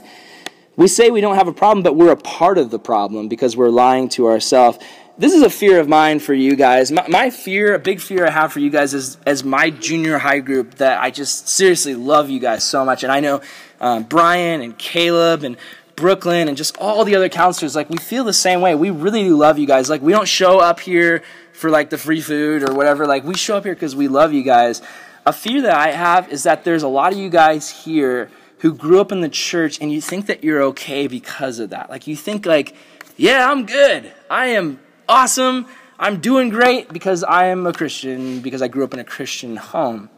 We 0.77 0.87
say 0.87 1.09
we 1.09 1.21
don't 1.21 1.35
have 1.35 1.47
a 1.47 1.53
problem, 1.53 1.81
but 1.81 1.95
we're 1.95 2.11
a 2.11 2.17
part 2.17 2.59
of 2.59 2.69
the 2.69 2.77
problem 2.77 3.27
because 3.27 3.57
we're 3.57 3.69
lying 3.69 4.09
to 4.09 4.27
ourselves. 4.27 4.77
This 5.17 5.33
is 5.33 5.41
a 5.41 5.49
fear 5.49 5.79
of 5.79 5.89
mine 5.89 6.19
for 6.19 6.35
you 6.35 6.55
guys. 6.55 6.91
My, 6.91 7.07
my, 7.07 7.29
fear, 7.31 7.73
a 7.73 7.79
big 7.79 7.99
fear 7.99 8.27
I 8.27 8.29
have 8.29 8.53
for 8.53 8.59
you 8.59 8.69
guys, 8.69 8.93
is 8.93 9.17
as 9.25 9.43
my 9.43 9.71
junior 9.71 10.19
high 10.19 10.37
group 10.37 10.75
that 10.75 11.01
I 11.01 11.09
just 11.09 11.49
seriously 11.49 11.95
love 11.95 12.29
you 12.29 12.39
guys 12.39 12.63
so 12.63 12.85
much. 12.85 13.01
And 13.01 13.11
I 13.11 13.21
know 13.21 13.41
um, 13.81 14.03
Brian 14.03 14.61
and 14.61 14.77
Caleb 14.77 15.43
and 15.43 15.57
Brooklyn 15.95 16.47
and 16.47 16.55
just 16.55 16.77
all 16.77 17.03
the 17.03 17.15
other 17.15 17.27
counselors, 17.27 17.75
like 17.75 17.89
we 17.89 17.97
feel 17.97 18.23
the 18.23 18.31
same 18.31 18.61
way. 18.61 18.75
We 18.75 18.91
really 18.91 19.23
do 19.23 19.35
love 19.35 19.57
you 19.57 19.65
guys. 19.65 19.89
Like 19.89 20.03
we 20.03 20.11
don't 20.11 20.27
show 20.27 20.59
up 20.59 20.79
here 20.79 21.23
for 21.53 21.71
like 21.71 21.89
the 21.89 21.97
free 21.97 22.21
food 22.21 22.61
or 22.61 22.75
whatever. 22.75 23.07
Like 23.07 23.23
we 23.23 23.33
show 23.33 23.57
up 23.57 23.63
here 23.63 23.73
because 23.73 23.95
we 23.95 24.07
love 24.07 24.31
you 24.31 24.43
guys. 24.43 24.83
A 25.25 25.33
fear 25.33 25.63
that 25.63 25.73
I 25.73 25.89
have 25.89 26.31
is 26.31 26.43
that 26.43 26.63
there's 26.63 26.83
a 26.83 26.87
lot 26.87 27.13
of 27.13 27.17
you 27.17 27.29
guys 27.31 27.67
here 27.67 28.29
who 28.59 28.73
grew 28.73 28.99
up 28.99 29.11
in 29.11 29.21
the 29.21 29.29
church 29.29 29.79
and 29.81 29.91
you 29.91 30.01
think 30.01 30.25
that 30.27 30.43
you're 30.43 30.61
okay 30.63 31.07
because 31.07 31.59
of 31.59 31.69
that. 31.69 31.89
Like 31.89 32.07
you 32.07 32.15
think 32.15 32.45
like, 32.45 32.75
yeah, 33.15 33.49
I'm 33.49 33.65
good. 33.65 34.11
I 34.29 34.47
am 34.47 34.79
awesome. 35.07 35.67
I'm 35.99 36.19
doing 36.19 36.49
great 36.49 36.89
because 36.89 37.23
I 37.23 37.47
am 37.47 37.65
a 37.65 37.73
Christian, 37.73 38.41
because 38.41 38.61
I 38.61 38.67
grew 38.67 38.83
up 38.83 38.93
in 38.93 38.99
a 38.99 39.03
Christian 39.03 39.55
home. 39.55 40.09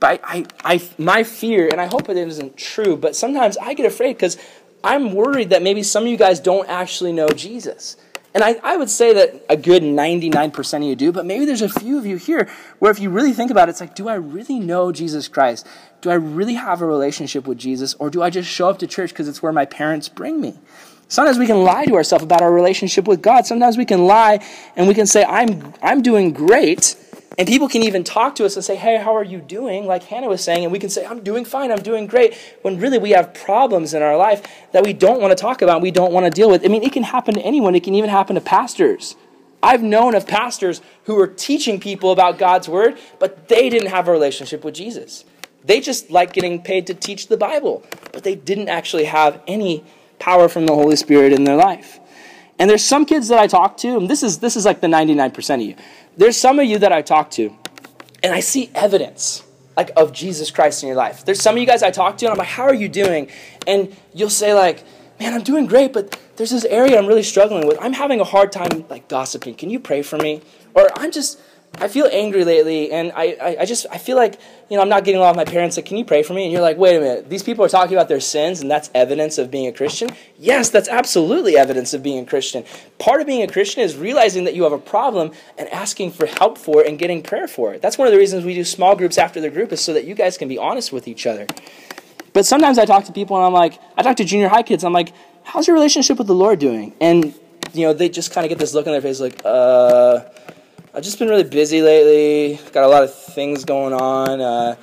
But 0.00 0.20
I, 0.24 0.44
I, 0.64 0.74
I 0.74 0.82
my 0.98 1.24
fear, 1.24 1.68
and 1.68 1.80
I 1.80 1.86
hope 1.86 2.08
it 2.08 2.16
isn't 2.16 2.56
true, 2.56 2.96
but 2.96 3.16
sometimes 3.16 3.56
I 3.56 3.74
get 3.74 3.86
afraid 3.86 4.14
because 4.14 4.36
I'm 4.82 5.12
worried 5.12 5.50
that 5.50 5.62
maybe 5.62 5.82
some 5.82 6.04
of 6.04 6.08
you 6.08 6.16
guys 6.16 6.38
don't 6.38 6.68
actually 6.68 7.12
know 7.12 7.28
Jesus. 7.28 7.96
And 8.34 8.44
I, 8.44 8.56
I 8.62 8.76
would 8.76 8.90
say 8.90 9.14
that 9.14 9.44
a 9.48 9.56
good 9.56 9.82
99% 9.82 10.76
of 10.76 10.82
you 10.82 10.94
do, 10.94 11.12
but 11.12 11.24
maybe 11.24 11.44
there's 11.44 11.62
a 11.62 11.68
few 11.68 11.98
of 11.98 12.04
you 12.04 12.16
here 12.16 12.48
where 12.78 12.90
if 12.90 13.00
you 13.00 13.10
really 13.10 13.32
think 13.32 13.50
about 13.50 13.68
it, 13.68 13.70
it's 13.70 13.80
like, 13.80 13.94
do 13.94 14.08
I 14.08 14.14
really 14.14 14.60
know 14.60 14.92
Jesus 14.92 15.28
Christ? 15.28 15.66
Do 16.02 16.10
I 16.10 16.14
really 16.14 16.54
have 16.54 16.82
a 16.82 16.86
relationship 16.86 17.46
with 17.46 17.58
Jesus? 17.58 17.94
Or 17.94 18.10
do 18.10 18.22
I 18.22 18.30
just 18.30 18.48
show 18.48 18.68
up 18.68 18.78
to 18.80 18.86
church 18.86 19.10
because 19.10 19.28
it's 19.28 19.42
where 19.42 19.52
my 19.52 19.64
parents 19.64 20.08
bring 20.08 20.40
me? 20.40 20.58
Sometimes 21.08 21.38
we 21.38 21.46
can 21.46 21.62
lie 21.62 21.86
to 21.86 21.94
ourselves 21.94 22.22
about 22.22 22.42
our 22.42 22.52
relationship 22.52 23.08
with 23.08 23.22
God. 23.22 23.46
Sometimes 23.46 23.78
we 23.78 23.86
can 23.86 24.04
lie 24.04 24.46
and 24.76 24.86
we 24.86 24.92
can 24.92 25.06
say, 25.06 25.24
I'm, 25.24 25.72
I'm 25.82 26.02
doing 26.02 26.32
great 26.32 26.96
And 27.36 27.46
people 27.46 27.68
can 27.68 27.82
even 27.82 28.04
talk 28.04 28.34
to 28.36 28.44
us 28.44 28.56
and 28.56 28.64
say, 28.64 28.76
Hey, 28.76 28.96
how 28.96 29.14
are 29.14 29.24
you 29.24 29.40
doing? 29.40 29.86
Like 29.86 30.04
Hannah 30.04 30.28
was 30.28 30.42
saying, 30.42 30.64
and 30.64 30.72
we 30.72 30.78
can 30.78 30.88
say, 30.88 31.04
I'm 31.06 31.22
doing 31.22 31.44
fine, 31.44 31.70
I'm 31.70 31.82
doing 31.82 32.06
great, 32.06 32.34
when 32.62 32.78
really 32.78 32.98
we 32.98 33.10
have 33.10 33.34
problems 33.34 33.92
in 33.94 34.02
our 34.02 34.16
life 34.16 34.46
that 34.72 34.84
we 34.84 34.92
don't 34.92 35.20
want 35.20 35.36
to 35.36 35.40
talk 35.40 35.60
about, 35.60 35.82
we 35.82 35.90
don't 35.90 36.12
want 36.12 36.24
to 36.24 36.30
deal 36.30 36.50
with. 36.50 36.64
I 36.64 36.68
mean, 36.68 36.82
it 36.82 36.92
can 36.92 37.02
happen 37.02 37.34
to 37.34 37.40
anyone, 37.42 37.74
it 37.74 37.84
can 37.84 37.94
even 37.94 38.10
happen 38.10 38.34
to 38.34 38.40
pastors. 38.40 39.14
I've 39.62 39.82
known 39.82 40.14
of 40.14 40.26
pastors 40.26 40.80
who 41.04 41.16
were 41.16 41.26
teaching 41.26 41.80
people 41.80 42.12
about 42.12 42.38
God's 42.38 42.68
word, 42.68 42.96
but 43.18 43.48
they 43.48 43.68
didn't 43.68 43.88
have 43.88 44.08
a 44.08 44.12
relationship 44.12 44.64
with 44.64 44.74
Jesus. 44.74 45.24
They 45.64 45.80
just 45.80 46.10
like 46.10 46.32
getting 46.32 46.62
paid 46.62 46.86
to 46.86 46.94
teach 46.94 47.26
the 47.26 47.36
Bible, 47.36 47.84
but 48.12 48.22
they 48.22 48.36
didn't 48.36 48.68
actually 48.68 49.04
have 49.04 49.40
any 49.46 49.84
power 50.18 50.48
from 50.48 50.66
the 50.66 50.74
Holy 50.74 50.96
Spirit 50.96 51.32
in 51.32 51.44
their 51.44 51.56
life. 51.56 51.98
And 52.58 52.68
there's 52.68 52.84
some 52.84 53.04
kids 53.04 53.28
that 53.28 53.38
I 53.38 53.46
talk 53.46 53.76
to, 53.78 53.96
and 53.96 54.08
this 54.08 54.22
is 54.22 54.38
this 54.38 54.56
is 54.56 54.64
like 54.64 54.80
the 54.80 54.88
99% 54.88 55.54
of 55.54 55.60
you. 55.60 55.76
There's 56.18 56.36
some 56.36 56.58
of 56.58 56.66
you 56.66 56.78
that 56.78 56.90
I 56.90 57.00
talk 57.00 57.30
to, 57.32 57.54
and 58.24 58.34
I 58.34 58.40
see 58.40 58.72
evidence 58.74 59.44
like 59.76 59.92
of 59.96 60.12
Jesus 60.12 60.50
Christ 60.50 60.82
in 60.82 60.88
your 60.88 60.96
life. 60.96 61.24
There's 61.24 61.40
some 61.40 61.54
of 61.54 61.60
you 61.60 61.66
guys 61.66 61.84
I 61.84 61.92
talk 61.92 62.18
to, 62.18 62.26
and 62.26 62.32
I'm 62.32 62.38
like, 62.38 62.48
"How 62.48 62.64
are 62.64 62.74
you 62.74 62.88
doing?" 62.88 63.28
And 63.68 63.96
you'll 64.12 64.28
say 64.28 64.52
like, 64.52 64.82
"Man, 65.20 65.32
I'm 65.32 65.44
doing 65.44 65.66
great, 65.66 65.92
but 65.92 66.18
there's 66.34 66.50
this 66.50 66.64
area 66.64 66.98
I'm 66.98 67.06
really 67.06 67.22
struggling 67.22 67.68
with. 67.68 67.78
I'm 67.80 67.92
having 67.92 68.18
a 68.18 68.24
hard 68.24 68.50
time 68.50 68.84
like 68.88 69.06
gossiping. 69.06 69.54
Can 69.54 69.70
you 69.70 69.78
pray 69.78 70.02
for 70.02 70.18
me?" 70.18 70.42
Or 70.74 70.88
I'm 70.96 71.12
just 71.12 71.38
I 71.80 71.86
feel 71.86 72.08
angry 72.10 72.44
lately, 72.44 72.90
and 72.90 73.12
I, 73.14 73.36
I, 73.40 73.56
I, 73.60 73.64
just 73.64 73.86
I 73.90 73.98
feel 73.98 74.16
like 74.16 74.40
you 74.68 74.76
know 74.76 74.82
I'm 74.82 74.88
not 74.88 75.04
getting 75.04 75.20
along 75.20 75.36
with 75.36 75.46
my 75.46 75.50
parents. 75.50 75.76
Like, 75.76 75.86
can 75.86 75.96
you 75.96 76.04
pray 76.04 76.22
for 76.22 76.34
me? 76.34 76.42
And 76.44 76.52
you're 76.52 76.62
like, 76.62 76.76
wait 76.76 76.96
a 76.96 77.00
minute, 77.00 77.30
these 77.30 77.42
people 77.42 77.64
are 77.64 77.68
talking 77.68 77.96
about 77.96 78.08
their 78.08 78.20
sins, 78.20 78.60
and 78.60 78.70
that's 78.70 78.90
evidence 78.94 79.38
of 79.38 79.50
being 79.50 79.68
a 79.68 79.72
Christian. 79.72 80.10
Yes, 80.38 80.70
that's 80.70 80.88
absolutely 80.88 81.56
evidence 81.56 81.94
of 81.94 82.02
being 82.02 82.24
a 82.24 82.26
Christian. 82.26 82.64
Part 82.98 83.20
of 83.20 83.26
being 83.26 83.42
a 83.42 83.46
Christian 83.46 83.82
is 83.82 83.96
realizing 83.96 84.44
that 84.44 84.54
you 84.54 84.64
have 84.64 84.72
a 84.72 84.78
problem 84.78 85.30
and 85.56 85.68
asking 85.68 86.12
for 86.12 86.26
help 86.26 86.58
for 86.58 86.82
it 86.82 86.88
and 86.88 86.98
getting 86.98 87.22
prayer 87.22 87.46
for 87.46 87.72
it. 87.74 87.80
That's 87.80 87.96
one 87.96 88.08
of 88.08 88.12
the 88.12 88.18
reasons 88.18 88.44
we 88.44 88.54
do 88.54 88.64
small 88.64 88.96
groups 88.96 89.16
after 89.16 89.40
the 89.40 89.50
group 89.50 89.70
is 89.70 89.80
so 89.80 89.92
that 89.92 90.04
you 90.04 90.14
guys 90.14 90.36
can 90.36 90.48
be 90.48 90.58
honest 90.58 90.92
with 90.92 91.06
each 91.06 91.26
other. 91.26 91.46
But 92.32 92.44
sometimes 92.44 92.78
I 92.78 92.86
talk 92.86 93.04
to 93.04 93.12
people 93.12 93.36
and 93.36 93.46
I'm 93.46 93.52
like, 93.52 93.78
I 93.96 94.02
talk 94.02 94.16
to 94.16 94.24
junior 94.24 94.48
high 94.48 94.62
kids. 94.64 94.82
I'm 94.84 94.92
like, 94.92 95.12
how's 95.44 95.66
your 95.66 95.74
relationship 95.74 96.18
with 96.18 96.26
the 96.26 96.34
Lord 96.34 96.58
doing? 96.58 96.94
And 97.00 97.34
you 97.72 97.86
know, 97.86 97.92
they 97.92 98.08
just 98.08 98.32
kind 98.32 98.44
of 98.44 98.48
get 98.48 98.58
this 98.58 98.74
look 98.74 98.86
on 98.86 98.92
their 98.92 99.02
face 99.02 99.20
like, 99.20 99.40
uh 99.44 100.24
I've 100.94 101.04
just 101.04 101.18
been 101.18 101.28
really 101.28 101.44
busy 101.44 101.82
lately. 101.82 102.58
Got 102.72 102.84
a 102.84 102.88
lot 102.88 103.04
of 103.04 103.14
things 103.14 103.64
going 103.64 103.92
on. 103.92 104.40
Uh, 104.40 104.76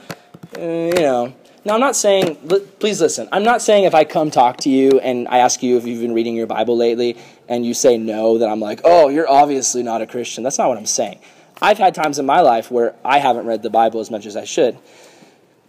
you 0.56 0.94
know. 0.94 1.34
Now, 1.66 1.74
I'm 1.74 1.80
not 1.80 1.96
saying, 1.96 2.36
please 2.80 3.02
listen, 3.02 3.28
I'm 3.32 3.42
not 3.42 3.60
saying 3.60 3.86
if 3.86 3.96
I 3.96 4.04
come 4.04 4.30
talk 4.30 4.58
to 4.58 4.70
you 4.70 5.00
and 5.00 5.28
I 5.28 5.40
ask 5.40 5.64
you 5.64 5.78
if 5.78 5.88
you've 5.88 6.02
been 6.02 6.14
reading 6.14 6.36
your 6.36 6.46
Bible 6.46 6.78
lately 6.78 7.18
and 7.48 7.66
you 7.66 7.74
say 7.74 7.98
no, 7.98 8.38
that 8.38 8.48
I'm 8.48 8.60
like, 8.60 8.82
oh, 8.84 9.10
you're 9.10 9.28
obviously 9.28 9.82
not 9.82 10.04
a 10.04 10.06
Christian. 10.06 10.44
That's 10.44 10.60
not 10.60 10.70
what 10.70 10.78
I'm 10.78 10.86
saying. 10.86 11.20
I've 11.60 11.80
had 11.80 11.96
times 11.96 12.20
in 12.20 12.26
my 12.28 12.42
life 12.42 12.70
where 12.70 12.94
I 13.04 13.18
haven't 13.18 13.48
read 13.48 13.64
the 13.64 13.72
Bible 13.72 14.00
as 14.00 14.12
much 14.12 14.28
as 14.28 14.36
I 14.36 14.44
should. 14.44 14.78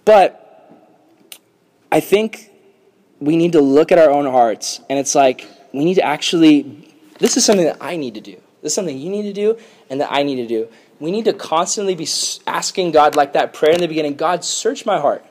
But 0.04 0.70
I 1.90 2.00
think 2.00 2.50
we 3.20 3.38
need 3.38 3.52
to 3.52 3.62
look 3.62 3.90
at 3.90 3.98
our 3.98 4.10
own 4.10 4.26
hearts 4.26 4.82
and 4.90 4.98
it's 4.98 5.14
like, 5.14 5.48
we 5.72 5.86
need 5.86 5.94
to 5.94 6.04
actually, 6.04 6.94
this 7.20 7.38
is 7.38 7.44
something 7.46 7.64
that 7.64 7.78
I 7.80 7.96
need 7.96 8.16
to 8.16 8.20
do. 8.20 8.38
This 8.66 8.72
is 8.72 8.74
something 8.74 8.98
you 8.98 9.10
need 9.10 9.22
to 9.22 9.32
do 9.32 9.56
and 9.88 10.00
that 10.00 10.08
I 10.10 10.24
need 10.24 10.36
to 10.36 10.46
do. 10.48 10.66
We 10.98 11.12
need 11.12 11.26
to 11.26 11.32
constantly 11.32 11.94
be 11.94 12.08
asking 12.48 12.90
God, 12.90 13.14
like 13.14 13.32
that 13.34 13.52
prayer 13.52 13.70
in 13.70 13.80
the 13.80 13.86
beginning 13.86 14.16
God, 14.16 14.44
search 14.44 14.84
my 14.84 14.98
heart. 14.98 15.24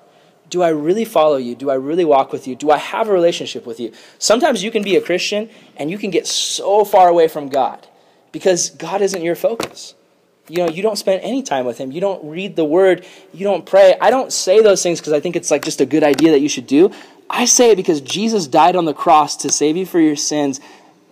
Do 0.50 0.63
I 0.63 0.69
really 0.69 1.04
follow 1.04 1.36
you? 1.36 1.54
Do 1.54 1.69
I 1.69 1.74
really 1.74 2.06
walk 2.06 2.32
with 2.32 2.48
you? 2.48 2.56
Do 2.56 2.71
I 2.71 2.78
have 2.78 3.10
a 3.10 3.12
relationship 3.12 3.65
with 3.65 3.78
you? 3.82 3.91
Sometimes 4.19 4.63
you 4.63 4.71
can 4.71 4.84
be 4.84 4.95
a 4.95 5.02
Christian 5.02 5.50
and 5.76 5.91
you 5.91 5.98
can 5.98 6.12
get 6.12 6.28
so 6.28 6.86
far 6.86 7.10
away 7.10 7.28
from 7.28 7.50
God 7.50 7.86
because 8.32 8.69
God 8.69 9.02
isn't 9.02 9.21
your 9.21 9.36
focus. 9.36 9.95
You 10.48 10.60
know, 10.60 10.69
you 10.69 10.82
don't 10.82 10.95
spend 10.95 11.21
any 11.21 11.43
time 11.43 11.65
with 11.65 11.78
him. 11.78 11.91
You 11.91 12.00
don't 12.00 12.24
read 12.24 12.56
the 12.56 12.63
word. 12.63 13.06
You 13.34 13.43
don't 13.43 13.65
pray. 13.65 13.98
I 14.00 14.12
don't 14.12 14.32
say 14.32 14.62
those 14.62 14.82
things 14.82 15.02
because 15.02 15.12
I 15.12 15.19
think 15.19 15.36
it's 15.36 15.52
like 15.52 15.65
just 15.65 15.82
a 15.82 15.86
good 15.86 16.04
idea 16.04 16.32
that 16.32 16.39
you 16.39 16.48
should 16.48 16.67
do. 16.67 16.89
I 17.30 17.43
say 17.43 17.71
it 17.71 17.76
because 17.76 18.00
Jesus 18.00 18.48
died 18.48 18.78
on 18.78 18.86
the 18.86 18.93
cross 18.93 19.36
to 19.38 19.52
save 19.52 19.76
you 19.76 19.86
for 19.86 20.00
your 20.00 20.15
sins 20.15 20.62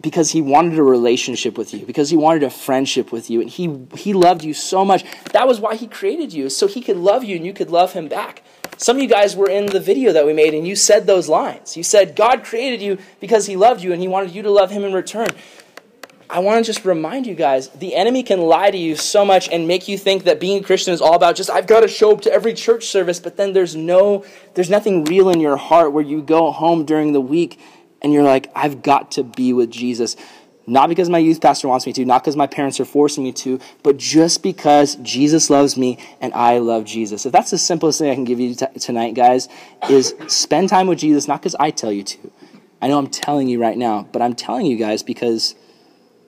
because 0.04 0.32
he 0.32 0.42
wanted 0.42 0.78
a 0.78 0.84
relationship 0.84 1.58
with 1.58 1.74
you, 1.74 1.86
because 1.86 2.12
he 2.12 2.18
wanted 2.18 2.44
a 2.44 2.50
friendship 2.50 3.12
with 3.12 3.30
you, 3.30 3.42
and 3.42 3.50
he, 3.50 3.88
he 3.96 4.14
loved 4.14 4.44
you 4.44 4.54
so 4.54 4.86
much. 4.86 5.04
That 5.32 5.48
was 5.48 5.60
why 5.60 5.76
he 5.76 5.88
created 5.88 6.34
you, 6.34 6.50
so 6.50 6.68
he 6.68 6.82
could 6.82 6.98
love 6.98 7.24
you 7.24 7.38
and 7.38 7.46
you 7.46 7.54
could 7.54 7.72
love 7.72 7.94
him 7.94 8.10
back. 8.10 8.44
Some 8.78 8.98
of 8.98 9.02
you 9.02 9.08
guys 9.08 9.36
were 9.36 9.50
in 9.50 9.66
the 9.66 9.80
video 9.80 10.12
that 10.12 10.26
we 10.26 10.34
made 10.34 10.54
and 10.54 10.68
you 10.68 10.76
said 10.76 11.08
those 11.08 11.30
lines. 11.30 11.78
You 11.78 11.84
said, 11.84 12.16
God 12.16 12.44
created 12.44 12.82
you 12.82 12.98
because 13.22 13.46
he 13.46 13.56
loved 13.56 13.82
you 13.82 13.94
and 13.94 14.02
he 14.02 14.08
wanted 14.08 14.32
you 14.32 14.42
to 14.42 14.52
love 14.52 14.72
him 14.72 14.84
in 14.84 14.94
return. 14.94 15.30
I 16.30 16.40
want 16.40 16.66
to 16.66 16.68
just 16.68 16.84
remind 16.84 17.28
you 17.28 17.36
guys 17.36 17.70
the 17.70 17.96
enemy 17.96 18.24
can 18.24 18.42
lie 18.42 18.72
to 18.72 18.78
you 18.78 18.96
so 18.96 19.24
much 19.24 19.48
and 19.50 19.68
make 19.68 19.88
you 19.88 19.98
think 19.98 20.24
that 20.24 20.40
being 20.40 20.62
a 20.62 20.66
Christian 20.66 20.94
is 20.94 21.00
all 21.00 21.14
about 21.14 21.36
just 21.36 21.52
I've 21.52 21.68
got 21.68 21.82
to 21.82 21.88
show 21.88 22.12
up 22.12 22.22
to 22.22 22.34
every 22.34 22.56
church 22.56 22.88
service, 22.88 23.20
but 23.20 23.38
then 23.38 23.54
there's 23.54 23.76
no 23.76 24.26
there's 24.56 24.70
nothing 24.70 25.06
real 25.06 25.30
in 25.30 25.40
your 25.40 25.58
heart 25.58 25.94
where 25.94 26.04
you 26.04 26.24
go 26.24 26.52
home 26.52 26.86
during 26.86 27.14
the 27.14 27.22
week 27.22 27.60
and 28.04 28.14
you're 28.14 28.24
like, 28.24 28.52
I've 28.56 28.82
got 28.84 29.12
to 29.14 29.24
be 29.24 29.54
with 29.54 29.72
Jesus. 29.72 30.16
Not 30.66 30.88
because 30.88 31.10
my 31.10 31.18
youth 31.18 31.42
pastor 31.42 31.68
wants 31.68 31.86
me 31.86 31.94
to, 31.94 32.06
not 32.06 32.24
because 32.24 32.38
my 32.38 32.48
parents 32.48 32.80
are 32.80 32.86
forcing 32.86 33.24
me 33.24 33.34
to, 33.34 33.60
but 33.82 33.98
just 33.98 34.44
because 34.44 34.96
Jesus 34.98 35.50
loves 35.50 35.78
me 35.78 35.98
and 36.22 36.34
I 36.34 36.60
love 36.60 36.86
Jesus. 36.86 37.26
If 37.26 37.34
that's 37.34 37.52
the 37.52 37.58
simplest 37.58 38.00
thing 38.00 38.10
I 38.10 38.16
can 38.16 38.24
give 38.24 38.40
you 38.40 38.56
t- 38.56 38.66
tonight, 38.80 39.14
guys, 39.14 39.50
is 39.90 40.16
spend 40.28 40.70
time 40.70 40.88
with 40.88 41.00
Jesus, 41.00 41.28
not 41.28 41.42
because 41.42 41.56
I 41.60 41.72
tell 41.72 41.92
you 41.92 42.04
to. 42.04 42.32
I 42.82 42.88
know 42.88 42.98
I'm 42.98 43.08
telling 43.08 43.50
you 43.50 43.62
right 43.62 43.78
now, 43.78 44.08
but 44.12 44.22
I'm 44.22 44.36
telling 44.36 44.66
you 44.66 44.78
guys 44.78 45.04
because 45.04 45.56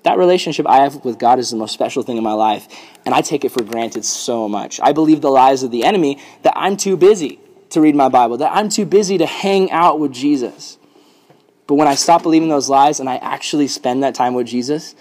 that 0.04 0.18
relationship 0.18 0.68
I 0.68 0.84
have 0.84 1.04
with 1.04 1.18
God 1.18 1.40
is 1.40 1.50
the 1.50 1.58
most 1.58 1.74
special 1.74 2.04
thing 2.04 2.18
in 2.18 2.24
my 2.24 2.34
life, 2.34 2.68
and 3.06 3.16
I 3.16 3.22
take 3.22 3.44
it 3.44 3.50
for 3.50 3.64
granted 3.64 4.06
so 4.06 4.48
much. 4.48 4.80
I 4.82 4.92
believe 4.92 5.22
the 5.22 5.32
lies 5.32 5.64
of 5.64 5.72
the 5.72 5.84
enemy 5.84 6.22
that 6.44 6.54
I'm 6.56 6.78
too 6.78 6.96
busy 6.96 7.40
to 7.72 7.82
read 7.82 7.96
my 7.96 8.10
Bible, 8.10 8.38
that 8.38 8.52
I'm 8.54 8.70
too 8.70 8.86
busy 8.86 9.18
to 9.18 9.26
hang 9.26 9.72
out 9.72 10.00
with 10.00 10.12
Jesus. 10.12 10.78
But 11.68 11.76
when 11.76 11.88
I 11.88 11.96
stop 11.96 12.24
believing 12.24 12.50
those 12.50 12.70
lies 12.70 13.00
and 13.00 13.10
I 13.10 13.16
actually 13.18 13.68
spend 13.68 14.04
that 14.04 14.14
time 14.14 14.34
with 14.34 14.48
Jesus, 14.48 14.96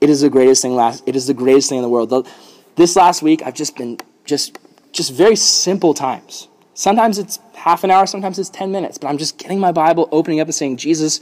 it 0.00 0.10
is 0.10 0.22
the 0.22 0.30
greatest 0.30 0.62
thing 0.62 0.74
last 0.74 1.02
it 1.06 1.14
is 1.14 1.26
the 1.26 1.34
greatest 1.34 1.68
thing 1.68 1.78
in 1.78 1.82
the 1.82 1.88
world. 1.88 2.28
This 2.76 2.96
last 2.96 3.22
week 3.22 3.42
I've 3.42 3.54
just 3.54 3.76
been 3.76 3.98
just 4.24 4.58
just 4.92 5.12
very 5.12 5.36
simple 5.36 5.94
times. 5.94 6.48
Sometimes 6.74 7.18
it's 7.18 7.38
half 7.54 7.84
an 7.84 7.90
hour, 7.90 8.06
sometimes 8.06 8.38
it's 8.38 8.48
10 8.48 8.72
minutes, 8.72 8.98
but 8.98 9.08
I'm 9.08 9.18
just 9.18 9.38
getting 9.38 9.60
my 9.60 9.70
Bible, 9.70 10.08
opening 10.10 10.40
up 10.40 10.48
and 10.48 10.54
saying, 10.54 10.78
"Jesus, 10.78 11.20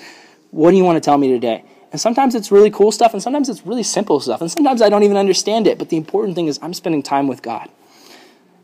what 0.51 0.70
do 0.70 0.77
you 0.77 0.85
want 0.85 0.96
to 0.96 1.01
tell 1.01 1.18
me 1.18 1.29
today?" 1.29 1.64
And 1.90 2.01
sometimes 2.01 2.35
it's 2.35 2.53
really 2.53 2.70
cool 2.70 2.92
stuff 2.92 3.12
and 3.12 3.22
sometimes 3.22 3.48
it's 3.48 3.66
really 3.66 3.83
simple 3.83 4.20
stuff 4.20 4.40
and 4.40 4.51
sometimes 4.51 4.81
I 4.81 4.88
don't 4.88 5.03
even 5.03 5.16
understand 5.16 5.66
it, 5.66 5.79
but 5.79 5.88
the 5.88 5.96
important 5.96 6.35
thing 6.35 6.46
is 6.46 6.59
I'm 6.62 6.74
spending 6.74 7.03
time 7.03 7.27
with 7.29 7.42
God. 7.42 7.68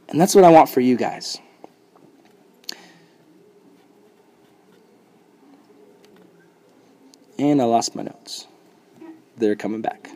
And 0.08 0.20
that's 0.20 0.34
what 0.34 0.44
I 0.44 0.50
want 0.50 0.68
for 0.68 0.80
you 0.80 0.96
guys. 0.96 1.38
And 7.38 7.61
I 7.61 7.64
lost 7.64 7.94
my 7.94 8.03
notes. 8.03 8.47
They're 9.37 9.57
coming 9.57 9.81
back. 9.81 10.09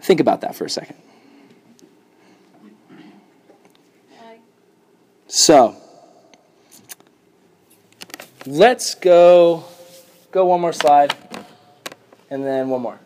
Think 0.00 0.20
about 0.20 0.40
that 0.40 0.54
for 0.54 0.64
a 0.64 0.70
second. 0.70 0.96
So, 5.26 5.76
let's 8.46 8.94
go 8.94 9.64
go 10.30 10.46
one 10.46 10.60
more 10.60 10.72
slide 10.72 11.14
and 12.30 12.44
then 12.44 12.68
one 12.70 12.80
more. 12.80 12.98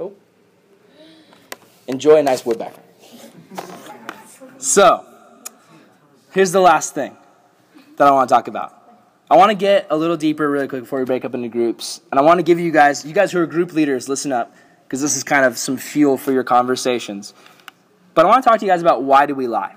Oh. 0.00 0.12
Enjoy 1.86 2.16
a 2.16 2.22
nice 2.22 2.44
wood 2.44 2.58
background. 2.58 2.82
So, 4.58 5.04
here's 6.32 6.50
the 6.50 6.60
last 6.60 6.94
thing 6.94 7.16
that 7.96 8.08
I 8.08 8.10
want 8.10 8.28
to 8.28 8.34
talk 8.34 8.48
about. 8.48 8.75
I 9.28 9.36
want 9.36 9.50
to 9.50 9.56
get 9.56 9.88
a 9.90 9.96
little 9.96 10.16
deeper 10.16 10.48
really 10.48 10.68
quick 10.68 10.82
before 10.82 11.00
we 11.00 11.04
break 11.04 11.24
up 11.24 11.34
into 11.34 11.48
groups. 11.48 12.00
And 12.12 12.20
I 12.20 12.22
want 12.22 12.38
to 12.38 12.44
give 12.44 12.60
you 12.60 12.70
guys, 12.70 13.04
you 13.04 13.12
guys 13.12 13.32
who 13.32 13.40
are 13.40 13.46
group 13.46 13.72
leaders, 13.72 14.08
listen 14.08 14.30
up, 14.30 14.54
because 14.84 15.00
this 15.00 15.16
is 15.16 15.24
kind 15.24 15.44
of 15.44 15.58
some 15.58 15.76
fuel 15.76 16.16
for 16.16 16.30
your 16.30 16.44
conversations. 16.44 17.34
But 18.14 18.24
I 18.24 18.28
want 18.28 18.44
to 18.44 18.48
talk 18.48 18.60
to 18.60 18.64
you 18.64 18.70
guys 18.70 18.80
about 18.80 19.02
why 19.02 19.26
do 19.26 19.34
we 19.34 19.48
lie? 19.48 19.74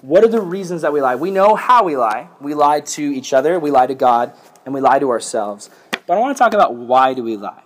What 0.00 0.24
are 0.24 0.28
the 0.28 0.40
reasons 0.40 0.80
that 0.82 0.92
we 0.92 1.02
lie? 1.02 1.16
We 1.16 1.30
know 1.30 1.54
how 1.54 1.84
we 1.84 1.98
lie. 1.98 2.28
We 2.40 2.54
lie 2.54 2.80
to 2.80 3.02
each 3.02 3.34
other, 3.34 3.60
we 3.60 3.70
lie 3.70 3.86
to 3.86 3.94
God, 3.94 4.32
and 4.64 4.72
we 4.72 4.80
lie 4.80 4.98
to 4.98 5.10
ourselves. 5.10 5.68
But 6.06 6.16
I 6.16 6.20
want 6.20 6.34
to 6.34 6.42
talk 6.42 6.54
about 6.54 6.74
why 6.74 7.12
do 7.12 7.22
we 7.22 7.36
lie? 7.36 7.62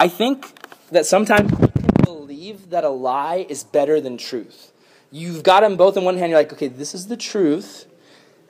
I 0.00 0.08
think 0.08 0.52
that 0.90 1.06
sometimes 1.06 1.52
people 1.52 2.02
believe 2.02 2.70
that 2.70 2.82
a 2.82 2.90
lie 2.90 3.46
is 3.48 3.62
better 3.62 4.00
than 4.00 4.18
truth. 4.18 4.72
You've 5.12 5.44
got 5.44 5.60
them 5.60 5.76
both 5.76 5.96
in 5.96 6.02
one 6.02 6.18
hand, 6.18 6.30
you're 6.30 6.40
like, 6.40 6.52
okay, 6.52 6.68
this 6.68 6.92
is 6.92 7.06
the 7.06 7.16
truth, 7.16 7.86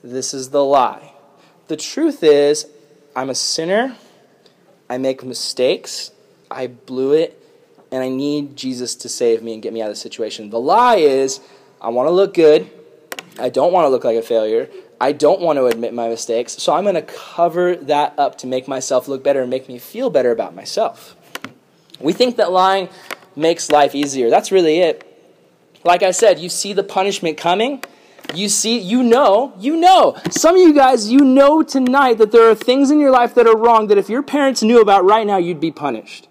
this 0.02 0.32
is 0.32 0.48
the 0.48 0.64
lie. 0.64 1.12
The 1.68 1.76
truth 1.76 2.22
is, 2.22 2.66
I'm 3.14 3.30
a 3.30 3.34
sinner. 3.34 3.96
I 4.88 4.98
make 4.98 5.22
mistakes. 5.22 6.10
I 6.50 6.66
blew 6.66 7.12
it. 7.12 7.40
And 7.92 8.02
I 8.02 8.08
need 8.08 8.56
Jesus 8.56 8.94
to 8.96 9.08
save 9.08 9.42
me 9.42 9.54
and 9.54 9.62
get 9.62 9.72
me 9.72 9.82
out 9.82 9.88
of 9.88 9.94
the 9.94 10.00
situation. 10.00 10.50
The 10.50 10.60
lie 10.60 10.96
is, 10.96 11.40
I 11.80 11.90
want 11.90 12.06
to 12.06 12.10
look 12.10 12.34
good. 12.34 12.70
I 13.38 13.50
don't 13.50 13.72
want 13.72 13.84
to 13.84 13.88
look 13.90 14.04
like 14.04 14.16
a 14.16 14.22
failure. 14.22 14.68
I 15.00 15.12
don't 15.12 15.40
want 15.40 15.58
to 15.58 15.66
admit 15.66 15.94
my 15.94 16.08
mistakes. 16.08 16.54
So 16.54 16.74
I'm 16.74 16.84
going 16.84 16.96
to 16.96 17.02
cover 17.02 17.76
that 17.76 18.18
up 18.18 18.38
to 18.38 18.46
make 18.46 18.66
myself 18.66 19.06
look 19.06 19.22
better 19.22 19.42
and 19.42 19.50
make 19.50 19.68
me 19.68 19.78
feel 19.78 20.10
better 20.10 20.32
about 20.32 20.54
myself. 20.54 21.16
We 22.00 22.12
think 22.12 22.36
that 22.36 22.50
lying 22.50 22.88
makes 23.36 23.70
life 23.70 23.94
easier. 23.94 24.30
That's 24.30 24.50
really 24.50 24.78
it. 24.78 25.04
Like 25.84 26.02
I 26.02 26.10
said, 26.10 26.38
you 26.38 26.48
see 26.48 26.72
the 26.72 26.82
punishment 26.82 27.36
coming. 27.36 27.84
You 28.34 28.48
see, 28.48 28.78
you 28.78 29.02
know, 29.02 29.54
you 29.58 29.76
know. 29.76 30.16
Some 30.30 30.56
of 30.56 30.60
you 30.60 30.74
guys, 30.74 31.10
you 31.10 31.20
know 31.20 31.62
tonight 31.62 32.18
that 32.18 32.30
there 32.30 32.50
are 32.50 32.54
things 32.54 32.90
in 32.90 33.00
your 33.00 33.10
life 33.10 33.34
that 33.34 33.46
are 33.46 33.56
wrong 33.56 33.86
that 33.88 33.98
if 33.98 34.08
your 34.08 34.22
parents 34.22 34.62
knew 34.62 34.80
about 34.80 35.04
right 35.04 35.26
now, 35.26 35.38
you'd 35.38 35.60
be 35.60 35.70
punished. 35.70 36.28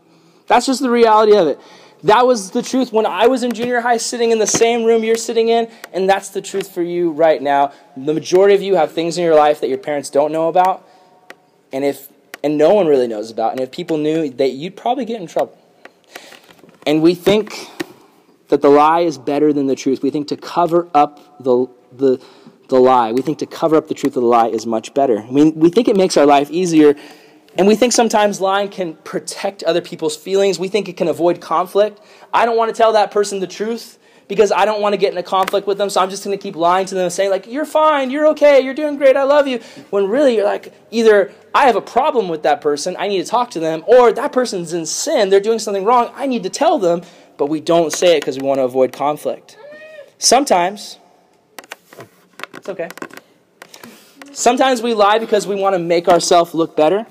That's 0.48 0.66
just 0.66 0.82
the 0.82 0.90
reality 0.90 1.36
of 1.36 1.48
it. 1.48 1.60
That 2.04 2.28
was 2.28 2.52
the 2.52 2.62
truth 2.62 2.94
when 2.94 3.08
I 3.08 3.28
was 3.28 3.42
in 3.42 3.52
junior 3.52 3.82
high, 3.82 3.98
sitting 3.98 4.32
in 4.32 4.38
the 4.38 4.48
same 4.48 4.84
room 4.84 5.04
you're 5.04 5.16
sitting 5.16 5.50
in, 5.50 5.70
and 5.92 6.08
that's 6.08 6.30
the 6.30 6.42
truth 6.42 6.72
for 6.72 6.84
you 6.84 7.12
right 7.12 7.42
now. 7.42 7.74
The 7.96 8.14
majority 8.14 8.54
of 8.54 8.62
you 8.62 8.76
have 8.76 8.92
things 8.92 9.18
in 9.18 9.24
your 9.24 9.36
life 9.36 9.62
that 9.62 9.70
your 9.70 9.80
parents 9.80 10.12
don't 10.12 10.32
know 10.32 10.48
about, 10.48 10.88
and 11.74 11.84
if 11.84 12.10
and 12.44 12.58
no 12.58 12.74
one 12.74 12.86
really 12.86 13.08
knows 13.08 13.32
about. 13.32 13.52
And 13.54 13.60
if 13.60 13.72
people 13.72 13.98
knew, 13.98 14.30
that 14.30 14.50
you'd 14.50 14.76
probably 14.78 15.06
get 15.06 15.20
in 15.20 15.28
trouble. 15.28 15.58
And 16.86 17.02
we 17.02 17.16
think 17.16 17.68
that 18.50 18.62
the 18.62 18.70
lie 18.70 19.02
is 19.02 19.18
better 19.18 19.52
than 19.52 19.66
the 19.66 19.76
truth. 19.76 20.04
We 20.04 20.12
think 20.12 20.28
to 20.30 20.38
cover 20.38 20.88
up 20.94 21.44
the 21.44 21.68
the 21.98 22.22
the 22.70 22.80
lie. 22.80 23.14
We 23.14 23.22
think 23.22 23.38
to 23.40 23.46
cover 23.46 23.78
up 23.78 23.88
the 23.88 23.94
truth 23.94 24.18
of 24.18 24.24
the 24.24 24.28
lie 24.28 24.48
is 24.48 24.66
much 24.66 24.94
better. 24.94 25.26
We, 25.30 25.52
we 25.52 25.70
think 25.70 25.88
it 25.88 25.96
makes 25.96 26.18
our 26.18 26.26
life 26.26 26.52
easier 26.52 26.96
and 27.58 27.68
we 27.68 27.76
think 27.76 27.94
sometimes 27.94 28.40
lying 28.40 28.70
can 28.70 28.96
protect 28.96 29.64
other 29.64 29.82
people's 29.82 30.16
feelings. 30.16 30.60
We 30.60 30.68
think 30.68 30.88
it 30.88 30.96
can 30.96 31.08
avoid 31.08 31.42
conflict. 31.42 32.00
I 32.32 32.46
don't 32.46 32.56
want 32.56 32.74
to 32.74 32.78
tell 32.78 32.94
that 32.94 33.10
person 33.10 33.40
the 33.40 33.48
truth 33.48 33.98
because 34.28 34.52
I 34.52 34.66
don't 34.66 34.82
want 34.82 34.94
to 34.94 34.98
get 34.98 35.12
in 35.12 35.18
a 35.18 35.24
conflict 35.24 35.66
with 35.66 35.78
them. 35.78 35.90
So 35.90 36.02
I'm 36.02 36.10
just 36.10 36.24
going 36.24 36.38
to 36.38 36.42
keep 36.42 36.56
lying 36.56 36.86
to 36.88 36.96
them, 36.96 37.06
and 37.06 37.14
saying, 37.14 37.32
like, 37.32 37.48
you're 37.48 37.66
fine, 37.66 38.12
you're 38.12 38.28
okay, 38.28 38.60
you're 38.60 38.74
doing 38.74 38.98
great, 38.98 39.16
I 39.16 39.24
love 39.24 39.48
you. 39.48 39.60
When 39.90 40.08
really 40.08 40.36
you're 40.36 40.46
like, 40.46 40.74
either 40.92 41.32
I 41.56 41.66
have 41.66 41.78
a 41.78 41.82
problem 41.82 42.28
with 42.28 42.44
that 42.44 42.62
person, 42.62 42.96
I 43.00 43.08
need 43.08 43.24
to 43.24 43.30
talk 43.30 43.52
to 43.52 43.60
them, 43.60 43.84
or 43.88 44.12
that 44.12 44.34
person's 44.34 44.74
in 44.74 44.86
sin, 44.86 45.30
they're 45.30 45.40
doing 45.40 45.60
something 45.60 45.86
wrong, 45.86 46.12
I 46.14 46.28
need 46.28 46.44
to 46.44 46.50
tell 46.50 46.78
them, 46.78 47.04
but 47.38 47.46
we 47.48 47.62
don't 47.62 47.94
say 47.94 48.18
it 48.18 48.20
because 48.20 48.38
we 48.38 48.46
want 48.46 48.60
to 48.60 48.64
avoid 48.64 48.92
conflict. 48.92 49.58
Sometimes, 50.18 51.00
it's 52.68 52.80
okay. 52.80 52.90
Sometimes 54.34 54.82
we 54.82 54.94
lie 54.94 55.20
because 55.20 55.48
we 55.48 55.56
want 55.56 55.74
to 55.74 55.80
make 55.80 56.08
ourselves 56.08 56.54
look 56.54 56.76
better. 56.76 57.06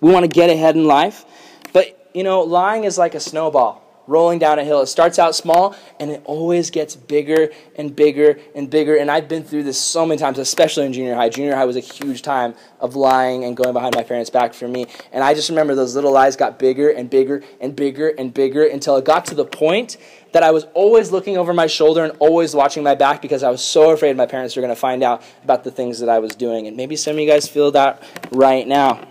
We 0.00 0.12
want 0.12 0.24
to 0.24 0.28
get 0.28 0.50
ahead 0.50 0.76
in 0.76 0.86
life. 0.86 1.24
But, 1.72 2.10
you 2.14 2.22
know, 2.22 2.40
lying 2.42 2.84
is 2.84 2.96
like 2.96 3.14
a 3.14 3.20
snowball 3.20 3.82
rolling 4.06 4.38
down 4.38 4.58
a 4.58 4.64
hill. 4.64 4.82
It 4.82 4.86
starts 4.86 5.18
out 5.18 5.34
small 5.34 5.74
and 5.98 6.10
it 6.10 6.22
always 6.24 6.70
gets 6.70 6.94
bigger 6.94 7.48
and 7.76 7.96
bigger 7.96 8.38
and 8.54 8.68
bigger. 8.68 8.96
And 8.96 9.10
I've 9.10 9.28
been 9.28 9.42
through 9.42 9.62
this 9.62 9.80
so 9.80 10.04
many 10.04 10.18
times, 10.18 10.38
especially 10.38 10.86
in 10.86 10.92
junior 10.92 11.14
high. 11.14 11.30
Junior 11.30 11.56
high 11.56 11.64
was 11.64 11.76
a 11.76 11.80
huge 11.80 12.22
time 12.22 12.54
of 12.80 12.96
lying 12.96 13.44
and 13.44 13.56
going 13.56 13.72
behind 13.72 13.94
my 13.94 14.02
parents' 14.02 14.30
back 14.30 14.52
for 14.52 14.68
me. 14.68 14.86
And 15.12 15.24
I 15.24 15.34
just 15.34 15.48
remember 15.48 15.74
those 15.74 15.94
little 15.94 16.12
lies 16.12 16.36
got 16.36 16.58
bigger 16.58 16.90
and 16.90 17.08
bigger 17.08 17.42
and 17.60 17.74
bigger 17.74 18.08
and 18.08 18.32
bigger 18.32 18.64
until 18.64 18.96
it 18.96 19.04
got 19.04 19.24
to 19.26 19.34
the 19.34 19.46
point 19.46 19.96
that 20.34 20.42
I 20.42 20.50
was 20.50 20.64
always 20.74 21.12
looking 21.12 21.36
over 21.36 21.54
my 21.54 21.68
shoulder 21.68 22.02
and 22.02 22.12
always 22.18 22.56
watching 22.56 22.82
my 22.82 22.96
back 22.96 23.22
because 23.22 23.44
I 23.44 23.50
was 23.50 23.62
so 23.62 23.92
afraid 23.92 24.16
my 24.16 24.26
parents 24.26 24.56
were 24.56 24.62
going 24.62 24.74
to 24.74 24.80
find 24.80 25.04
out 25.04 25.22
about 25.44 25.62
the 25.62 25.70
things 25.70 26.00
that 26.00 26.08
I 26.08 26.18
was 26.18 26.34
doing. 26.34 26.66
And 26.66 26.76
maybe 26.76 26.96
some 26.96 27.12
of 27.12 27.20
you 27.20 27.28
guys 27.28 27.46
feel 27.46 27.70
that 27.70 28.02
right 28.32 28.66
now. 28.66 29.06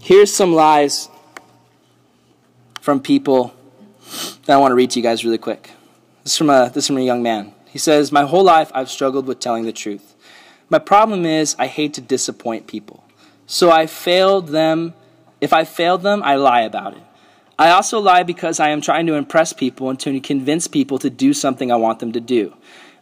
Here's 0.00 0.32
some 0.32 0.54
lies 0.54 1.08
from 2.80 3.00
people 3.00 3.52
that 4.46 4.54
I 4.54 4.56
want 4.58 4.70
to 4.70 4.76
read 4.76 4.92
to 4.92 5.00
you 5.00 5.02
guys 5.02 5.24
really 5.24 5.36
quick. 5.36 5.72
This 6.22 6.34
is 6.34 6.38
from 6.38 6.48
a, 6.48 6.70
this 6.72 6.84
is 6.84 6.86
from 6.86 6.98
a 6.98 7.02
young 7.02 7.24
man. 7.24 7.52
He 7.66 7.80
says, 7.80 8.12
My 8.12 8.22
whole 8.22 8.44
life 8.44 8.70
I've 8.72 8.88
struggled 8.88 9.26
with 9.26 9.40
telling 9.40 9.64
the 9.64 9.72
truth. 9.72 10.14
My 10.70 10.78
problem 10.78 11.26
is 11.26 11.56
I 11.58 11.66
hate 11.66 11.92
to 11.94 12.00
disappoint 12.00 12.68
people. 12.68 13.02
So 13.48 13.72
I 13.72 13.86
failed 13.86 14.50
them. 14.50 14.94
If 15.40 15.52
I 15.52 15.64
failed 15.64 16.02
them, 16.02 16.22
I 16.22 16.36
lie 16.36 16.60
about 16.60 16.96
it. 16.96 17.02
I 17.58 17.70
also 17.70 18.00
lie 18.00 18.24
because 18.24 18.58
I 18.58 18.70
am 18.70 18.80
trying 18.80 19.06
to 19.06 19.14
impress 19.14 19.52
people 19.52 19.88
and 19.88 19.98
to 20.00 20.20
convince 20.20 20.66
people 20.66 20.98
to 20.98 21.10
do 21.10 21.32
something 21.32 21.70
I 21.70 21.76
want 21.76 22.00
them 22.00 22.12
to 22.12 22.20
do. 22.20 22.54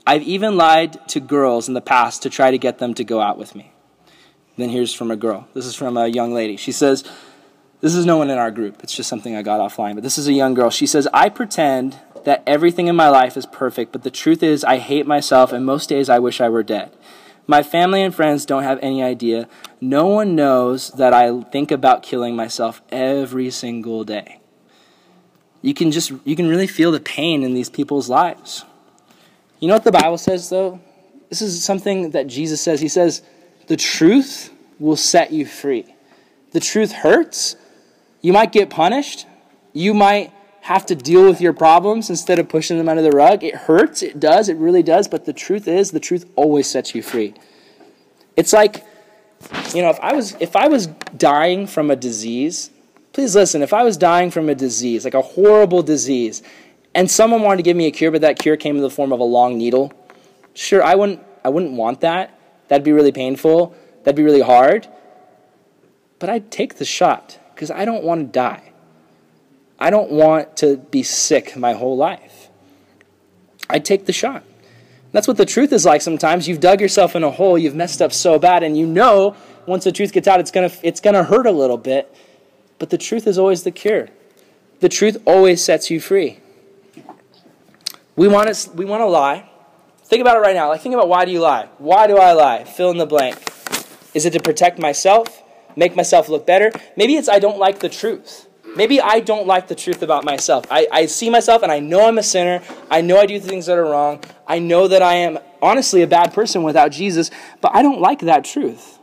I've 0.07 0.23
even 0.23 0.57
lied 0.57 1.09
to 1.09 1.21
girls 1.21 1.69
in 1.69 1.75
the 1.75 1.81
past 1.81 2.23
to 2.23 2.31
try 2.31 2.51
to 2.51 2.59
get 2.59 2.79
them 2.79 2.93
to 2.95 3.05
go 3.05 3.21
out 3.21 3.39
with 3.39 3.55
me. 3.55 3.73
Then 4.57 4.69
here's 4.69 4.93
from 4.93 5.11
a 5.11 5.17
girl. 5.17 5.49
This 5.55 5.65
is 5.65 5.75
from 5.75 5.97
a 5.97 6.09
young 6.09 6.35
lady. 6.35 6.57
She 6.57 6.73
says, 6.73 7.05
This 7.81 7.95
is 7.95 8.05
no 8.05 8.19
one 8.19 8.29
in 8.29 8.39
our 8.39 8.51
group. 8.51 8.83
It's 8.83 8.95
just 8.95 9.09
something 9.09 9.35
I 9.35 9.43
got 9.43 9.61
offline. 9.61 9.95
But 9.95 10.03
this 10.03 10.19
is 10.19 10.29
a 10.29 10.33
young 10.33 10.55
girl. 10.55 10.71
She 10.71 10.87
says, 10.87 11.09
I 11.15 11.31
pretend 11.31 11.99
that 12.25 12.43
everything 12.47 12.89
in 12.89 12.97
my 12.97 13.09
life 13.09 13.37
is 13.37 13.47
perfect, 13.47 13.93
but 13.93 14.03
the 14.03 14.11
truth 14.11 14.43
is, 14.43 14.65
I 14.65 14.79
hate 14.79 15.07
myself, 15.07 15.53
and 15.53 15.65
most 15.65 15.89
days 15.89 16.09
I 16.09 16.19
wish 16.19 16.41
I 16.41 16.49
were 16.49 16.63
dead. 16.63 16.93
My 17.47 17.63
family 17.63 18.03
and 18.03 18.15
friends 18.15 18.47
don't 18.47 18.63
have 18.63 18.79
any 18.81 19.03
idea. 19.03 19.49
No 19.81 20.07
one 20.07 20.37
knows 20.37 20.91
that 20.91 21.13
I 21.13 21.41
think 21.43 21.73
about 21.73 22.05
killing 22.05 22.37
myself 22.37 22.81
every 22.91 23.51
single 23.51 24.05
day. 24.05 24.42
You 25.63 25.75
can 25.75 25.91
just, 25.93 26.13
you 26.25 26.37
can 26.37 26.49
really 26.49 26.67
feel 26.67 26.93
the 26.93 27.01
pain 27.01 27.43
in 27.43 27.55
these 27.55 27.71
people's 27.71 28.09
lives. 28.09 28.65
You 29.61 29.69
know 29.69 29.75
what 29.75 29.85
the 29.85 29.93
Bible 29.93 30.19
says, 30.19 30.51
though? 30.51 30.81
This 31.29 31.41
is 31.41 31.65
something 31.65 32.11
that 32.11 32.27
Jesus 32.27 32.61
says. 32.61 32.81
He 32.81 32.89
says, 32.89 33.23
the 33.69 33.77
truth 33.77 34.53
will 34.79 34.97
set 34.97 35.33
you 35.33 35.47
free. 35.47 35.95
The 36.51 36.61
truth 36.61 36.93
hurts. 36.93 37.57
You 38.21 38.33
might 38.33 38.53
get 38.53 38.71
punished. 38.71 39.27
You 39.73 39.95
might 39.95 40.33
have 40.63 40.85
to 40.87 40.95
deal 40.95 41.25
with 41.25 41.41
your 41.41 41.53
problems 41.53 42.11
instead 42.11 42.39
of 42.39 42.49
pushing 42.49 42.77
them 42.77 42.89
under 42.89 43.03
the 43.03 43.11
rug. 43.11 43.43
It 43.43 43.55
hurts. 43.55 44.03
It 44.03 44.21
does. 44.21 44.49
It 44.49 44.57
really 44.57 44.83
does. 44.83 45.09
But 45.09 45.25
the 45.25 45.33
truth 45.33 45.67
is, 45.67 45.93
the 45.93 46.01
truth 46.01 46.31
always 46.37 46.69
sets 46.69 46.95
you 46.95 47.03
free. 47.03 47.35
It's 48.37 48.53
like, 48.53 48.85
you 49.75 49.83
know, 49.83 49.91
if 49.91 49.99
I 50.01 50.13
was 50.13 50.37
if 50.39 50.55
I 50.55 50.69
was 50.69 50.87
dying 51.17 51.67
from 51.67 51.91
a 51.91 51.97
disease, 51.97 52.71
please 53.13 53.35
listen. 53.35 53.63
If 53.63 53.73
I 53.73 53.83
was 53.83 53.97
dying 53.97 54.31
from 54.31 54.49
a 54.49 54.55
disease, 54.55 55.05
like 55.05 55.15
a 55.15 55.23
horrible 55.23 55.83
disease, 55.83 56.43
and 56.95 57.11
someone 57.11 57.43
wanted 57.43 57.59
to 57.59 57.63
give 57.63 57.77
me 57.77 57.87
a 57.87 57.91
cure, 57.91 58.11
but 58.11 58.21
that 58.21 58.39
cure 58.39 58.57
came 58.57 58.77
in 58.77 58.83
the 58.83 58.91
form 58.91 59.13
of 59.13 59.21
a 59.21 59.25
long 59.25 59.57
needle, 59.57 59.93
sure, 60.55 60.83
I 60.83 60.95
wouldn't 60.95 61.21
I 61.45 61.49
wouldn't 61.49 61.73
want 61.73 62.01
that. 62.01 62.39
That'd 62.69 62.85
be 62.85 62.93
really 62.93 63.13
painful. 63.13 63.75
That'd 64.05 64.17
be 64.17 64.23
really 64.23 64.41
hard. 64.41 64.89
But 66.19 66.31
I'd 66.31 66.51
take 66.51 66.77
the 66.77 66.85
shot 66.85 67.39
because 67.55 67.71
I 67.71 67.85
don't 67.85 68.05
want 68.05 68.21
to 68.21 68.33
die. 68.33 68.73
I 69.79 69.91
don't 69.91 70.13
want 70.13 70.57
to 70.59 70.77
be 70.77 71.03
sick 71.03 71.57
my 71.57 71.73
whole 71.73 71.97
life. 71.97 72.49
I'd 73.69 73.85
take 73.85 74.07
the 74.07 74.13
shot. 74.13 74.45
That's 75.11 75.27
what 75.27 75.37
the 75.37 75.45
truth 75.45 75.73
is 75.73 75.85
like 75.85 76.01
sometimes. 76.01 76.47
You've 76.47 76.61
dug 76.61 76.81
yourself 76.81 77.17
in 77.17 77.25
a 77.25 77.31
hole, 77.31 77.59
you've 77.59 77.75
messed 77.75 78.01
up 78.01 78.13
so 78.13 78.39
bad, 78.39 78.63
and 78.63 78.79
you 78.79 78.87
know 78.87 79.37
once 79.67 79.85
the 79.85 79.93
truth 79.93 80.13
gets 80.13 80.27
out, 80.27 80.41
it's 80.41 80.51
going 80.51 80.71
to 80.71 80.77
it's 80.87 81.01
gonna 81.01 81.25
hurt 81.25 81.47
a 81.47 81.53
little 81.53 81.77
bit. 81.77 82.15
But 82.83 82.91
the 82.91 82.99
truth 82.99 83.29
is 83.29 83.39
always 83.39 83.63
the 83.63 83.71
cure. 83.71 84.09
The 84.81 84.89
truth 84.89 85.23
always 85.25 85.63
sets 85.63 85.89
you 85.89 86.01
free. 86.01 86.41
We 88.17 88.27
want 88.27 88.53
to, 88.53 88.71
we 88.73 88.85
want 88.85 89.03
to 89.03 89.07
lie 89.07 89.49
Think 90.13 90.21
about 90.21 90.37
it 90.37 90.41
right 90.41 90.55
now. 90.55 90.69
Like, 90.69 90.83
think 90.83 90.95
about 90.95 91.09
why 91.09 91.25
do 91.25 91.31
you 91.31 91.41
lie? 91.41 91.71
Why 91.79 92.07
do 92.07 92.19
I 92.19 92.35
lie? 92.35 92.65
Fill 92.65 92.91
in 92.91 92.99
the 92.99 93.07
blank. 93.07 93.37
Is 94.13 94.27
it 94.27 94.35
to 94.35 94.41
protect 94.41 94.79
myself? 94.79 95.43
Make 95.75 95.97
myself 95.97 96.29
look 96.29 96.47
better? 96.47 96.71
Maybe 96.99 97.17
it's 97.17 97.31
I 97.31 97.39
don't 97.39 97.59
like 97.59 97.79
the 97.79 97.89
truth. 97.89 98.47
Maybe 98.77 99.01
I 99.01 99.21
don't 99.21 99.47
like 99.47 99.69
the 99.69 99.75
truth 99.75 100.03
about 100.03 100.23
myself. 100.23 100.67
I, 100.71 100.87
I 100.93 101.07
see 101.07 101.31
myself 101.31 101.63
and 101.63 101.73
I 101.73 101.81
know 101.81 102.09
I'm 102.09 102.19
a 102.19 102.23
sinner. 102.23 102.63
I 102.91 103.01
know 103.01 103.19
I 103.19 103.25
do 103.25 103.41
things 103.41 103.65
that 103.65 103.79
are 103.79 103.85
wrong. 103.85 104.23
I 104.47 104.59
know 104.59 104.87
that 104.87 105.01
I 105.01 105.15
am 105.15 105.39
honestly 105.63 106.03
a 106.03 106.07
bad 106.07 106.35
person 106.35 106.63
without 106.63 106.93
Jesus, 106.93 107.31
but 107.63 107.75
I 107.75 107.81
don't 107.81 108.03
like 108.03 108.19
that 108.21 108.45
truth. 108.45 108.99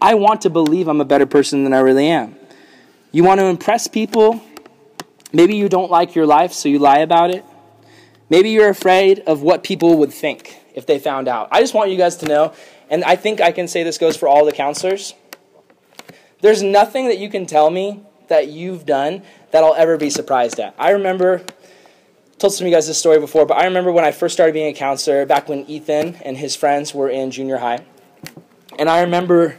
I 0.00 0.14
want 0.14 0.42
to 0.42 0.50
believe 0.50 0.86
I'm 0.86 1.00
a 1.00 1.04
better 1.04 1.26
person 1.26 1.64
than 1.64 1.72
I 1.72 1.80
really 1.80 2.06
am. 2.06 2.36
You 3.14 3.22
want 3.22 3.38
to 3.38 3.46
impress 3.46 3.86
people? 3.86 4.42
Maybe 5.32 5.54
you 5.54 5.68
don't 5.68 5.88
like 5.88 6.16
your 6.16 6.26
life, 6.26 6.52
so 6.52 6.68
you 6.68 6.80
lie 6.80 6.98
about 6.98 7.32
it. 7.32 7.44
Maybe 8.28 8.50
you're 8.50 8.68
afraid 8.68 9.20
of 9.20 9.40
what 9.40 9.62
people 9.62 9.98
would 9.98 10.12
think 10.12 10.58
if 10.74 10.84
they 10.86 10.98
found 10.98 11.28
out. 11.28 11.46
I 11.52 11.60
just 11.60 11.74
want 11.74 11.92
you 11.92 11.96
guys 11.96 12.16
to 12.16 12.26
know, 12.26 12.52
and 12.90 13.04
I 13.04 13.14
think 13.14 13.40
I 13.40 13.52
can 13.52 13.68
say 13.68 13.84
this 13.84 13.98
goes 13.98 14.16
for 14.16 14.26
all 14.26 14.44
the 14.44 14.50
counselors. 14.50 15.14
There's 16.40 16.60
nothing 16.60 17.06
that 17.06 17.18
you 17.18 17.30
can 17.30 17.46
tell 17.46 17.70
me 17.70 18.02
that 18.26 18.48
you've 18.48 18.84
done 18.84 19.22
that 19.52 19.62
I'll 19.62 19.76
ever 19.76 19.96
be 19.96 20.10
surprised 20.10 20.58
at. 20.58 20.74
I 20.76 20.90
remember, 20.90 21.44
told 22.38 22.52
some 22.52 22.64
of 22.64 22.68
you 22.68 22.74
guys 22.74 22.88
this 22.88 22.98
story 22.98 23.20
before, 23.20 23.46
but 23.46 23.58
I 23.58 23.66
remember 23.66 23.92
when 23.92 24.04
I 24.04 24.10
first 24.10 24.34
started 24.34 24.54
being 24.54 24.74
a 24.74 24.76
counselor, 24.76 25.24
back 25.24 25.48
when 25.48 25.70
Ethan 25.70 26.16
and 26.16 26.36
his 26.36 26.56
friends 26.56 26.92
were 26.92 27.10
in 27.10 27.30
junior 27.30 27.58
high. 27.58 27.86
And 28.76 28.88
I 28.88 29.02
remember 29.02 29.56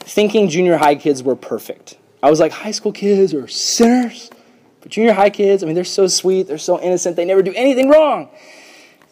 thinking 0.00 0.48
junior 0.48 0.78
high 0.78 0.96
kids 0.96 1.22
were 1.22 1.36
perfect. 1.36 1.96
I 2.22 2.30
was 2.30 2.40
like, 2.40 2.52
high 2.52 2.72
school 2.72 2.92
kids 2.92 3.32
are 3.34 3.46
sinners. 3.46 4.30
But 4.80 4.92
junior 4.92 5.12
high 5.12 5.30
kids, 5.30 5.62
I 5.62 5.66
mean, 5.66 5.74
they're 5.74 5.84
so 5.84 6.06
sweet, 6.06 6.46
they're 6.46 6.58
so 6.58 6.80
innocent, 6.80 7.16
they 7.16 7.24
never 7.24 7.42
do 7.42 7.52
anything 7.54 7.88
wrong. 7.88 8.28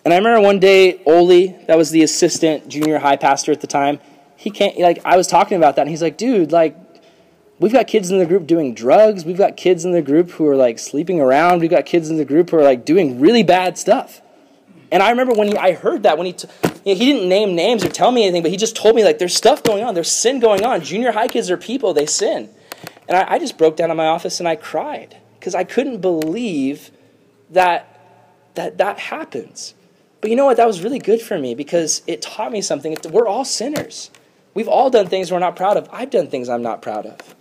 And 0.04 0.14
I 0.14 0.18
remember 0.18 0.40
one 0.40 0.60
day, 0.60 1.02
Oli, 1.04 1.56
that 1.66 1.76
was 1.76 1.90
the 1.90 2.02
assistant 2.02 2.68
junior 2.68 2.98
high 2.98 3.16
pastor 3.16 3.50
at 3.52 3.60
the 3.60 3.66
time, 3.66 3.98
he 4.36 4.50
can't, 4.50 4.78
like, 4.78 5.00
I 5.04 5.16
was 5.16 5.26
talking 5.26 5.56
about 5.56 5.76
that, 5.76 5.82
and 5.82 5.90
he's 5.90 6.02
like, 6.02 6.16
dude, 6.16 6.52
like, 6.52 6.76
we've 7.58 7.72
got 7.72 7.88
kids 7.88 8.10
in 8.10 8.18
the 8.18 8.26
group 8.26 8.46
doing 8.46 8.74
drugs, 8.74 9.24
we've 9.24 9.38
got 9.38 9.56
kids 9.56 9.84
in 9.84 9.92
the 9.92 10.02
group 10.02 10.30
who 10.32 10.46
are, 10.46 10.56
like, 10.56 10.78
sleeping 10.78 11.20
around, 11.20 11.60
we've 11.60 11.70
got 11.70 11.86
kids 11.86 12.10
in 12.10 12.16
the 12.16 12.24
group 12.24 12.50
who 12.50 12.58
are, 12.58 12.62
like, 12.62 12.84
doing 12.84 13.18
really 13.18 13.42
bad 13.42 13.78
stuff. 13.78 14.20
And 14.92 15.02
I 15.02 15.10
remember 15.10 15.34
when 15.34 15.48
he, 15.48 15.56
I 15.56 15.72
heard 15.72 16.04
that, 16.04 16.16
when 16.16 16.26
he, 16.26 16.34
t- 16.34 16.48
you 16.84 16.94
know, 16.94 16.98
he 16.98 17.12
didn't 17.12 17.28
name 17.28 17.56
names 17.56 17.84
or 17.84 17.88
tell 17.88 18.12
me 18.12 18.22
anything, 18.22 18.42
but 18.42 18.52
he 18.52 18.56
just 18.56 18.76
told 18.76 18.94
me, 18.94 19.02
like, 19.02 19.18
there's 19.18 19.34
stuff 19.34 19.64
going 19.64 19.82
on, 19.82 19.94
there's 19.94 20.12
sin 20.12 20.38
going 20.38 20.64
on. 20.64 20.82
Junior 20.82 21.10
high 21.10 21.26
kids 21.26 21.50
are 21.50 21.56
people, 21.56 21.92
they 21.92 22.06
sin. 22.06 22.50
And 23.08 23.16
I, 23.16 23.34
I 23.34 23.38
just 23.38 23.58
broke 23.58 23.76
down 23.76 23.90
in 23.90 23.96
my 23.96 24.06
office 24.06 24.40
and 24.40 24.48
I 24.48 24.56
cried 24.56 25.16
because 25.38 25.54
I 25.54 25.64
couldn't 25.64 26.00
believe 26.00 26.90
that 27.50 27.92
that 28.54 28.78
that 28.78 28.98
happens. 28.98 29.74
But 30.20 30.30
you 30.30 30.36
know 30.36 30.46
what? 30.46 30.56
That 30.56 30.66
was 30.66 30.82
really 30.82 30.98
good 30.98 31.20
for 31.20 31.38
me 31.38 31.54
because 31.54 32.02
it 32.06 32.22
taught 32.22 32.50
me 32.50 32.60
something. 32.60 32.96
We're 33.10 33.28
all 33.28 33.44
sinners. 33.44 34.10
We've 34.54 34.68
all 34.68 34.90
done 34.90 35.06
things 35.06 35.30
we're 35.30 35.38
not 35.38 35.54
proud 35.54 35.76
of. 35.76 35.88
I've 35.92 36.10
done 36.10 36.28
things 36.28 36.48
I'm 36.48 36.62
not 36.62 36.82
proud 36.82 37.06
of. 37.06 37.36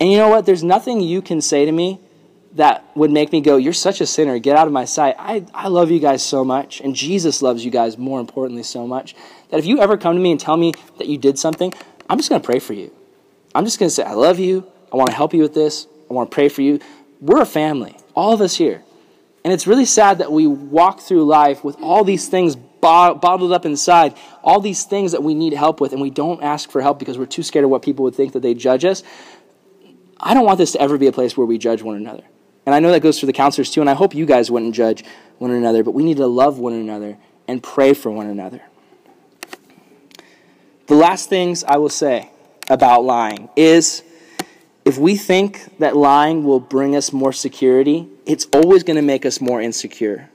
And 0.00 0.10
you 0.10 0.16
know 0.16 0.28
what? 0.28 0.46
There's 0.46 0.64
nothing 0.64 1.00
you 1.00 1.20
can 1.20 1.40
say 1.40 1.66
to 1.66 1.72
me 1.72 2.00
that 2.54 2.84
would 2.96 3.10
make 3.10 3.30
me 3.30 3.40
go, 3.40 3.56
You're 3.56 3.72
such 3.72 4.00
a 4.00 4.06
sinner. 4.06 4.38
Get 4.38 4.56
out 4.56 4.66
of 4.66 4.72
my 4.72 4.86
sight. 4.86 5.14
I, 5.18 5.44
I 5.52 5.68
love 5.68 5.90
you 5.90 6.00
guys 6.00 6.22
so 6.22 6.44
much. 6.44 6.80
And 6.80 6.96
Jesus 6.96 7.42
loves 7.42 7.64
you 7.64 7.70
guys, 7.70 7.98
more 7.98 8.18
importantly, 8.18 8.62
so 8.62 8.86
much 8.86 9.14
that 9.50 9.58
if 9.58 9.66
you 9.66 9.80
ever 9.80 9.96
come 9.96 10.16
to 10.16 10.20
me 10.20 10.30
and 10.32 10.40
tell 10.40 10.56
me 10.56 10.72
that 10.98 11.06
you 11.06 11.18
did 11.18 11.38
something, 11.38 11.72
I'm 12.08 12.18
just 12.18 12.30
going 12.30 12.40
to 12.40 12.46
pray 12.46 12.58
for 12.58 12.72
you. 12.72 12.90
I'm 13.54 13.64
just 13.64 13.78
going 13.78 13.88
to 13.88 13.94
say, 13.94 14.02
I 14.02 14.12
love 14.12 14.38
you. 14.38 14.66
I 14.92 14.96
want 14.96 15.10
to 15.10 15.16
help 15.16 15.34
you 15.34 15.42
with 15.42 15.54
this. 15.54 15.86
I 16.08 16.12
want 16.12 16.30
to 16.30 16.34
pray 16.34 16.48
for 16.48 16.62
you. 16.62 16.80
We're 17.20 17.42
a 17.42 17.46
family, 17.46 17.96
all 18.14 18.32
of 18.32 18.40
us 18.40 18.56
here. 18.56 18.82
And 19.44 19.52
it's 19.52 19.66
really 19.66 19.84
sad 19.84 20.18
that 20.18 20.30
we 20.32 20.46
walk 20.46 21.00
through 21.00 21.24
life 21.24 21.64
with 21.64 21.76
all 21.80 22.04
these 22.04 22.28
things 22.28 22.56
bottled 22.56 23.52
up 23.52 23.64
inside, 23.64 24.14
all 24.42 24.60
these 24.60 24.84
things 24.84 25.12
that 25.12 25.22
we 25.22 25.34
need 25.34 25.52
help 25.52 25.80
with, 25.80 25.92
and 25.92 26.00
we 26.00 26.10
don't 26.10 26.42
ask 26.42 26.70
for 26.70 26.80
help 26.80 26.98
because 26.98 27.18
we're 27.18 27.26
too 27.26 27.42
scared 27.42 27.64
of 27.64 27.70
what 27.70 27.82
people 27.82 28.04
would 28.04 28.14
think 28.14 28.32
that 28.32 28.40
they 28.40 28.54
judge 28.54 28.84
us. 28.84 29.02
I 30.18 30.34
don't 30.34 30.44
want 30.44 30.58
this 30.58 30.72
to 30.72 30.80
ever 30.80 30.98
be 30.98 31.06
a 31.06 31.12
place 31.12 31.36
where 31.36 31.46
we 31.46 31.58
judge 31.58 31.82
one 31.82 31.96
another. 31.96 32.24
And 32.66 32.74
I 32.74 32.80
know 32.80 32.90
that 32.92 33.00
goes 33.00 33.18
for 33.18 33.26
the 33.26 33.32
counselors 33.32 33.70
too, 33.70 33.80
and 33.80 33.88
I 33.88 33.94
hope 33.94 34.14
you 34.14 34.26
guys 34.26 34.50
wouldn't 34.50 34.74
judge 34.74 35.04
one 35.38 35.50
another, 35.50 35.82
but 35.82 35.92
we 35.92 36.02
need 36.02 36.18
to 36.18 36.26
love 36.26 36.58
one 36.58 36.74
another 36.74 37.16
and 37.48 37.62
pray 37.62 37.94
for 37.94 38.10
one 38.10 38.26
another. 38.26 38.60
The 40.86 40.94
last 40.94 41.28
things 41.28 41.64
I 41.64 41.78
will 41.78 41.88
say 41.88 42.30
about 42.70 43.04
lying 43.04 43.50
is 43.56 44.02
if 44.84 44.96
we 44.96 45.16
think 45.16 45.78
that 45.78 45.96
lying 45.96 46.44
will 46.44 46.60
bring 46.60 46.96
us 46.96 47.12
more 47.12 47.32
security, 47.32 48.08
it's 48.24 48.46
always 48.52 48.82
going 48.82 48.96
to 48.96 49.02
make 49.02 49.26
us 49.26 49.40
more 49.40 49.60
insecure. 49.60 50.30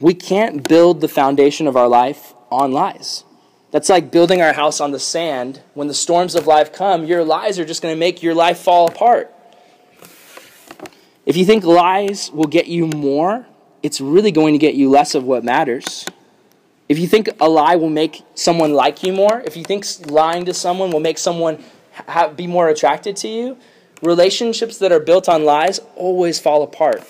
We 0.00 0.14
can't 0.14 0.66
build 0.66 1.00
the 1.00 1.08
foundation 1.08 1.68
of 1.68 1.76
our 1.76 1.86
life 1.86 2.34
on 2.50 2.72
lies. 2.72 3.22
That's 3.70 3.88
like 3.88 4.10
building 4.10 4.40
our 4.40 4.52
house 4.52 4.80
on 4.80 4.90
the 4.90 4.98
sand. 4.98 5.62
When 5.74 5.88
the 5.88 5.94
storms 5.94 6.34
of 6.34 6.46
life 6.46 6.72
come, 6.72 7.04
your 7.04 7.24
lies 7.24 7.58
are 7.58 7.64
just 7.64 7.82
going 7.82 7.94
to 7.94 7.98
make 7.98 8.22
your 8.22 8.34
life 8.34 8.58
fall 8.58 8.88
apart. 8.88 9.32
If 11.26 11.36
you 11.36 11.44
think 11.44 11.64
lies 11.64 12.30
will 12.32 12.46
get 12.46 12.66
you 12.66 12.86
more, 12.86 13.46
it's 13.82 14.00
really 14.00 14.32
going 14.32 14.54
to 14.54 14.58
get 14.58 14.74
you 14.74 14.90
less 14.90 15.14
of 15.14 15.24
what 15.24 15.44
matters. 15.44 16.06
If 16.88 16.98
you 16.98 17.06
think 17.06 17.28
a 17.40 17.48
lie 17.48 17.76
will 17.76 17.90
make 17.90 18.22
someone 18.34 18.74
like 18.74 19.02
you 19.02 19.12
more, 19.12 19.40
if 19.46 19.56
you 19.56 19.64
think 19.64 19.86
lying 20.10 20.44
to 20.44 20.54
someone 20.54 20.90
will 20.90 21.00
make 21.00 21.18
someone 21.18 21.62
have, 21.92 22.36
be 22.36 22.46
more 22.46 22.68
attracted 22.68 23.16
to 23.18 23.28
you, 23.28 23.56
relationships 24.02 24.78
that 24.78 24.92
are 24.92 25.00
built 25.00 25.28
on 25.28 25.44
lies 25.44 25.80
always 25.96 26.38
fall 26.38 26.62
apart. 26.62 27.02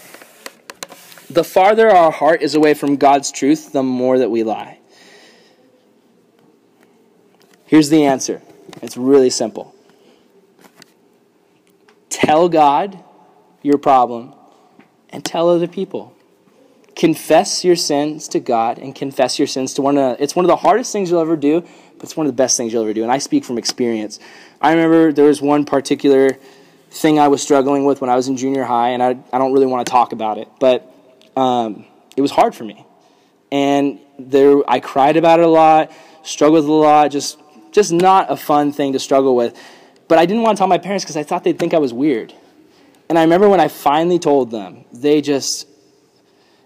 The 1.29 1.43
farther 1.43 1.91
our 1.91 2.13
heart 2.13 2.43
is 2.43 2.55
away 2.55 2.75
from 2.75 2.97
God's 2.97 3.33
truth, 3.33 3.73
the 3.73 3.83
more 3.83 4.19
that 4.19 4.31
we 4.31 4.45
lie. 4.45 4.79
Here's 7.67 7.89
the 7.89 8.05
answer 8.05 8.41
it's 8.83 8.97
really 8.97 9.31
simple. 9.31 9.75
Tell 12.11 12.49
God 12.49 13.03
your 13.63 13.79
problem 13.79 14.35
and 15.11 15.25
tell 15.25 15.49
other 15.49 15.67
people. 15.67 16.14
Confess 16.97 17.65
your 17.65 17.77
sins 17.77 18.29
to 18.29 18.41
God 18.41 18.79
and 18.79 18.95
confess 18.95 19.39
your 19.39 19.49
sins 19.49 19.75
to 19.75 19.83
one 19.83 19.99
another. 19.99 20.17
It's 20.21 20.37
one 20.37 20.45
of 20.45 20.49
the 20.49 20.57
hardest 20.57 20.93
things 20.93 21.11
you'll 21.11 21.21
ever 21.21 21.37
do, 21.37 21.61
but 21.61 22.05
it's 22.05 22.17
one 22.17 22.27
of 22.27 22.33
the 22.33 22.37
best 22.37 22.57
things 22.57 22.73
you'll 22.73 22.83
ever 22.83 22.95
do. 22.95 23.03
And 23.03 23.11
I 23.11 23.19
speak 23.19 23.45
from 23.45 23.59
experience. 23.59 24.21
I 24.61 24.71
remember 24.71 25.13
there 25.13 25.27
was 25.27 25.43
one 25.43 25.65
particular 25.65 26.39
thing 26.91 27.19
I 27.19 27.29
was 27.29 27.43
struggling 27.43 27.85
with 27.85 28.01
when 28.01 28.11
I 28.11 28.15
was 28.15 28.29
in 28.29 28.37
junior 28.37 28.63
high, 28.65 28.91
and 28.91 29.03
I, 29.03 29.19
I 29.33 29.39
don't 29.39 29.53
really 29.53 29.67
want 29.67 29.85
to 29.87 29.91
talk 29.91 30.13
about 30.13 30.39
it, 30.39 30.49
but 30.61 30.89
um, 31.37 31.85
it 32.17 32.23
was 32.23 32.31
hard 32.31 32.55
for 32.55 32.65
me. 32.65 32.87
And 33.51 33.99
there, 34.19 34.63
I 34.69 34.79
cried 34.81 35.17
about 35.17 35.41
it 35.41 35.45
a 35.45 35.49
lot, 35.49 35.91
struggled 36.23 36.65
with 36.65 36.71
it 36.71 36.71
a 36.71 36.75
lot, 36.75 37.11
just, 37.11 37.39
just 37.73 37.93
not 37.93 38.31
a 38.31 38.37
fun 38.37 38.73
thing 38.73 38.93
to 38.93 39.01
struggle 39.01 39.35
with. 39.35 39.61
But 40.07 40.19
I 40.19 40.27
didn't 40.27 40.43
want 40.43 40.57
to 40.57 40.61
tell 40.61 40.69
my 40.69 40.79
parents 40.79 41.05
because 41.05 41.17
I 41.17 41.25
thought 41.25 41.43
they'd 41.45 41.59
think 41.59 41.75
I 41.75 41.79
was 41.79 41.93
weird. 41.93 42.33
And 43.09 43.19
I 43.19 43.23
remember 43.23 43.49
when 43.49 43.61
I 43.61 43.69
finally 43.69 44.19
told 44.19 44.51
them, 44.51 44.85
they 44.93 45.21
just, 45.21 45.67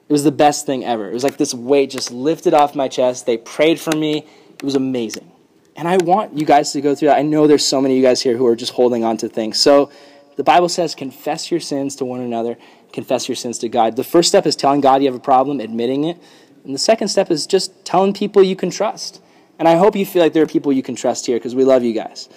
it 0.08 0.12
was 0.12 0.24
the 0.24 0.32
best 0.32 0.64
thing 0.64 0.84
ever. 0.84 1.08
It 1.08 1.12
was 1.12 1.22
like 1.22 1.36
this 1.36 1.52
weight 1.52 1.90
just 1.90 2.10
lifted 2.10 2.54
off 2.54 2.74
my 2.74 2.88
chest. 2.88 3.26
They 3.26 3.36
prayed 3.36 3.78
for 3.78 3.94
me. 3.94 4.26
It 4.54 4.62
was 4.62 4.74
amazing. 4.74 5.30
And 5.76 5.86
I 5.86 5.98
want 5.98 6.36
you 6.36 6.46
guys 6.46 6.72
to 6.72 6.80
go 6.80 6.94
through 6.94 7.08
that. 7.08 7.18
I 7.18 7.22
know 7.22 7.46
there's 7.46 7.64
so 7.64 7.80
many 7.80 7.94
of 7.94 7.98
you 7.98 8.02
guys 8.02 8.22
here 8.22 8.36
who 8.36 8.46
are 8.46 8.56
just 8.56 8.72
holding 8.72 9.04
on 9.04 9.18
to 9.18 9.28
things. 9.28 9.58
So 9.58 9.90
the 10.36 10.42
Bible 10.42 10.68
says, 10.68 10.94
confess 10.94 11.50
your 11.50 11.60
sins 11.60 11.94
to 11.96 12.04
one 12.04 12.20
another, 12.20 12.56
confess 12.92 13.28
your 13.28 13.36
sins 13.36 13.58
to 13.58 13.68
God. 13.68 13.96
The 13.96 14.04
first 14.04 14.28
step 14.28 14.46
is 14.46 14.56
telling 14.56 14.80
God 14.80 15.02
you 15.02 15.08
have 15.08 15.14
a 15.14 15.22
problem, 15.22 15.60
admitting 15.60 16.04
it. 16.04 16.16
And 16.64 16.74
the 16.74 16.78
second 16.78 17.08
step 17.08 17.30
is 17.30 17.46
just 17.46 17.84
telling 17.84 18.14
people 18.14 18.42
you 18.42 18.56
can 18.56 18.70
trust. 18.70 19.20
And 19.58 19.68
I 19.68 19.76
hope 19.76 19.94
you 19.94 20.06
feel 20.06 20.22
like 20.22 20.32
there 20.32 20.42
are 20.42 20.46
people 20.46 20.72
you 20.72 20.82
can 20.82 20.96
trust 20.96 21.26
here 21.26 21.36
because 21.36 21.54
we 21.54 21.64
love 21.64 21.84
you 21.84 21.92
guys. 21.92 22.28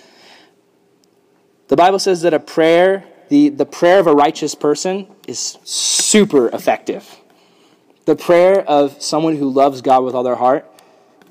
The 1.69 1.77
Bible 1.77 1.99
says 1.99 2.21
that 2.23 2.33
a 2.33 2.39
prayer, 2.39 3.05
the, 3.29 3.49
the 3.49 3.65
prayer 3.65 3.99
of 3.99 4.07
a 4.07 4.13
righteous 4.13 4.55
person, 4.55 5.07
is 5.25 5.57
super 5.63 6.49
effective. 6.49 7.20
The 8.11 8.17
prayer 8.17 8.59
of 8.67 9.01
someone 9.01 9.37
who 9.37 9.49
loves 9.49 9.81
God 9.81 10.03
with 10.03 10.15
all 10.15 10.23
their 10.23 10.35
heart 10.35 10.69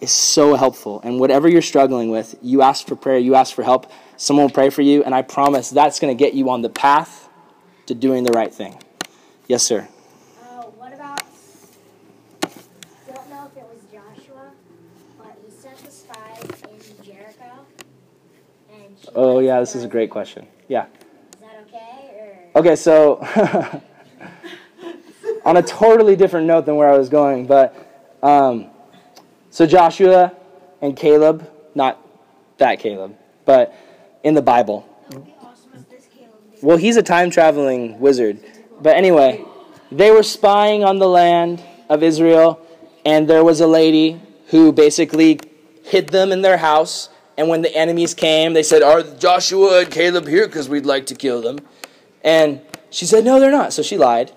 is 0.01 0.11
so 0.11 0.55
helpful. 0.55 1.03
And 1.05 1.21
whatever 1.21 1.47
you're 1.47 1.61
struggling 1.61 2.09
with, 2.09 2.37
you 2.41 2.63
ask 2.63 2.87
for 2.87 2.97
prayer, 2.97 3.19
you 3.19 3.35
ask 3.35 3.55
for 3.55 3.63
help, 3.63 3.93
someone 4.17 4.47
will 4.47 4.51
pray 4.51 4.71
for 4.71 4.81
you, 4.81 5.05
and 5.05 5.15
I 5.15 5.21
promise 5.21 5.69
that's 5.69 6.01
going 6.01 6.17
to 6.17 6.19
get 6.19 6.33
you 6.33 6.49
on 6.49 6.63
the 6.63 6.71
path 6.71 7.29
to 7.85 7.95
doing 7.95 8.25
the 8.25 8.33
right 8.33 8.51
thing. 8.55 8.83
Yes, 9.47 9.63
sir. 9.63 9.87
Uh, 10.43 10.63
what 10.79 10.95
about, 10.95 11.21
don't 13.07 13.29
know 13.29 13.51
if 13.51 13.59
it 13.59 13.67
was 13.69 13.83
Joshua, 13.93 14.51
but 15.19 15.37
he 15.45 15.51
sent 15.51 15.77
the 15.85 15.91
spies 15.91 16.63
in 16.63 17.05
Jericho. 17.05 17.67
And 18.73 18.97
oh, 19.15 19.41
yeah, 19.41 19.61
this 19.61 19.75
is 19.75 19.85
a 19.85 19.89
great 19.89 20.09
question. 20.09 20.47
Yeah. 20.67 20.87
Is 20.87 21.41
that 21.41 21.63
okay? 21.69 22.49
Or? 22.55 22.61
Okay, 22.61 22.75
so 22.75 23.19
on 25.45 25.57
a 25.57 25.63
totally 25.63 26.17
different 26.17 26.47
note 26.47 26.67
than 26.67 26.77
where 26.77 26.91
I 26.93 26.97
was 26.97 27.09
going, 27.09 27.47
but 27.47 27.75
um, 28.23 28.67
so 29.51 29.67
Joshua 29.67 30.33
and 30.81 30.97
Caleb, 30.97 31.49
not 31.75 31.99
that 32.59 32.79
Caleb, 32.79 33.17
but 33.45 33.75
in 34.23 34.35
the 34.35 34.43
Bible. 34.43 34.87
Well, 36.63 36.77
he's 36.77 36.97
a 36.97 37.03
time 37.03 37.31
traveling 37.31 38.01
wizard. 38.01 38.39
But 38.83 38.97
anyway, 38.97 39.45
they 39.91 40.11
were 40.11 40.23
spying 40.23 40.85
on 40.85 40.99
the 40.99 41.09
land 41.09 41.63
of 41.89 42.03
Israel, 42.03 42.61
and 43.05 43.29
there 43.29 43.45
was 43.45 43.61
a 43.61 43.67
lady 43.67 44.21
who 44.49 44.73
basically 44.73 45.41
hid 45.83 46.11
them 46.11 46.33
in 46.33 46.43
their 46.43 46.59
house. 46.59 47.09
And 47.37 47.49
when 47.49 47.63
the 47.63 47.75
enemies 47.75 48.13
came, 48.13 48.53
they 48.53 48.63
said, 48.63 48.83
Are 48.83 49.03
Joshua 49.03 49.81
and 49.81 49.91
Caleb 49.91 50.27
here? 50.27 50.47
Because 50.47 50.69
we'd 50.69 50.87
like 50.87 51.07
to 51.07 51.15
kill 51.15 51.41
them. 51.41 51.59
And 52.23 52.61
she 52.91 53.07
said, 53.07 53.25
No, 53.25 53.41
they're 53.41 53.51
not. 53.51 53.73
So 53.73 53.83
she 53.83 53.97
lied. 53.97 54.33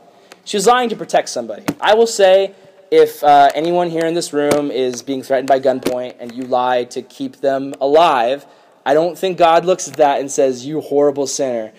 She 0.46 0.58
was 0.58 0.68
lying 0.68 0.89
to 0.89 0.96
protect 0.96 1.30
somebody. 1.30 1.64
I 1.80 1.94
will 1.94 2.08
say, 2.08 2.54
if 2.91 3.24
uh, 3.24 3.50
anyone 3.56 3.89
here 3.89 4.06
in 4.06 4.14
this 4.14 4.34
room 4.34 4.70
is 4.72 5.02
being 5.02 5.24
threatened 5.24 5.48
by 5.48 5.60
gunpoint 5.60 6.16
and 6.20 6.34
you 6.34 6.44
lie 6.44 6.84
to 6.86 7.02
keep 7.02 7.38
them 7.38 7.74
alive, 7.80 8.46
I 8.86 8.94
don't 8.94 9.18
think 9.18 9.38
God 9.38 9.66
looks 9.66 9.88
at 9.88 9.96
that 9.96 10.20
and 10.20 10.30
says, 10.30 10.66
You 10.66 10.82
horrible 10.82 11.26
sinner. 11.26 11.72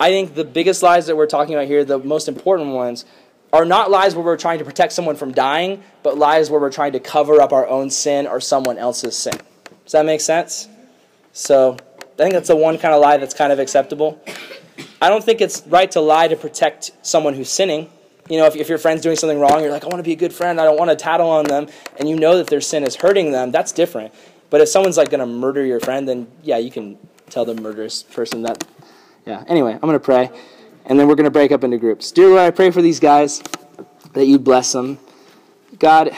I 0.00 0.10
think 0.10 0.34
the 0.34 0.44
biggest 0.44 0.82
lies 0.82 1.06
that 1.06 1.16
we're 1.16 1.26
talking 1.26 1.54
about 1.54 1.66
here, 1.66 1.84
the 1.84 1.98
most 1.98 2.28
important 2.28 2.74
ones, 2.74 3.04
are 3.52 3.64
not 3.64 3.90
lies 3.90 4.14
where 4.14 4.24
we're 4.24 4.36
trying 4.36 4.58
to 4.58 4.64
protect 4.64 4.92
someone 4.92 5.16
from 5.16 5.32
dying, 5.32 5.82
but 6.02 6.18
lies 6.18 6.50
where 6.50 6.60
we're 6.60 6.72
trying 6.72 6.92
to 6.92 7.00
cover 7.00 7.40
up 7.40 7.52
our 7.52 7.66
own 7.66 7.90
sin 7.90 8.26
or 8.26 8.40
someone 8.40 8.78
else's 8.78 9.16
sin. 9.16 9.34
Does 9.84 9.92
that 9.92 10.04
make 10.04 10.20
sense? 10.20 10.68
So 11.32 11.76
I 12.00 12.16
think 12.16 12.34
that's 12.34 12.48
the 12.48 12.56
one 12.56 12.78
kind 12.78 12.94
of 12.94 13.00
lie 13.00 13.16
that's 13.16 13.34
kind 13.34 13.52
of 13.52 13.58
acceptable. 13.58 14.22
I 15.00 15.08
don't 15.08 15.24
think 15.24 15.40
it's 15.40 15.62
right 15.66 15.90
to 15.92 16.00
lie 16.00 16.28
to 16.28 16.36
protect 16.36 16.90
someone 17.02 17.34
who's 17.34 17.48
sinning. 17.50 17.90
You 18.28 18.38
know, 18.38 18.46
if, 18.46 18.56
if 18.56 18.68
your 18.68 18.78
friend's 18.78 19.02
doing 19.02 19.16
something 19.16 19.38
wrong, 19.38 19.62
you're 19.62 19.70
like, 19.70 19.84
I 19.84 19.86
want 19.86 19.98
to 19.98 20.02
be 20.02 20.12
a 20.12 20.16
good 20.16 20.32
friend, 20.32 20.60
I 20.60 20.64
don't 20.64 20.78
want 20.78 20.90
to 20.90 20.96
tattle 20.96 21.30
on 21.30 21.44
them, 21.44 21.68
and 21.96 22.08
you 22.08 22.16
know 22.16 22.36
that 22.36 22.48
their 22.48 22.60
sin 22.60 22.84
is 22.84 22.96
hurting 22.96 23.32
them, 23.32 23.50
that's 23.50 23.72
different. 23.72 24.12
But 24.50 24.60
if 24.60 24.68
someone's 24.68 24.96
like 24.96 25.10
going 25.10 25.20
to 25.20 25.26
murder 25.26 25.64
your 25.64 25.80
friend, 25.80 26.08
then 26.08 26.26
yeah, 26.42 26.58
you 26.58 26.70
can 26.70 26.98
tell 27.30 27.44
the 27.44 27.54
murderous 27.54 28.02
person 28.02 28.42
that. 28.42 28.66
Yeah. 29.26 29.44
Anyway, 29.48 29.72
I'm 29.72 29.80
going 29.80 29.92
to 29.92 30.00
pray, 30.00 30.30
and 30.86 30.98
then 30.98 31.08
we're 31.08 31.14
going 31.14 31.24
to 31.24 31.30
break 31.30 31.52
up 31.52 31.64
into 31.64 31.78
groups. 31.78 32.12
Dear 32.12 32.28
Lord, 32.28 32.40
I 32.40 32.50
pray 32.50 32.70
for 32.70 32.82
these 32.82 33.00
guys 33.00 33.42
that 34.14 34.26
you 34.26 34.38
bless 34.38 34.72
them. 34.72 34.98
God, 35.78 36.10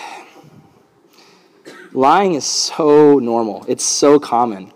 lying 1.92 2.34
is 2.34 2.44
so 2.44 3.18
normal. 3.18 3.64
It's 3.68 3.84
so 3.84 4.18
common. 4.18 4.72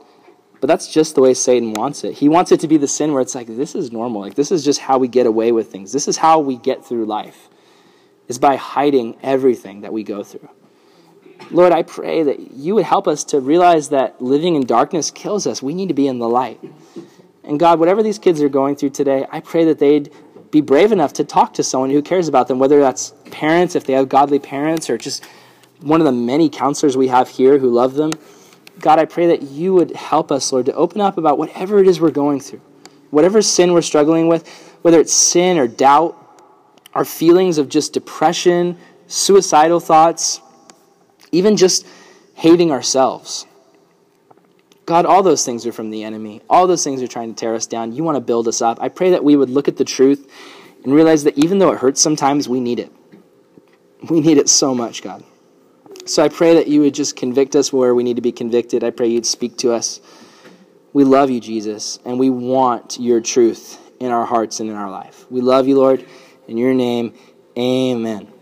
But 0.65 0.69
that's 0.69 0.91
just 0.91 1.15
the 1.15 1.21
way 1.21 1.35
Satan 1.35 1.75
wants 1.75 2.05
it. 2.05 2.15
He 2.15 2.27
wants 2.27 2.51
it 2.51 2.61
to 2.61 2.69
be 2.69 2.79
the 2.79 2.89
sin 2.89 3.13
where 3.13 3.21
it's 3.21 3.35
like, 3.35 3.49
this 3.49 3.75
is 3.75 3.93
normal. 3.93 4.23
Like, 4.23 4.35
this 4.35 4.51
is 4.51 4.65
just 4.65 4.81
how 4.81 4.97
we 4.97 5.09
get 5.09 5.27
away 5.27 5.53
with 5.53 5.71
things. 5.71 5.93
This 5.93 6.09
is 6.09 6.17
how 6.17 6.39
we 6.39 6.57
get 6.57 6.83
through 6.83 7.05
life, 7.05 7.51
is 8.29 8.39
by 8.39 8.57
hiding 8.57 9.19
everything 9.23 9.83
that 9.83 9.93
we 9.93 10.03
go 10.03 10.23
through. 10.23 10.49
Lord, 11.51 11.73
I 11.73 11.83
pray 11.83 12.23
that 12.23 12.53
you 12.53 12.77
would 12.77 12.87
help 12.87 13.07
us 13.07 13.25
to 13.25 13.41
realize 13.41 13.91
that 13.91 14.23
living 14.23 14.55
in 14.55 14.65
darkness 14.65 15.11
kills 15.11 15.47
us. 15.47 15.63
We 15.63 15.75
need 15.75 15.89
to 15.89 15.95
be 15.95 16.09
in 16.09 16.19
the 16.19 16.31
light. 16.31 16.59
And 17.43 17.61
God, 17.61 17.79
whatever 17.79 18.03
these 18.03 18.19
kids 18.19 18.41
are 18.41 18.49
going 18.49 18.77
through 18.77 18.89
today, 18.89 19.27
I 19.31 19.41
pray 19.41 19.67
that 19.67 19.79
they'd 19.79 20.11
be 20.51 20.63
brave 20.63 20.93
enough 20.93 21.13
to 21.13 21.25
talk 21.25 21.53
to 21.53 21.63
someone 21.63 21.91
who 21.91 22.01
cares 22.01 22.27
about 22.27 22.49
them, 22.49 22.59
whether 22.59 22.81
that's 22.81 23.13
parents, 23.31 23.77
if 23.77 23.85
they 23.85 23.93
have 23.93 24.09
godly 24.09 24.39
parents, 24.39 24.89
or 24.89 24.97
just 24.97 25.27
one 25.83 26.01
of 26.01 26.07
the 26.07 26.13
many 26.13 26.49
counselors 26.49 26.97
we 26.97 27.09
have 27.09 27.29
here 27.29 27.59
who 27.59 27.69
love 27.69 27.93
them. 27.97 28.19
God, 28.85 28.99
I 28.99 29.07
pray 29.07 29.29
that 29.29 29.41
you 29.41 29.73
would 29.73 29.97
help 29.97 30.31
us, 30.31 30.53
Lord, 30.53 30.67
to 30.67 30.75
open 30.75 31.01
up 31.01 31.17
about 31.17 31.39
whatever 31.39 31.79
it 31.79 31.89
is 31.89 32.03
we're 32.03 32.11
going 32.11 32.39
through, 32.39 32.61
whatever 33.09 33.41
sin 33.41 33.73
we're 33.73 33.81
struggling 33.81 34.29
with, 34.29 34.47
whether 34.83 35.01
it's 35.01 35.15
sin 35.15 35.57
or 35.57 35.67
doubt, 35.67 36.15
our 36.93 37.07
feelings 37.07 37.57
of 37.57 37.71
just 37.71 37.95
depression, 37.95 38.77
suicidal 39.07 39.81
thoughts, 39.81 40.43
even 41.33 41.57
just 41.57 41.87
hating 42.35 42.71
ourselves. 42.71 43.47
God, 44.85 45.07
all 45.07 45.23
those 45.23 45.47
things 45.47 45.65
are 45.65 45.73
from 45.73 45.89
the 45.89 46.05
enemy. 46.05 46.43
All 46.51 46.67
those 46.67 46.85
things 46.85 47.01
are 47.01 47.09
trying 47.09 47.35
to 47.35 47.41
tear 47.41 47.55
us 47.55 47.67
down. 47.67 47.95
You 47.95 48.05
want 48.05 48.17
to 48.17 48.21
build 48.21 48.47
us 48.49 48.61
up. 48.61 48.77
I 48.83 48.91
pray 48.91 49.13
that 49.13 49.25
we 49.25 49.35
would 49.35 49.49
look 49.49 49.67
at 49.67 49.79
the 49.79 49.87
truth 49.87 50.31
and 50.85 50.93
realize 50.93 51.25
that 51.25 51.39
even 51.39 51.59
though 51.59 51.73
it 51.73 51.79
hurts 51.79 52.03
sometimes, 52.03 52.51
we 52.51 52.61
need 52.61 52.81
it. 52.81 52.93
We 54.11 54.21
need 54.21 54.37
it 54.37 54.51
so 54.51 54.75
much, 54.75 55.03
God. 55.03 55.25
So 56.07 56.23
I 56.23 56.29
pray 56.29 56.55
that 56.55 56.69
you 56.69 56.83
would 56.83 56.95
just 56.95 57.17
convict 57.17 57.57
us 57.57 57.73
where 57.73 57.95
we 57.95 58.03
need 58.03 58.17
to 58.17 58.23
be 58.23 58.33
convicted. 58.33 58.85
I 58.85 58.91
pray 58.91 59.09
you'd 59.09 59.25
speak 59.25 59.57
to 59.59 59.73
us. 59.73 60.01
We 60.93 61.03
love 61.05 61.31
you, 61.31 61.41
Jesus, 61.41 61.99
and 62.05 62.19
we 62.19 62.29
want 62.29 62.99
your 63.01 63.21
truth 63.21 63.81
in 64.01 64.13
our 64.13 64.27
hearts 64.27 64.61
and 64.61 64.69
in 64.69 64.77
our 64.77 64.91
life. 64.91 65.25
We 65.31 65.41
love 65.41 65.67
you, 65.67 65.77
Lord. 65.77 66.07
In 66.47 66.59
your 66.59 66.75
name, 66.75 67.15
amen. 67.57 68.34